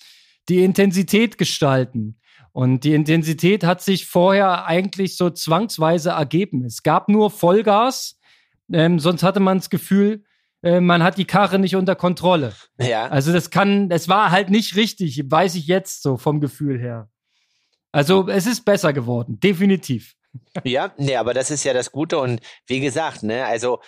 die 0.48 0.64
Intensität 0.64 1.38
gestalten. 1.38 2.18
Und 2.50 2.82
die 2.82 2.94
Intensität 2.94 3.62
hat 3.62 3.80
sich 3.80 4.06
vorher 4.06 4.66
eigentlich 4.66 5.16
so 5.16 5.30
zwangsweise 5.30 6.10
ergeben. 6.10 6.64
Es 6.64 6.82
gab 6.82 7.08
nur 7.08 7.30
Vollgas, 7.30 8.18
ähm, 8.72 8.98
sonst 8.98 9.22
hatte 9.22 9.38
man 9.38 9.58
das 9.58 9.70
Gefühl, 9.70 10.24
äh, 10.64 10.80
man 10.80 11.02
hat 11.02 11.18
die 11.18 11.26
Karre 11.26 11.58
nicht 11.58 11.76
unter 11.76 11.94
Kontrolle. 11.94 12.54
Ja. 12.80 13.06
Also 13.08 13.32
das 13.32 13.50
kann, 13.50 13.88
das 13.88 14.08
war 14.08 14.30
halt 14.30 14.50
nicht 14.50 14.76
richtig, 14.76 15.22
weiß 15.30 15.54
ich 15.54 15.66
jetzt 15.66 16.02
so 16.02 16.16
vom 16.16 16.40
Gefühl 16.40 16.80
her. 16.80 17.08
Also 17.92 18.28
es 18.28 18.46
ist 18.46 18.64
besser 18.64 18.92
geworden, 18.92 19.38
definitiv. 19.38 20.14
Ja, 20.64 20.92
nee, 20.98 21.16
aber 21.16 21.32
das 21.32 21.50
ist 21.50 21.62
ja 21.62 21.72
das 21.72 21.92
Gute 21.92 22.18
und 22.18 22.40
wie 22.66 22.80
gesagt, 22.80 23.22
ne, 23.22 23.46
also 23.46 23.80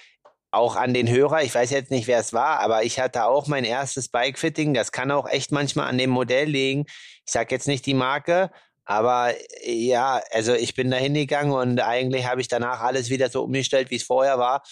auch 0.53 0.77
an 0.77 0.95
den 0.95 1.09
Hörer, 1.09 1.43
ich 1.43 1.55
weiß 1.55 1.71
jetzt 1.71 1.91
nicht, 1.91 2.07
wer 2.07 2.21
es 2.21 2.33
war, 2.33 2.61
aber 2.61 2.85
ich 2.85 3.01
hatte 3.01 3.25
auch 3.25 3.47
mein 3.47 3.65
erstes 3.65 4.09
Bike-Fitting. 4.09 4.75
Das 4.75 4.93
kann 4.93 5.11
auch 5.11 5.29
echt 5.29 5.53
manchmal 5.53 5.89
an 5.89 5.99
dem 5.99 6.11
Modell 6.11 6.49
liegen. 6.49 6.85
Ich 7.27 7.33
sag 7.33 7.51
jetzt 7.51 7.67
nicht 7.67 7.85
die 7.85 7.95
Marke, 7.95 8.51
aber 8.85 9.35
ja, 9.67 10.23
also 10.31 10.55
ich 10.55 10.75
bin 10.75 10.91
da 10.91 10.97
hingegangen 10.97 11.53
und 11.53 11.81
eigentlich 11.81 12.27
habe 12.27 12.41
ich 12.41 12.49
danach 12.49 12.81
alles 12.81 13.11
wieder 13.11 13.29
so 13.29 13.43
umgestellt, 13.43 13.91
wie 13.91 13.97
es 13.97 14.05
vorher 14.05 14.39
war. 14.39 14.63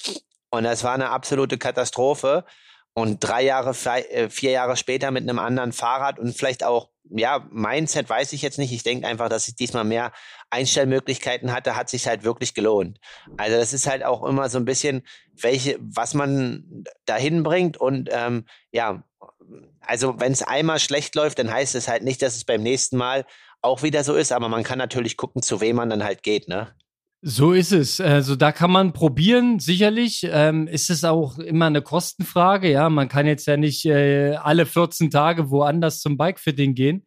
Und 0.54 0.64
das 0.64 0.84
war 0.84 0.94
eine 0.94 1.10
absolute 1.10 1.58
Katastrophe. 1.58 2.44
Und 2.96 3.18
drei 3.18 3.42
Jahre, 3.42 3.74
äh, 4.10 4.30
vier 4.30 4.52
Jahre 4.52 4.76
später 4.76 5.10
mit 5.10 5.24
einem 5.24 5.40
anderen 5.40 5.72
Fahrrad 5.72 6.20
und 6.20 6.36
vielleicht 6.36 6.62
auch, 6.62 6.90
ja, 7.10 7.44
Mindset 7.50 8.08
weiß 8.08 8.32
ich 8.32 8.40
jetzt 8.40 8.58
nicht. 8.58 8.72
Ich 8.72 8.84
denke 8.84 9.08
einfach, 9.08 9.28
dass 9.28 9.48
ich 9.48 9.56
diesmal 9.56 9.82
mehr 9.82 10.12
Einstellmöglichkeiten 10.50 11.52
hatte, 11.52 11.74
hat 11.74 11.90
sich 11.90 12.06
halt 12.06 12.22
wirklich 12.22 12.54
gelohnt. 12.54 13.00
Also 13.36 13.56
das 13.56 13.72
ist 13.72 13.88
halt 13.88 14.04
auch 14.04 14.22
immer 14.24 14.48
so 14.48 14.58
ein 14.58 14.64
bisschen, 14.64 15.02
welche, 15.32 15.76
was 15.80 16.14
man 16.14 16.84
dahin 17.04 17.42
bringt 17.42 17.76
und 17.76 18.08
ähm, 18.12 18.46
ja, 18.70 19.02
also 19.80 20.20
wenn 20.20 20.32
es 20.32 20.42
einmal 20.42 20.78
schlecht 20.78 21.16
läuft, 21.16 21.40
dann 21.40 21.52
heißt 21.52 21.74
es 21.74 21.88
halt 21.88 22.04
nicht, 22.04 22.22
dass 22.22 22.36
es 22.36 22.44
beim 22.44 22.62
nächsten 22.62 22.96
Mal 22.96 23.26
auch 23.60 23.82
wieder 23.82 24.04
so 24.04 24.14
ist, 24.14 24.30
aber 24.30 24.48
man 24.48 24.62
kann 24.62 24.78
natürlich 24.78 25.16
gucken, 25.16 25.42
zu 25.42 25.60
wem 25.60 25.76
man 25.76 25.90
dann 25.90 26.04
halt 26.04 26.22
geht, 26.22 26.46
ne? 26.46 26.74
So 27.26 27.54
ist 27.54 27.72
es. 27.72 28.02
Also 28.02 28.36
da 28.36 28.52
kann 28.52 28.70
man 28.70 28.92
probieren, 28.92 29.58
sicherlich. 29.58 30.28
Ähm, 30.30 30.68
ist 30.68 30.90
es 30.90 31.04
auch 31.04 31.38
immer 31.38 31.64
eine 31.64 31.80
Kostenfrage. 31.80 32.70
Ja, 32.70 32.90
man 32.90 33.08
kann 33.08 33.26
jetzt 33.26 33.46
ja 33.46 33.56
nicht 33.56 33.86
äh, 33.86 34.34
alle 34.34 34.66
14 34.66 35.10
Tage 35.10 35.48
woanders 35.48 36.02
zum 36.02 36.18
Bikefitting 36.18 36.74
gehen. 36.74 37.06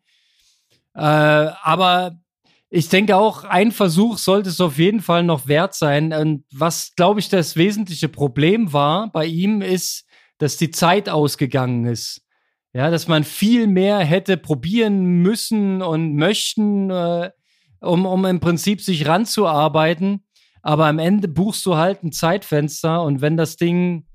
Äh, 0.95 1.01
aber 1.01 2.17
ich 2.71 2.89
denke 2.89 3.15
auch, 3.15 3.43
ein 3.43 3.71
Versuch 3.71 4.17
sollte 4.17 4.49
es 4.49 4.59
auf 4.59 4.79
jeden 4.79 5.01
Fall 5.01 5.21
noch 5.21 5.47
wert 5.47 5.75
sein. 5.75 6.11
Und 6.11 6.45
was, 6.51 6.95
glaube 6.95 7.19
ich, 7.19 7.29
das 7.29 7.55
wesentliche 7.55 8.09
Problem 8.09 8.73
war 8.73 9.11
bei 9.11 9.27
ihm, 9.27 9.61
ist, 9.61 10.07
dass 10.39 10.57
die 10.57 10.71
Zeit 10.71 11.09
ausgegangen 11.09 11.85
ist. 11.85 12.23
Ja, 12.73 12.89
dass 12.89 13.07
man 13.07 13.23
viel 13.23 13.67
mehr 13.67 13.99
hätte 13.99 14.37
probieren 14.37 15.21
müssen 15.21 15.83
und 15.83 16.15
möchten. 16.15 16.89
Äh, 16.89 17.29
um, 17.81 18.05
um 18.05 18.25
im 18.25 18.39
Prinzip 18.39 18.81
sich 18.81 19.07
ranzuarbeiten. 19.07 20.25
Aber 20.61 20.87
am 20.87 20.99
Ende 20.99 21.27
buchst 21.27 21.65
du 21.65 21.75
halt 21.77 22.03
ein 22.03 22.11
Zeitfenster 22.11 23.01
und 23.03 23.21
wenn 23.21 23.37
das 23.37 23.57
Ding 23.57 24.05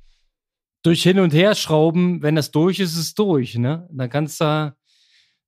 durch 0.83 1.03
hin 1.03 1.21
und 1.21 1.33
her 1.33 1.55
schrauben, 1.55 2.23
wenn 2.23 2.35
das 2.35 2.51
durch 2.51 2.81
ist, 2.81 2.93
ist 2.93 2.99
es 2.99 3.15
durch, 3.15 3.55
ne? 3.55 3.89
Dann 3.91 4.11
kannst 4.11 4.41
du, 4.41 4.75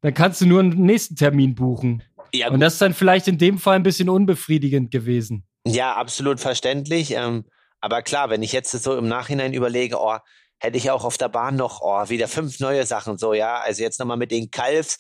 dann 0.00 0.14
kannst 0.14 0.40
du 0.40 0.46
nur 0.46 0.61
einen 0.61 0.81
nächsten 0.87 1.16
Termin 1.16 1.55
buchen. 1.55 2.03
Ja, 2.33 2.50
und 2.50 2.61
das 2.61 2.74
ist 2.74 2.83
dann 2.83 2.94
vielleicht 2.94 3.29
in 3.29 3.38
dem 3.38 3.59
Fall 3.59 3.77
ein 3.77 3.83
bisschen 3.83 4.09
unbefriedigend 4.09 4.90
gewesen. 4.90 5.46
Ja, 5.66 5.94
absolut 5.94 6.40
verständlich. 6.40 7.12
Ähm, 7.12 7.44
aber 7.81 8.03
klar, 8.03 8.31
wenn 8.31 8.42
ich 8.42 8.53
jetzt 8.53 8.70
so 8.70 8.96
im 8.96 9.09
Nachhinein 9.09 9.53
überlege, 9.53 9.98
oh, 10.00 10.16
hätte 10.59 10.77
ich 10.77 10.90
auch 10.90 11.05
auf 11.05 11.18
der 11.18 11.29
Bahn 11.29 11.57
noch, 11.57 11.81
oh, 11.83 12.09
wieder 12.09 12.29
fünf 12.29 12.61
neue 12.61 12.87
Sachen, 12.87 13.18
so, 13.18 13.35
ja. 13.35 13.61
Also 13.61 13.83
jetzt 13.83 14.00
nochmal 14.00 14.16
mit 14.16 14.31
den 14.31 14.50
Kalfs, 14.50 14.98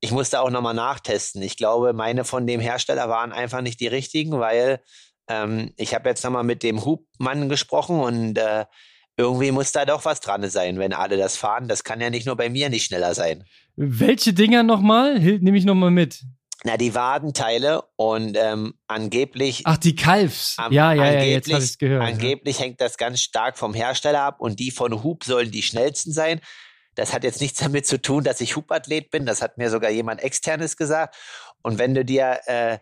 ich 0.00 0.10
musste 0.10 0.40
auch 0.40 0.50
nochmal 0.50 0.74
nachtesten. 0.74 1.42
Ich 1.42 1.56
glaube, 1.56 1.92
meine 1.92 2.24
von 2.24 2.46
dem 2.46 2.60
Hersteller 2.60 3.08
waren 3.08 3.32
einfach 3.32 3.60
nicht 3.60 3.80
die 3.80 3.86
richtigen, 3.86 4.38
weil 4.38 4.80
ähm, 5.28 5.72
ich 5.76 5.94
habe 5.94 6.08
jetzt 6.08 6.24
nochmal 6.24 6.44
mit 6.44 6.62
dem 6.62 6.84
Hubmann 6.84 7.48
gesprochen 7.48 8.00
und 8.00 8.38
äh, 8.38 8.66
irgendwie 9.16 9.50
muss 9.50 9.72
da 9.72 9.84
doch 9.84 10.04
was 10.04 10.20
dran 10.20 10.48
sein, 10.50 10.78
wenn 10.78 10.92
alle 10.92 11.16
das 11.16 11.36
fahren. 11.36 11.68
Das 11.68 11.84
kann 11.84 12.00
ja 12.00 12.10
nicht 12.10 12.26
nur 12.26 12.36
bei 12.36 12.50
mir 12.50 12.68
nicht 12.68 12.84
schneller 12.84 13.14
sein. 13.14 13.44
Welche 13.76 14.32
Dinger 14.32 14.62
nochmal? 14.62 15.18
Nehme 15.18 15.56
ich 15.56 15.64
nochmal 15.64 15.90
mit. 15.90 16.22
Na, 16.64 16.76
die 16.76 16.94
Wadenteile 16.94 17.82
und 17.96 18.36
ähm, 18.36 18.74
angeblich. 18.88 19.62
Ach, 19.64 19.76
die 19.76 19.94
Kalfs. 19.94 20.56
Ähm, 20.58 20.72
ja, 20.72 20.92
ja, 20.92 21.12
ja, 21.12 21.22
jetzt 21.22 21.52
habe 21.52 21.62
ich 21.62 21.78
gehört. 21.78 22.02
Angeblich 22.02 22.58
ja. 22.58 22.64
hängt 22.64 22.80
das 22.80 22.96
ganz 22.96 23.20
stark 23.20 23.58
vom 23.58 23.72
Hersteller 23.72 24.22
ab 24.22 24.40
und 24.40 24.58
die 24.58 24.70
von 24.70 25.02
Hub 25.02 25.24
sollen 25.24 25.50
die 25.50 25.62
schnellsten 25.62 26.12
sein. 26.12 26.40
Das 26.96 27.12
hat 27.12 27.22
jetzt 27.24 27.40
nichts 27.40 27.60
damit 27.60 27.86
zu 27.86 28.00
tun, 28.00 28.24
dass 28.24 28.40
ich 28.40 28.56
Hubathlet 28.56 29.10
bin. 29.10 29.26
Das 29.26 29.42
hat 29.42 29.58
mir 29.58 29.70
sogar 29.70 29.90
jemand 29.90 30.22
externes 30.22 30.76
gesagt. 30.76 31.14
Und 31.62 31.78
wenn 31.78 31.94
du 31.94 32.04
dir 32.04 32.40
äh, 32.46 32.78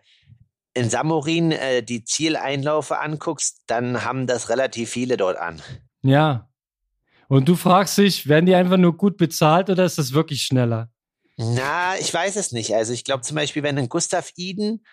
in 0.72 0.88
Samorin 0.88 1.52
äh, 1.52 1.82
die 1.82 2.04
Zieleinlaufe 2.04 2.98
anguckst, 2.98 3.62
dann 3.66 4.04
haben 4.04 4.26
das 4.26 4.48
relativ 4.48 4.90
viele 4.90 5.16
dort 5.16 5.36
an. 5.36 5.60
Ja. 6.02 6.48
Und 7.28 7.48
du 7.48 7.56
fragst 7.56 7.98
dich, 7.98 8.28
werden 8.28 8.46
die 8.46 8.54
einfach 8.54 8.76
nur 8.76 8.96
gut 8.96 9.16
bezahlt 9.16 9.68
oder 9.68 9.84
ist 9.84 9.98
das 9.98 10.12
wirklich 10.12 10.42
schneller? 10.42 10.90
Na, 11.36 11.98
ich 11.98 12.14
weiß 12.14 12.36
es 12.36 12.52
nicht. 12.52 12.74
Also 12.74 12.92
ich 12.92 13.04
glaube 13.04 13.22
zum 13.22 13.34
Beispiel, 13.34 13.64
wenn 13.64 13.78
ein 13.78 13.88
Gustav 13.88 14.30
Iden 14.36 14.84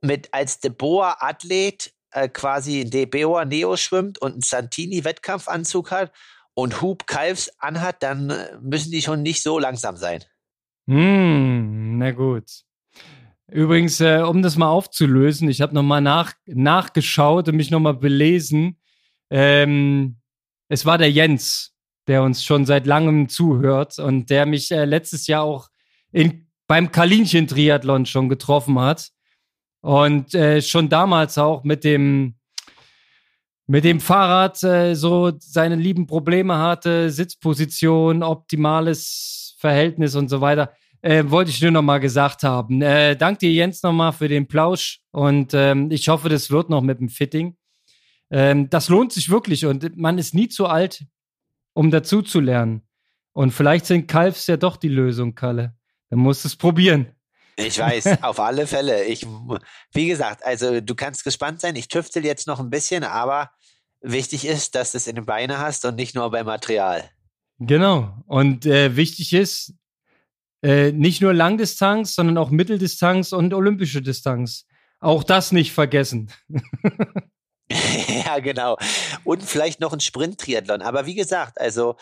mit 0.00 0.32
als 0.32 0.60
De 0.60 0.70
Boer 0.70 1.22
Athlet 1.22 1.92
äh, 2.12 2.28
quasi 2.28 2.88
De 2.88 3.04
Boer 3.04 3.44
Neo 3.44 3.76
schwimmt 3.76 4.18
und 4.18 4.32
einen 4.32 4.40
Santini 4.40 5.04
Wettkampfanzug 5.04 5.90
hat 5.90 6.12
und 6.54 6.80
Hubkalbs 6.80 7.50
anhat, 7.58 8.02
dann 8.02 8.30
äh, 8.30 8.56
müssen 8.60 8.90
die 8.90 9.02
schon 9.02 9.22
nicht 9.22 9.42
so 9.42 9.58
langsam 9.58 9.96
sein. 9.96 10.24
Hm, 10.86 11.98
na 11.98 12.12
gut. 12.12 12.44
Übrigens, 13.48 14.00
äh, 14.00 14.22
um 14.26 14.42
das 14.42 14.56
mal 14.56 14.68
aufzulösen, 14.68 15.48
ich 15.48 15.60
habe 15.60 15.74
nochmal 15.74 16.00
nach, 16.00 16.32
nachgeschaut 16.46 17.48
und 17.48 17.56
mich 17.56 17.70
nochmal 17.70 17.94
belesen. 17.94 18.80
Ähm, 19.30 20.16
es 20.68 20.86
war 20.86 20.98
der 20.98 21.10
Jens, 21.10 21.74
der 22.06 22.22
uns 22.22 22.44
schon 22.44 22.66
seit 22.66 22.86
langem 22.86 23.28
zuhört 23.28 23.98
und 23.98 24.30
der 24.30 24.46
mich 24.46 24.70
äh, 24.70 24.84
letztes 24.84 25.26
Jahr 25.26 25.42
auch 25.42 25.68
in, 26.12 26.46
beim 26.66 26.90
Kalinchen-Triathlon 26.90 28.06
schon 28.06 28.28
getroffen 28.28 28.78
hat. 28.78 29.10
Und 29.80 30.34
äh, 30.34 30.62
schon 30.62 30.88
damals 30.88 31.36
auch 31.36 31.64
mit 31.64 31.84
dem 31.84 32.36
mit 33.66 33.84
dem 33.84 34.00
Fahrrad 34.00 34.62
äh, 34.62 34.94
so 34.94 35.32
seine 35.38 35.76
lieben 35.76 36.06
Probleme 36.06 36.58
hatte, 36.58 37.10
Sitzposition, 37.10 38.22
optimales 38.22 39.56
Verhältnis 39.58 40.14
und 40.14 40.28
so 40.28 40.40
weiter. 40.40 40.72
Äh, 41.00 41.24
wollte 41.28 41.50
ich 41.50 41.60
nur 41.60 41.70
noch 41.70 41.82
mal 41.82 41.98
gesagt 41.98 42.42
haben. 42.42 42.80
Äh, 42.80 43.16
dank 43.16 43.38
dir, 43.38 43.52
Jens, 43.52 43.82
noch 43.82 43.92
mal 43.92 44.12
für 44.12 44.28
den 44.28 44.46
Plausch 44.46 45.00
und 45.10 45.52
ähm, 45.52 45.90
ich 45.90 46.08
hoffe, 46.08 46.28
das 46.28 46.50
wird 46.50 46.70
noch 46.70 46.80
mit 46.80 46.98
dem 46.98 47.08
Fitting. 47.08 47.56
Ähm, 48.30 48.70
das 48.70 48.88
lohnt 48.88 49.12
sich 49.12 49.28
wirklich 49.28 49.66
und 49.66 49.96
man 49.96 50.18
ist 50.18 50.34
nie 50.34 50.48
zu 50.48 50.66
alt, 50.66 51.04
um 51.74 51.90
dazu 51.90 52.22
zu 52.22 52.40
lernen. 52.40 52.82
Und 53.32 53.50
vielleicht 53.50 53.86
sind 53.86 54.08
Kalfs 54.08 54.46
ja 54.46 54.56
doch 54.56 54.76
die 54.76 54.88
Lösung, 54.88 55.34
Kalle. 55.34 55.74
Dann 56.08 56.20
musst 56.20 56.44
du 56.44 56.48
es 56.48 56.56
probieren. 56.56 57.13
Ich 57.56 57.78
weiß, 57.78 58.22
auf 58.22 58.40
alle 58.40 58.66
Fälle. 58.66 59.04
Ich, 59.04 59.26
wie 59.92 60.06
gesagt, 60.06 60.44
also 60.44 60.80
du 60.80 60.94
kannst 60.94 61.24
gespannt 61.24 61.60
sein. 61.60 61.76
Ich 61.76 61.88
tüftel 61.88 62.24
jetzt 62.24 62.46
noch 62.46 62.60
ein 62.60 62.70
bisschen, 62.70 63.04
aber 63.04 63.50
wichtig 64.00 64.44
ist, 64.46 64.74
dass 64.74 64.92
du 64.92 64.98
es 64.98 65.06
in 65.06 65.16
den 65.16 65.26
Beinen 65.26 65.58
hast 65.58 65.84
und 65.84 65.96
nicht 65.96 66.14
nur 66.14 66.30
beim 66.30 66.46
Material. 66.46 67.10
Genau. 67.58 68.16
Und 68.26 68.66
äh, 68.66 68.96
wichtig 68.96 69.32
ist, 69.32 69.74
äh, 70.62 70.92
nicht 70.92 71.20
nur 71.20 71.34
Langdistanz, 71.34 72.14
sondern 72.14 72.38
auch 72.38 72.50
Mitteldistanz 72.50 73.32
und 73.32 73.54
olympische 73.54 74.02
Distanz. 74.02 74.66
Auch 74.98 75.22
das 75.22 75.52
nicht 75.52 75.72
vergessen. 75.72 76.32
ja, 77.70 78.38
genau. 78.38 78.78
Und 79.22 79.42
vielleicht 79.42 79.80
noch 79.80 79.92
ein 79.92 80.00
Sprint-Triathlon. 80.00 80.82
Aber 80.82 81.06
wie 81.06 81.14
gesagt, 81.14 81.60
also 81.60 81.96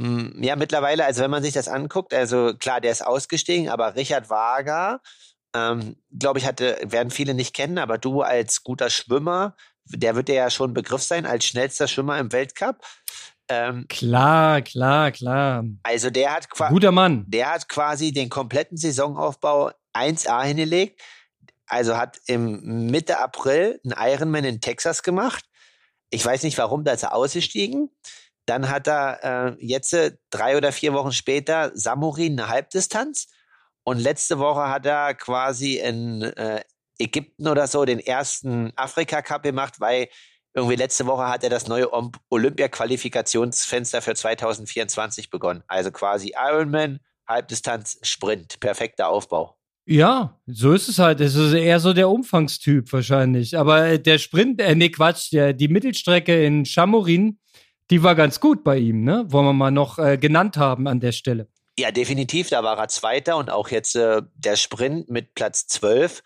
ja, 0.00 0.54
mittlerweile, 0.54 1.04
also 1.04 1.22
wenn 1.22 1.30
man 1.30 1.42
sich 1.42 1.54
das 1.54 1.66
anguckt, 1.66 2.14
also 2.14 2.54
klar, 2.54 2.80
der 2.80 2.92
ist 2.92 3.04
ausgestiegen, 3.04 3.68
aber 3.68 3.96
Richard 3.96 4.30
Wager, 4.30 5.00
ähm, 5.54 5.96
glaube 6.16 6.38
ich, 6.38 6.46
hatte, 6.46 6.78
werden 6.84 7.10
viele 7.10 7.34
nicht 7.34 7.54
kennen, 7.54 7.78
aber 7.78 7.98
du 7.98 8.22
als 8.22 8.62
guter 8.62 8.90
Schwimmer, 8.90 9.56
der 9.86 10.14
wird 10.14 10.28
ja 10.28 10.50
schon 10.50 10.72
Begriff 10.72 11.02
sein 11.02 11.26
als 11.26 11.46
schnellster 11.46 11.88
Schwimmer 11.88 12.18
im 12.18 12.30
Weltcup. 12.30 12.84
Ähm, 13.48 13.86
klar, 13.88 14.62
klar, 14.62 15.10
klar. 15.10 15.64
Also 15.82 16.10
der 16.10 16.34
hat 16.34 16.50
quasi. 16.50 16.72
Guter 16.72 16.92
Mann. 16.92 17.24
Der 17.26 17.50
hat 17.50 17.68
quasi 17.68 18.12
den 18.12 18.28
kompletten 18.28 18.76
Saisonaufbau 18.76 19.72
1A 19.94 20.44
hingelegt. 20.44 21.00
Also 21.66 21.96
hat 21.96 22.20
im 22.26 22.86
Mitte 22.86 23.18
April 23.18 23.80
einen 23.84 24.12
Ironman 24.12 24.44
in 24.44 24.60
Texas 24.60 25.02
gemacht. 25.02 25.44
Ich 26.10 26.24
weiß 26.24 26.42
nicht 26.42 26.56
warum, 26.58 26.84
da 26.84 26.92
ist 26.92 27.02
er 27.02 27.14
ausgestiegen. 27.14 27.90
Dann 28.48 28.70
hat 28.70 28.88
er 28.88 29.56
äh, 29.56 29.56
jetzt 29.60 29.92
äh, 29.92 30.12
drei 30.30 30.56
oder 30.56 30.72
vier 30.72 30.94
Wochen 30.94 31.12
später 31.12 31.70
Samurin 31.74 32.40
eine 32.40 32.48
Halbdistanz. 32.48 33.28
Und 33.84 33.98
letzte 33.98 34.38
Woche 34.38 34.70
hat 34.70 34.86
er 34.86 35.12
quasi 35.14 35.76
in 35.78 36.22
äh, 36.22 36.62
Ägypten 36.98 37.46
oder 37.46 37.66
so 37.66 37.84
den 37.84 38.00
ersten 38.00 38.72
Afrika 38.74 39.20
Cup 39.20 39.42
gemacht, 39.42 39.80
weil 39.80 40.08
irgendwie 40.54 40.76
letzte 40.76 41.04
Woche 41.04 41.28
hat 41.28 41.44
er 41.44 41.50
das 41.50 41.68
neue 41.68 41.90
Olympia-Qualifikationsfenster 42.30 44.00
für 44.00 44.14
2024 44.14 45.28
begonnen. 45.28 45.62
Also 45.68 45.90
quasi 45.90 46.32
Ironman, 46.34 47.00
Halbdistanz, 47.26 47.98
Sprint. 48.02 48.60
Perfekter 48.60 49.08
Aufbau. 49.08 49.58
Ja, 49.84 50.38
so 50.46 50.72
ist 50.72 50.88
es 50.88 50.98
halt. 50.98 51.20
Es 51.20 51.34
ist 51.34 51.52
eher 51.52 51.80
so 51.80 51.92
der 51.92 52.08
Umfangstyp 52.08 52.90
wahrscheinlich. 52.92 53.58
Aber 53.58 53.98
der 53.98 54.18
Sprint, 54.18 54.60
äh, 54.60 54.74
nee, 54.74 54.88
Quatsch, 54.88 55.32
der, 55.32 55.52
die 55.52 55.68
Mittelstrecke 55.68 56.44
in 56.44 56.64
Chamorin, 56.64 57.38
die 57.90 58.02
war 58.02 58.14
ganz 58.14 58.40
gut 58.40 58.64
bei 58.64 58.78
ihm, 58.78 59.02
ne? 59.02 59.24
Wollen 59.28 59.46
wir 59.46 59.52
mal 59.52 59.70
noch 59.70 59.98
äh, 59.98 60.18
genannt 60.18 60.56
haben 60.56 60.86
an 60.86 61.00
der 61.00 61.12
Stelle. 61.12 61.48
Ja, 61.78 61.90
definitiv. 61.90 62.50
Da 62.50 62.62
war 62.62 62.78
er 62.78 62.88
Zweiter 62.88 63.36
und 63.36 63.50
auch 63.50 63.68
jetzt 63.68 63.94
äh, 63.94 64.22
der 64.34 64.56
Sprint 64.56 65.08
mit 65.10 65.34
Platz 65.34 65.66
12 65.68 66.22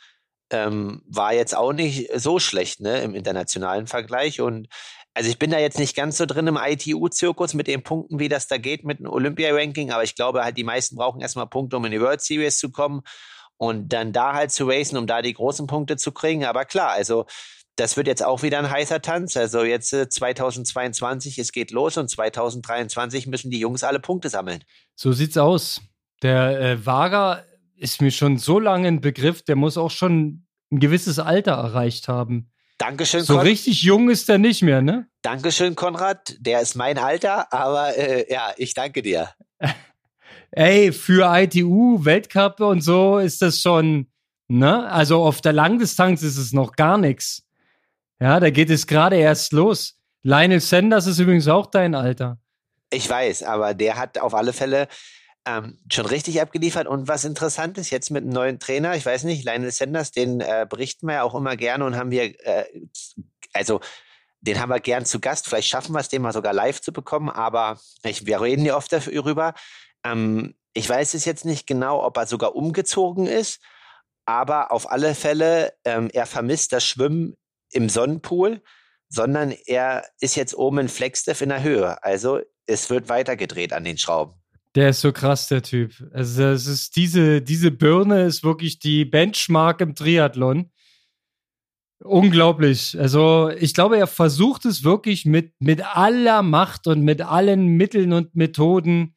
ähm, 0.51 1.03
war 1.07 1.35
jetzt 1.35 1.57
auch 1.57 1.73
nicht 1.73 2.09
so 2.15 2.39
schlecht, 2.39 2.81
ne, 2.81 3.03
im 3.03 3.15
internationalen 3.15 3.87
Vergleich. 3.87 4.41
Und 4.41 4.69
also 5.15 5.29
ich 5.29 5.39
bin 5.39 5.51
da 5.51 5.59
jetzt 5.59 5.79
nicht 5.79 5.95
ganz 5.95 6.17
so 6.17 6.27
drin 6.27 6.47
im 6.47 6.59
ITU-Zirkus 6.63 7.55
mit 7.55 7.67
den 7.67 7.83
Punkten, 7.83 8.19
wie 8.19 8.29
das 8.29 8.49
da 8.49 8.59
geht 8.59 8.85
mit 8.85 8.99
dem 8.99 9.07
Olympia-Ranking, 9.07 9.91
aber 9.91 10.05
ich 10.05 10.15
glaube 10.15 10.43
halt, 10.43 10.57
die 10.57 10.65
meisten 10.65 10.97
brauchen 10.97 11.21
erstmal 11.21 11.47
Punkte, 11.47 11.77
um 11.77 11.85
in 11.85 11.93
die 11.93 12.01
World 12.01 12.23
Series 12.23 12.59
zu 12.59 12.71
kommen 12.71 13.03
und 13.57 13.93
dann 13.93 14.13
da 14.13 14.33
halt 14.33 14.53
zu 14.53 14.67
racen, 14.67 14.97
um 14.97 15.07
da 15.07 15.23
die 15.23 15.35
großen 15.35 15.67
Punkte 15.67 15.97
zu 15.97 16.13
kriegen. 16.13 16.45
Aber 16.45 16.65
klar, 16.65 16.91
also 16.93 17.27
das 17.77 17.97
wird 17.97 18.07
jetzt 18.07 18.25
auch 18.25 18.43
wieder 18.43 18.59
ein 18.59 18.71
heißer 18.71 19.01
Tanz. 19.01 19.37
Also 19.37 19.65
jetzt 19.65 19.93
äh, 19.93 20.09
2022, 20.09 21.39
es 21.39 21.53
geht 21.53 21.71
los 21.71 21.97
und 21.97 22.09
2023 22.09 23.27
müssen 23.27 23.51
die 23.51 23.59
Jungs 23.59 23.83
alle 23.83 24.01
Punkte 24.01 24.29
sammeln. 24.29 24.63
So 24.95 25.13
sieht's 25.13 25.39
aus. 25.39 25.81
Der 26.23 26.61
äh, 26.61 26.87
Wager 26.87 27.45
ist 27.77 28.01
mir 28.01 28.11
schon 28.11 28.39
so 28.39 28.61
lange 28.61 28.89
ein 28.89 29.01
Begriff, 29.01 29.43
der 29.43 29.57
muss 29.57 29.77
auch 29.77 29.91
schon 29.91 30.47
ein 30.71 30.81
gewisses 30.81 31.19
Alter 31.19 31.53
erreicht 31.53 32.09
haben. 32.09 32.53
Dankeschön, 32.79 33.23
So 33.23 33.35
Kon 33.37 33.43
richtig 33.47 33.83
jung 33.83 34.11
ist 34.11 34.29
er 34.29 34.39
nicht 34.39 34.63
mehr, 34.63 34.83
ne? 34.83 35.07
Dankeschön, 35.23 35.75
Konrad. 35.77 36.37
Der 36.41 36.61
ist 36.61 36.75
mein 36.75 36.99
Alter, 36.99 37.53
aber 37.53 37.97
äh, 37.97 38.33
ja, 38.33 38.53
ich 38.57 38.75
danke 38.75 39.03
dir. 39.03 39.31
Ey, 40.51 40.93
für 40.93 41.33
ITU, 41.33 42.05
Weltcup 42.05 42.61
und 42.61 42.83
so 42.83 43.19
ist 43.19 43.41
das 43.41 43.61
schon, 43.61 44.09
ne? 44.49 44.91
Also 44.91 45.23
auf 45.23 45.41
der 45.41 45.53
Langdistanz 45.53 46.23
ist 46.23 46.39
es 46.39 46.53
noch 46.53 46.73
gar 46.73 46.99
nichts. 46.99 47.42
Ja, 48.23 48.39
da 48.39 48.51
geht 48.51 48.71
es 48.71 48.87
gerade 48.87 49.17
erst 49.17 49.53
los. 49.53 49.99
Lionel 50.23 50.61
Sanders 50.61 51.09
ist 51.09 51.19
übrigens 51.19 51.49
auch 51.49 51.67
dein 51.67 51.97
Alter. 51.97 52.39
Ich 52.89 53.11
weiß, 53.11 53.43
aber 53.43 53.75
der 53.75 53.97
hat 53.97 54.17
auf 54.17 54.33
alle 54.35 54.53
Fälle 54.53 54.87
ähm, 55.45 55.81
schon 55.91 56.07
richtig 56.07 56.41
abgeliefert. 56.41 56.87
Und 56.87 57.09
was 57.09 57.25
interessant 57.25 57.79
ist, 57.79 57.91
jetzt 57.91 58.13
mit 58.13 58.23
einem 58.23 58.33
neuen 58.33 58.61
Trainer, 58.61 58.95
ich 58.95 59.05
weiß 59.05 59.25
nicht, 59.25 59.45
Lionel 59.45 59.73
Sanders, 59.73 60.13
den 60.13 60.41
äh, 60.41 60.69
berichten 60.71 61.09
wir 61.09 61.15
ja 61.15 61.23
auch 61.25 61.35
immer 61.35 61.57
gerne 61.57 61.85
und 61.85 61.97
haben 61.97 62.13
wir, 62.13 62.39
äh, 62.47 62.65
also 63.55 63.81
den 64.41 64.61
haben 64.61 64.69
wir 64.69 64.79
gern 64.79 65.05
zu 65.05 65.19
Gast. 65.19 65.49
Vielleicht 65.49 65.67
schaffen 65.67 65.93
wir 65.93 65.99
es, 65.99 66.09
den 66.09 66.23
mal 66.23 66.33
sogar 66.33 66.53
live 66.53 66.81
zu 66.81 66.93
bekommen, 66.93 67.29
aber 67.29 67.81
ich, 68.05 68.25
wir 68.25 68.41
reden 68.41 68.65
ja 68.65 68.77
oft 68.77 68.93
darüber. 68.93 69.53
Ähm, 70.05 70.55
ich 70.75 70.89
weiß 70.89 71.15
es 71.15 71.25
jetzt 71.25 71.45
nicht 71.45 71.67
genau, 71.67 72.05
ob 72.05 72.17
er 72.19 72.27
sogar 72.27 72.55
umgezogen 72.55 73.27
ist, 73.27 73.61
aber 74.27 74.71
auf 74.71 74.93
alle 74.93 75.17
Fälle, 75.17 75.73
ähm, 75.85 76.09
er 76.13 76.27
vermisst 76.27 76.73
das 76.73 76.85
Schwimmen 76.85 77.37
im 77.73 77.89
Sonnenpool, 77.89 78.63
sondern 79.09 79.53
er 79.67 80.05
ist 80.21 80.37
jetzt 80.37 80.55
oben 80.55 80.79
in 80.79 80.89
Flagstaff 80.89 81.41
in 81.41 81.51
der 81.51 81.63
Höhe. 81.63 82.03
Also 82.03 82.41
es 82.67 82.89
wird 82.91 83.09
weitergedreht 83.09 83.73
an 83.73 83.85
den 83.85 83.99
Schrauben. 83.99 84.35
Der 84.75 84.91
ist 84.91 85.03
so 85.03 85.13
krass, 85.13 85.49
der 85.49 85.63
Typ. 85.63 85.93
Also 86.13 86.45
es 86.45 86.67
ist 86.67 86.97
diese, 86.97 87.43
diese 87.43 87.71
Birne 87.71 88.23
ist 88.23 88.43
wirklich 88.43 88.79
die 88.79 89.05
Benchmark 89.05 89.83
im 89.83 89.95
Triathlon. 89.95 90.71
Unglaublich. 92.03 92.99
Also 92.99 93.51
ich 93.51 93.75
glaube, 93.75 93.99
er 93.99 94.07
versucht 94.07 94.65
es 94.65 94.83
wirklich 94.83 95.27
mit, 95.27 95.53
mit 95.61 95.85
aller 95.85 96.43
Macht 96.43 96.87
und 96.87 97.03
mit 97.03 97.21
allen 97.21 97.67
Mitteln 97.67 98.13
und 98.13 98.35
Methoden, 98.35 99.15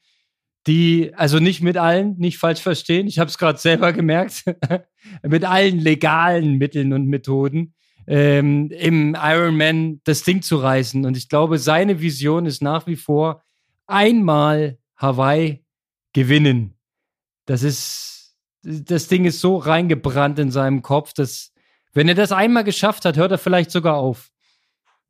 die, 0.67 1.13
also 1.15 1.39
nicht 1.39 1.61
mit 1.61 1.77
allen, 1.77 2.17
nicht 2.17 2.37
falsch 2.37 2.59
verstehen, 2.59 3.07
ich 3.07 3.19
habe 3.19 3.29
es 3.29 3.37
gerade 3.37 3.59
selber 3.59 3.93
gemerkt, 3.93 4.43
mit 5.23 5.45
allen 5.45 5.79
legalen 5.79 6.57
Mitteln 6.57 6.91
und 6.91 7.07
Methoden, 7.07 7.74
ähm, 8.07 8.69
im 8.71 9.15
Ironman 9.15 10.01
das 10.03 10.23
Ding 10.23 10.41
zu 10.41 10.57
reißen. 10.57 11.05
Und 11.05 11.17
ich 11.17 11.29
glaube, 11.29 11.57
seine 11.57 12.01
Vision 12.01 12.45
ist 12.45 12.61
nach 12.61 12.87
wie 12.87 12.95
vor 12.95 13.43
einmal 13.87 14.77
Hawaii 14.95 15.63
gewinnen. 16.13 16.77
Das 17.45 17.63
ist, 17.63 18.35
das 18.63 19.07
Ding 19.07 19.25
ist 19.25 19.39
so 19.39 19.57
reingebrannt 19.57 20.39
in 20.39 20.51
seinem 20.51 20.81
Kopf, 20.81 21.13
dass, 21.13 21.51
wenn 21.93 22.07
er 22.07 22.15
das 22.15 22.31
einmal 22.31 22.63
geschafft 22.63 23.05
hat, 23.05 23.17
hört 23.17 23.31
er 23.31 23.37
vielleicht 23.37 23.71
sogar 23.71 23.95
auf. 23.97 24.29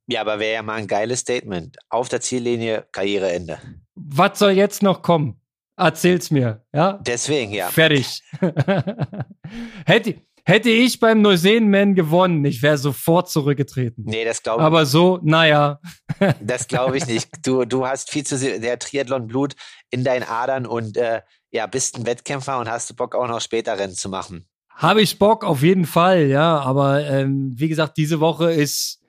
Ja, 0.08 0.22
aber 0.22 0.39
wäre 0.39 0.56
ja 0.56 0.62
mal 0.62 0.76
ein 0.76 0.88
geiles 0.88 1.22
Statement. 1.22 1.78
Auf 1.89 2.10
der 2.10 2.22
Ziellinie, 2.22 2.86
Karriereende. 2.91 3.60
Was 3.96 4.38
soll 4.38 4.52
jetzt 4.52 4.84
noch 4.84 5.02
kommen? 5.02 5.41
Erzähl's 5.78 6.32
mir, 6.32 6.64
ja? 6.74 7.00
Deswegen, 7.02 7.52
ja. 7.52 7.70
Fertig. 7.70 8.22
hätte, 9.86 10.16
Hätte 10.48 10.70
ich 10.70 11.00
beim 11.00 11.24
Neuseenman 11.24 11.96
gewonnen, 11.96 12.46
ich 12.46 12.62
wäre 12.62 12.78
sofort 12.78 13.30
zurückgetreten. 13.32 14.04
Nee, 14.06 14.26
das 14.26 14.43
glaube 14.43 14.62
ich 14.62 14.66
Aber 14.66 14.86
so, 14.86 15.20
naja. 15.24 15.80
das 16.39 16.68
glaube 16.68 16.98
ich 16.98 17.08
nicht. 17.08 17.30
Du, 17.43 17.66
du 17.66 17.88
hast 17.88 18.12
viel 18.12 18.24
zu 18.24 18.38
sehr 18.38 18.78
Triathlon-Blut 18.78 19.56
in 19.89 20.04
deinen 20.04 20.24
Adern 20.24 20.68
und 20.68 20.98
äh, 20.98 21.22
ja, 21.50 21.66
bist 21.66 21.98
ein 21.98 22.06
Wettkämpfer 22.06 22.60
und 22.60 22.70
hast 22.70 22.96
Bock 22.96 23.16
auch 23.16 23.28
noch 23.28 23.41
später 23.41 23.80
Rennen 23.80 23.96
zu 23.96 24.08
machen. 24.08 24.48
Habe 24.70 25.02
ich 25.02 25.18
Bock, 25.18 25.43
auf 25.43 25.64
jeden 25.64 25.86
Fall, 25.86 26.28
ja. 26.28 26.60
Aber 26.60 27.04
ähm, 27.08 27.54
wie 27.56 27.68
gesagt, 27.70 27.98
diese 27.98 28.20
Woche 28.20 28.52
ist 28.52 29.02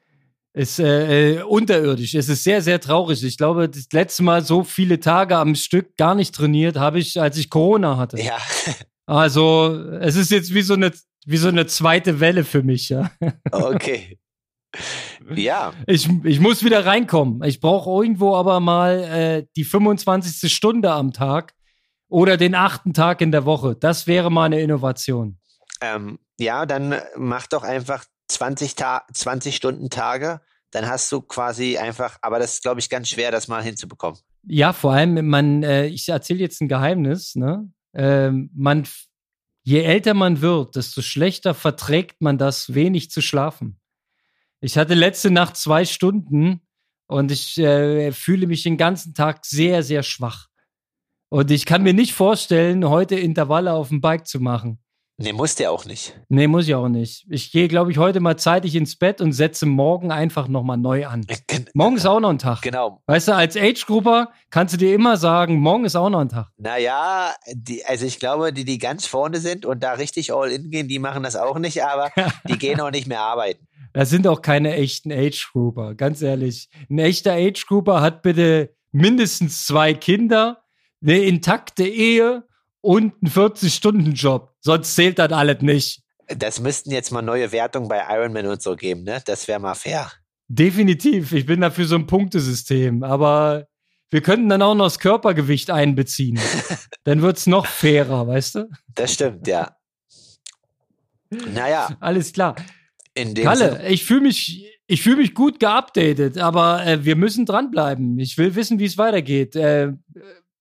Ist 0.55 0.79
äh, 0.79 1.35
äh, 1.35 1.43
unterirdisch. 1.43 2.15
Es 2.15 2.31
ist 2.31 2.45
sehr, 2.45 2.63
sehr 2.63 2.81
traurig. 2.81 3.23
Ich 3.23 3.37
glaube, 3.37 3.69
das 3.69 3.89
letzte 3.93 4.23
Mal 4.23 4.43
so 4.43 4.65
viele 4.65 5.01
Tage 5.01 5.37
am 5.37 5.55
Stück 5.55 5.99
gar 5.99 6.15
nicht 6.15 6.35
trainiert 6.35 6.77
habe 6.79 6.99
ich, 6.99 7.21
als 7.21 7.37
ich 7.37 7.51
Corona 7.51 7.99
hatte. 7.99 8.19
Ja. 8.19 8.39
Also, 9.09 9.73
es 10.01 10.17
ist 10.17 10.33
jetzt 10.33 10.53
wie 10.53 10.63
so 10.63 10.75
eine, 10.75 10.91
wie 11.27 11.37
so 11.37 11.49
eine 11.49 11.67
zweite 11.67 12.21
Welle 12.21 12.45
für 12.45 12.63
mich, 12.63 12.89
ja. 12.89 13.11
Okay. 13.51 14.19
Ja. 15.35 15.73
Ich, 15.87 16.09
ich 16.25 16.41
muss 16.41 16.65
wieder 16.65 16.87
reinkommen. 16.87 17.43
Ich 17.45 17.61
brauche 17.61 17.91
irgendwo 18.03 18.37
aber 18.37 18.61
mal 18.61 19.03
äh, 19.05 19.47
die 19.57 19.65
25. 19.65 20.53
Stunde 20.53 20.93
am 20.93 21.13
Tag 21.13 21.55
oder 22.09 22.37
den 22.37 22.55
achten 22.55 22.95
Tag 22.95 23.21
in 23.21 23.33
der 23.33 23.45
Woche. 23.45 23.75
Das 23.75 24.07
wäre 24.07 24.31
mal 24.31 24.45
eine 24.45 24.61
Innovation. 24.61 25.39
Ähm, 25.81 26.19
ja, 26.39 26.67
dann 26.67 26.95
mach 27.17 27.47
doch 27.47 27.65
einfach 27.65 28.05
20, 28.29 28.75
Ta 28.77 29.03
20 29.13 29.57
Stunden 29.57 29.91
Tage. 29.91 30.41
Dann 30.71 30.87
hast 30.89 31.11
du 31.11 31.23
quasi 31.23 31.79
einfach, 31.79 32.19
aber 32.23 32.39
das 32.39 32.55
ist, 32.55 32.63
glaube 32.63 32.81
ich, 32.81 32.91
ganz 32.91 33.09
schwer, 33.09 33.31
das 33.31 33.49
mal 33.49 33.63
hinzubekommen. 33.63 34.21
Ja, 34.45 34.73
vor 34.73 34.93
allem, 34.93 35.27
man, 35.27 35.63
äh, 35.63 35.87
ich 35.87 36.09
erzähle 36.09 36.41
jetzt 36.41 36.61
ein 36.61 36.69
Geheimnis, 36.69 37.35
ne? 37.35 37.69
Ähm, 37.95 38.51
man, 38.55 38.87
je 39.67 39.83
älter 39.83 40.15
man 40.15 40.41
wird, 40.43 40.77
desto 40.77 41.03
schlechter 41.03 41.53
verträgt 41.53 42.23
man 42.23 42.39
das, 42.39 42.73
wenig 42.73 43.11
zu 43.11 43.21
schlafen. 43.21 43.81
Ich 44.61 44.79
hatte 44.79 44.95
letzte 44.95 45.29
Nacht 45.33 45.57
zwei 45.57 45.85
Stunden 45.85 46.61
und 47.09 47.33
ich 47.33 47.59
äh, 47.59 48.13
fühle 48.13 48.47
mich 48.47 48.63
den 48.63 48.77
ganzen 48.77 49.13
Tag 49.13 49.45
sehr, 49.45 49.83
sehr 49.83 50.05
schwach. 50.05 50.47
Und 51.31 51.51
ich 51.51 51.67
kann 51.67 51.83
mir 51.83 51.95
nicht 51.95 52.13
vorstellen, 52.13 52.89
heute 52.89 53.17
Intervalle 53.17 53.73
auf 53.73 53.89
dem 53.89 54.01
Bike 54.01 54.29
zu 54.29 54.39
machen. 54.39 54.79
Nee, 55.19 55.33
muss 55.33 55.55
der 55.55 55.73
auch 55.73 55.87
nicht. 55.87 56.15
Nee, 56.29 56.47
muss 56.47 56.69
ich 56.69 56.75
auch 56.75 56.89
nicht. 56.89 57.25
Ich 57.31 57.51
gehe, 57.51 57.69
glaube 57.69 57.91
ich, 57.91 57.97
heute 57.97 58.21
mal 58.21 58.37
zeitig 58.37 58.75
ins 58.75 58.97
Bett 58.97 59.23
und 59.23 59.33
setze 59.33 59.65
morgen 59.65 60.13
einfach 60.13 60.47
nochmal 60.47 60.77
neu 60.77 61.07
an. 61.07 61.27
Morgen 61.73 61.97
ist 61.97 62.05
auch 62.05 62.21
noch 62.21 62.29
ein 62.29 62.39
Tag. 62.39 62.61
Genau. 62.61 63.03
Weißt 63.07 63.29
du, 63.29 63.35
als 63.35 63.57
Age-Grupper 63.57 64.31
kannst 64.51 64.75
du 64.75 64.79
dir 64.79 64.95
immer 64.95 65.17
sagen, 65.17 65.59
morgen 65.59 65.87
ist 65.87 65.97
auch 65.97 66.11
noch 66.11 66.21
ein 66.21 66.29
Tag. 66.29 66.49
Naja, 66.59 67.35
die, 67.51 67.83
also 67.87 68.05
ich 68.05 68.19
glaube, 68.19 68.53
die, 68.53 68.67
die 68.67 68.77
ganz 68.77 69.07
vorne 69.07 69.39
sind 69.39 69.65
und 69.65 69.83
da 69.83 69.93
richtig 69.93 70.35
all 70.35 70.53
in 70.53 70.71
gehen, 70.71 70.87
die 70.87 70.99
machen 70.99 71.23
das 71.23 71.35
auch 71.35 71.59
nicht, 71.59 71.83
aber 71.83 72.11
die 72.49 72.59
gehen 72.59 72.79
auch 72.83 72.91
nicht 72.91 73.07
mehr 73.07 73.23
arbeiten. 73.23 73.67
Das 73.95 74.11
sind 74.11 74.27
auch 74.27 74.43
keine 74.43 74.75
echten 74.75 75.11
Age-Grouper, 75.11 75.95
ganz 75.95 76.21
ehrlich. 76.21 76.69
Ein 76.91 76.99
echter 76.99 77.33
Age-Grouper 77.33 78.03
hat 78.03 78.21
bitte 78.21 78.75
mindestens 78.93 79.65
zwei 79.65 79.95
Kinder, 79.95 80.63
eine 81.01 81.21
intakte 81.21 81.85
Ehe 81.87 82.45
und 82.87 83.15
einen 83.21 83.33
40-Stunden-Job. 83.33 84.55
Sonst 84.61 84.95
zählt 84.95 85.19
das 85.19 85.33
alles 85.33 85.61
nicht. 85.61 86.03
Das 86.29 86.61
müssten 86.61 86.93
jetzt 86.93 87.11
mal 87.11 87.21
neue 87.21 87.51
Wertungen 87.51 87.89
bei 87.89 88.01
Ironman 88.09 88.47
und 88.47 88.63
so 88.63 88.77
geben, 88.77 89.03
ne? 89.03 89.21
Das 89.27 89.49
wäre 89.49 89.59
mal 89.59 89.75
fair. 89.75 90.13
Definitiv. 90.47 91.33
Ich 91.33 91.47
bin 91.47 91.61
dafür 91.61 91.87
so 91.87 91.97
ein 91.97 92.07
Punktesystem. 92.07 93.03
Aber 93.03 93.67
wir 94.11 94.21
könnten 94.23 94.49
dann 94.49 94.63
auch 94.63 94.77
noch 94.77 94.87
das 94.87 95.01
Körpergewicht 95.01 95.71
einbeziehen. 95.71 96.39
dann 97.05 97.23
wird 97.23 97.39
es 97.39 97.49
noch 97.49 97.67
fairer, 97.67 98.29
weißt 98.29 98.55
du? 98.55 98.71
Das 98.95 99.15
stimmt, 99.15 99.49
ja. 99.49 99.77
Naja. 101.31 101.97
Alles 101.99 102.33
klar. 102.33 102.55
Kalle, 103.15 103.73
Sinne. 103.73 103.89
ich 103.89 104.05
fühle 104.05 104.21
mich, 104.21 104.79
ich 104.87 105.03
fühle 105.03 105.17
mich 105.17 105.35
gut 105.35 105.59
geupdatet, 105.59 106.39
aber 106.39 106.87
äh, 106.87 107.05
wir 107.05 107.17
müssen 107.17 107.47
dranbleiben. 107.47 108.19
Ich 108.21 108.39
will 108.39 108.55
wissen, 108.55 108.79
wie 108.79 108.85
es 108.85 108.97
weitergeht. 108.97 109.57
Äh, 109.57 109.93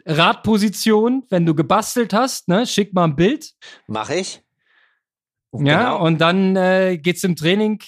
Radposition, 0.05 1.23
wenn 1.29 1.45
du 1.45 1.55
gebastelt 1.55 2.13
hast, 2.13 2.47
ne, 2.47 2.65
schick 2.65 2.93
mal 2.93 3.05
ein 3.05 3.15
Bild. 3.15 3.53
Mach 3.87 4.09
ich. 4.09 4.43
Ja, 5.51 5.93
genau. 5.93 6.05
und 6.05 6.19
dann 6.19 6.55
äh, 6.55 6.97
geht's 6.97 7.23
im 7.23 7.35
Training, 7.35 7.81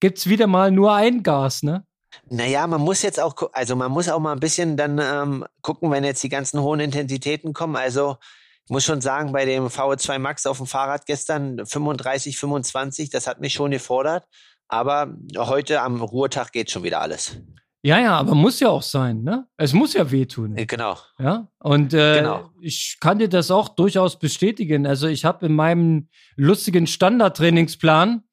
gibt's 0.00 0.28
wieder 0.28 0.46
mal 0.46 0.70
nur 0.70 0.94
ein 0.94 1.22
Gas, 1.22 1.62
ne? 1.62 1.84
Naja, 2.30 2.66
man 2.66 2.80
muss 2.80 3.02
jetzt 3.02 3.20
auch, 3.20 3.34
also 3.52 3.76
man 3.76 3.90
muss 3.90 4.08
auch 4.08 4.18
mal 4.18 4.32
ein 4.32 4.40
bisschen 4.40 4.76
dann 4.76 4.98
ähm, 4.98 5.44
gucken, 5.62 5.90
wenn 5.90 6.04
jetzt 6.04 6.22
die 6.22 6.28
ganzen 6.28 6.60
hohen 6.60 6.80
Intensitäten 6.80 7.52
kommen. 7.52 7.76
Also 7.76 8.16
ich 8.64 8.70
muss 8.70 8.84
schon 8.84 9.00
sagen, 9.00 9.32
bei 9.32 9.44
dem 9.44 9.66
VO2 9.66 10.18
Max 10.18 10.46
auf 10.46 10.58
dem 10.58 10.66
Fahrrad 10.66 11.06
gestern 11.06 11.64
35, 11.64 12.38
25, 12.38 13.10
das 13.10 13.26
hat 13.26 13.40
mich 13.40 13.52
schon 13.52 13.70
gefordert. 13.70 14.26
Aber 14.68 15.14
heute 15.36 15.80
am 15.80 16.02
Ruhetag 16.02 16.52
geht 16.52 16.70
schon 16.70 16.82
wieder 16.82 17.00
alles. 17.00 17.40
Ja, 17.82 18.00
ja, 18.00 18.18
aber 18.18 18.34
muss 18.34 18.58
ja 18.58 18.70
auch 18.70 18.82
sein, 18.82 19.22
ne? 19.22 19.46
Es 19.56 19.72
muss 19.72 19.94
ja 19.94 20.10
wehtun. 20.10 20.56
Genau. 20.56 20.98
Ja, 21.18 21.48
und 21.60 21.94
äh, 21.94 22.18
genau. 22.18 22.50
ich 22.60 22.98
kann 23.00 23.20
dir 23.20 23.28
das 23.28 23.52
auch 23.52 23.68
durchaus 23.68 24.18
bestätigen. 24.18 24.86
Also 24.86 25.06
ich 25.06 25.24
habe 25.24 25.46
in 25.46 25.54
meinem 25.54 26.08
lustigen 26.34 26.88
Standardtrainingsplan 26.88 28.24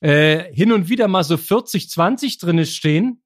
äh, 0.00 0.52
hin 0.52 0.70
und 0.72 0.90
wieder 0.90 1.08
mal 1.08 1.24
so 1.24 1.38
40, 1.38 1.88
20 1.88 2.38
drinne 2.38 2.66
stehen. 2.66 3.22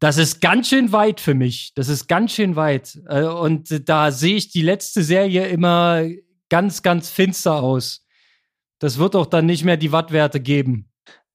Das 0.00 0.16
ist 0.16 0.40
ganz 0.40 0.68
schön 0.68 0.90
weit 0.90 1.20
für 1.20 1.34
mich. 1.34 1.74
Das 1.74 1.88
ist 1.88 2.08
ganz 2.08 2.32
schön 2.32 2.56
weit. 2.56 2.98
Äh, 3.08 3.24
und 3.24 3.88
da 3.88 4.10
sehe 4.10 4.36
ich 4.36 4.50
die 4.50 4.62
letzte 4.62 5.02
Serie 5.02 5.48
immer 5.48 6.06
ganz, 6.48 6.82
ganz 6.82 7.10
finster 7.10 7.62
aus. 7.62 8.06
Das 8.78 8.98
wird 8.98 9.16
auch 9.16 9.26
dann 9.26 9.44
nicht 9.44 9.64
mehr 9.64 9.76
die 9.76 9.92
Wattwerte 9.92 10.40
geben. 10.40 10.87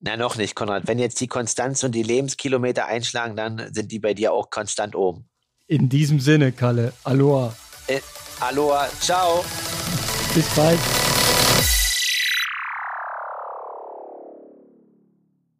Na, 0.05 0.17
noch 0.17 0.35
nicht, 0.35 0.53
Konrad. 0.53 0.85
Wenn 0.85 0.99
jetzt 0.99 1.21
die 1.21 1.27
Konstanz 1.27 1.81
und 1.83 1.95
die 1.95 2.03
Lebenskilometer 2.03 2.87
einschlagen, 2.87 3.37
dann 3.37 3.73
sind 3.73 3.89
die 3.89 3.99
bei 3.99 4.13
dir 4.13 4.33
auch 4.33 4.49
konstant 4.49 4.95
oben. 4.97 5.29
In 5.65 5.87
diesem 5.87 6.19
Sinne, 6.19 6.51
Kalle. 6.51 6.91
Aloha. 7.05 7.55
Äh, 7.87 8.01
aloha. 8.41 8.89
Ciao. 8.99 9.45
Bis 10.35 10.45
bald. 10.55 10.79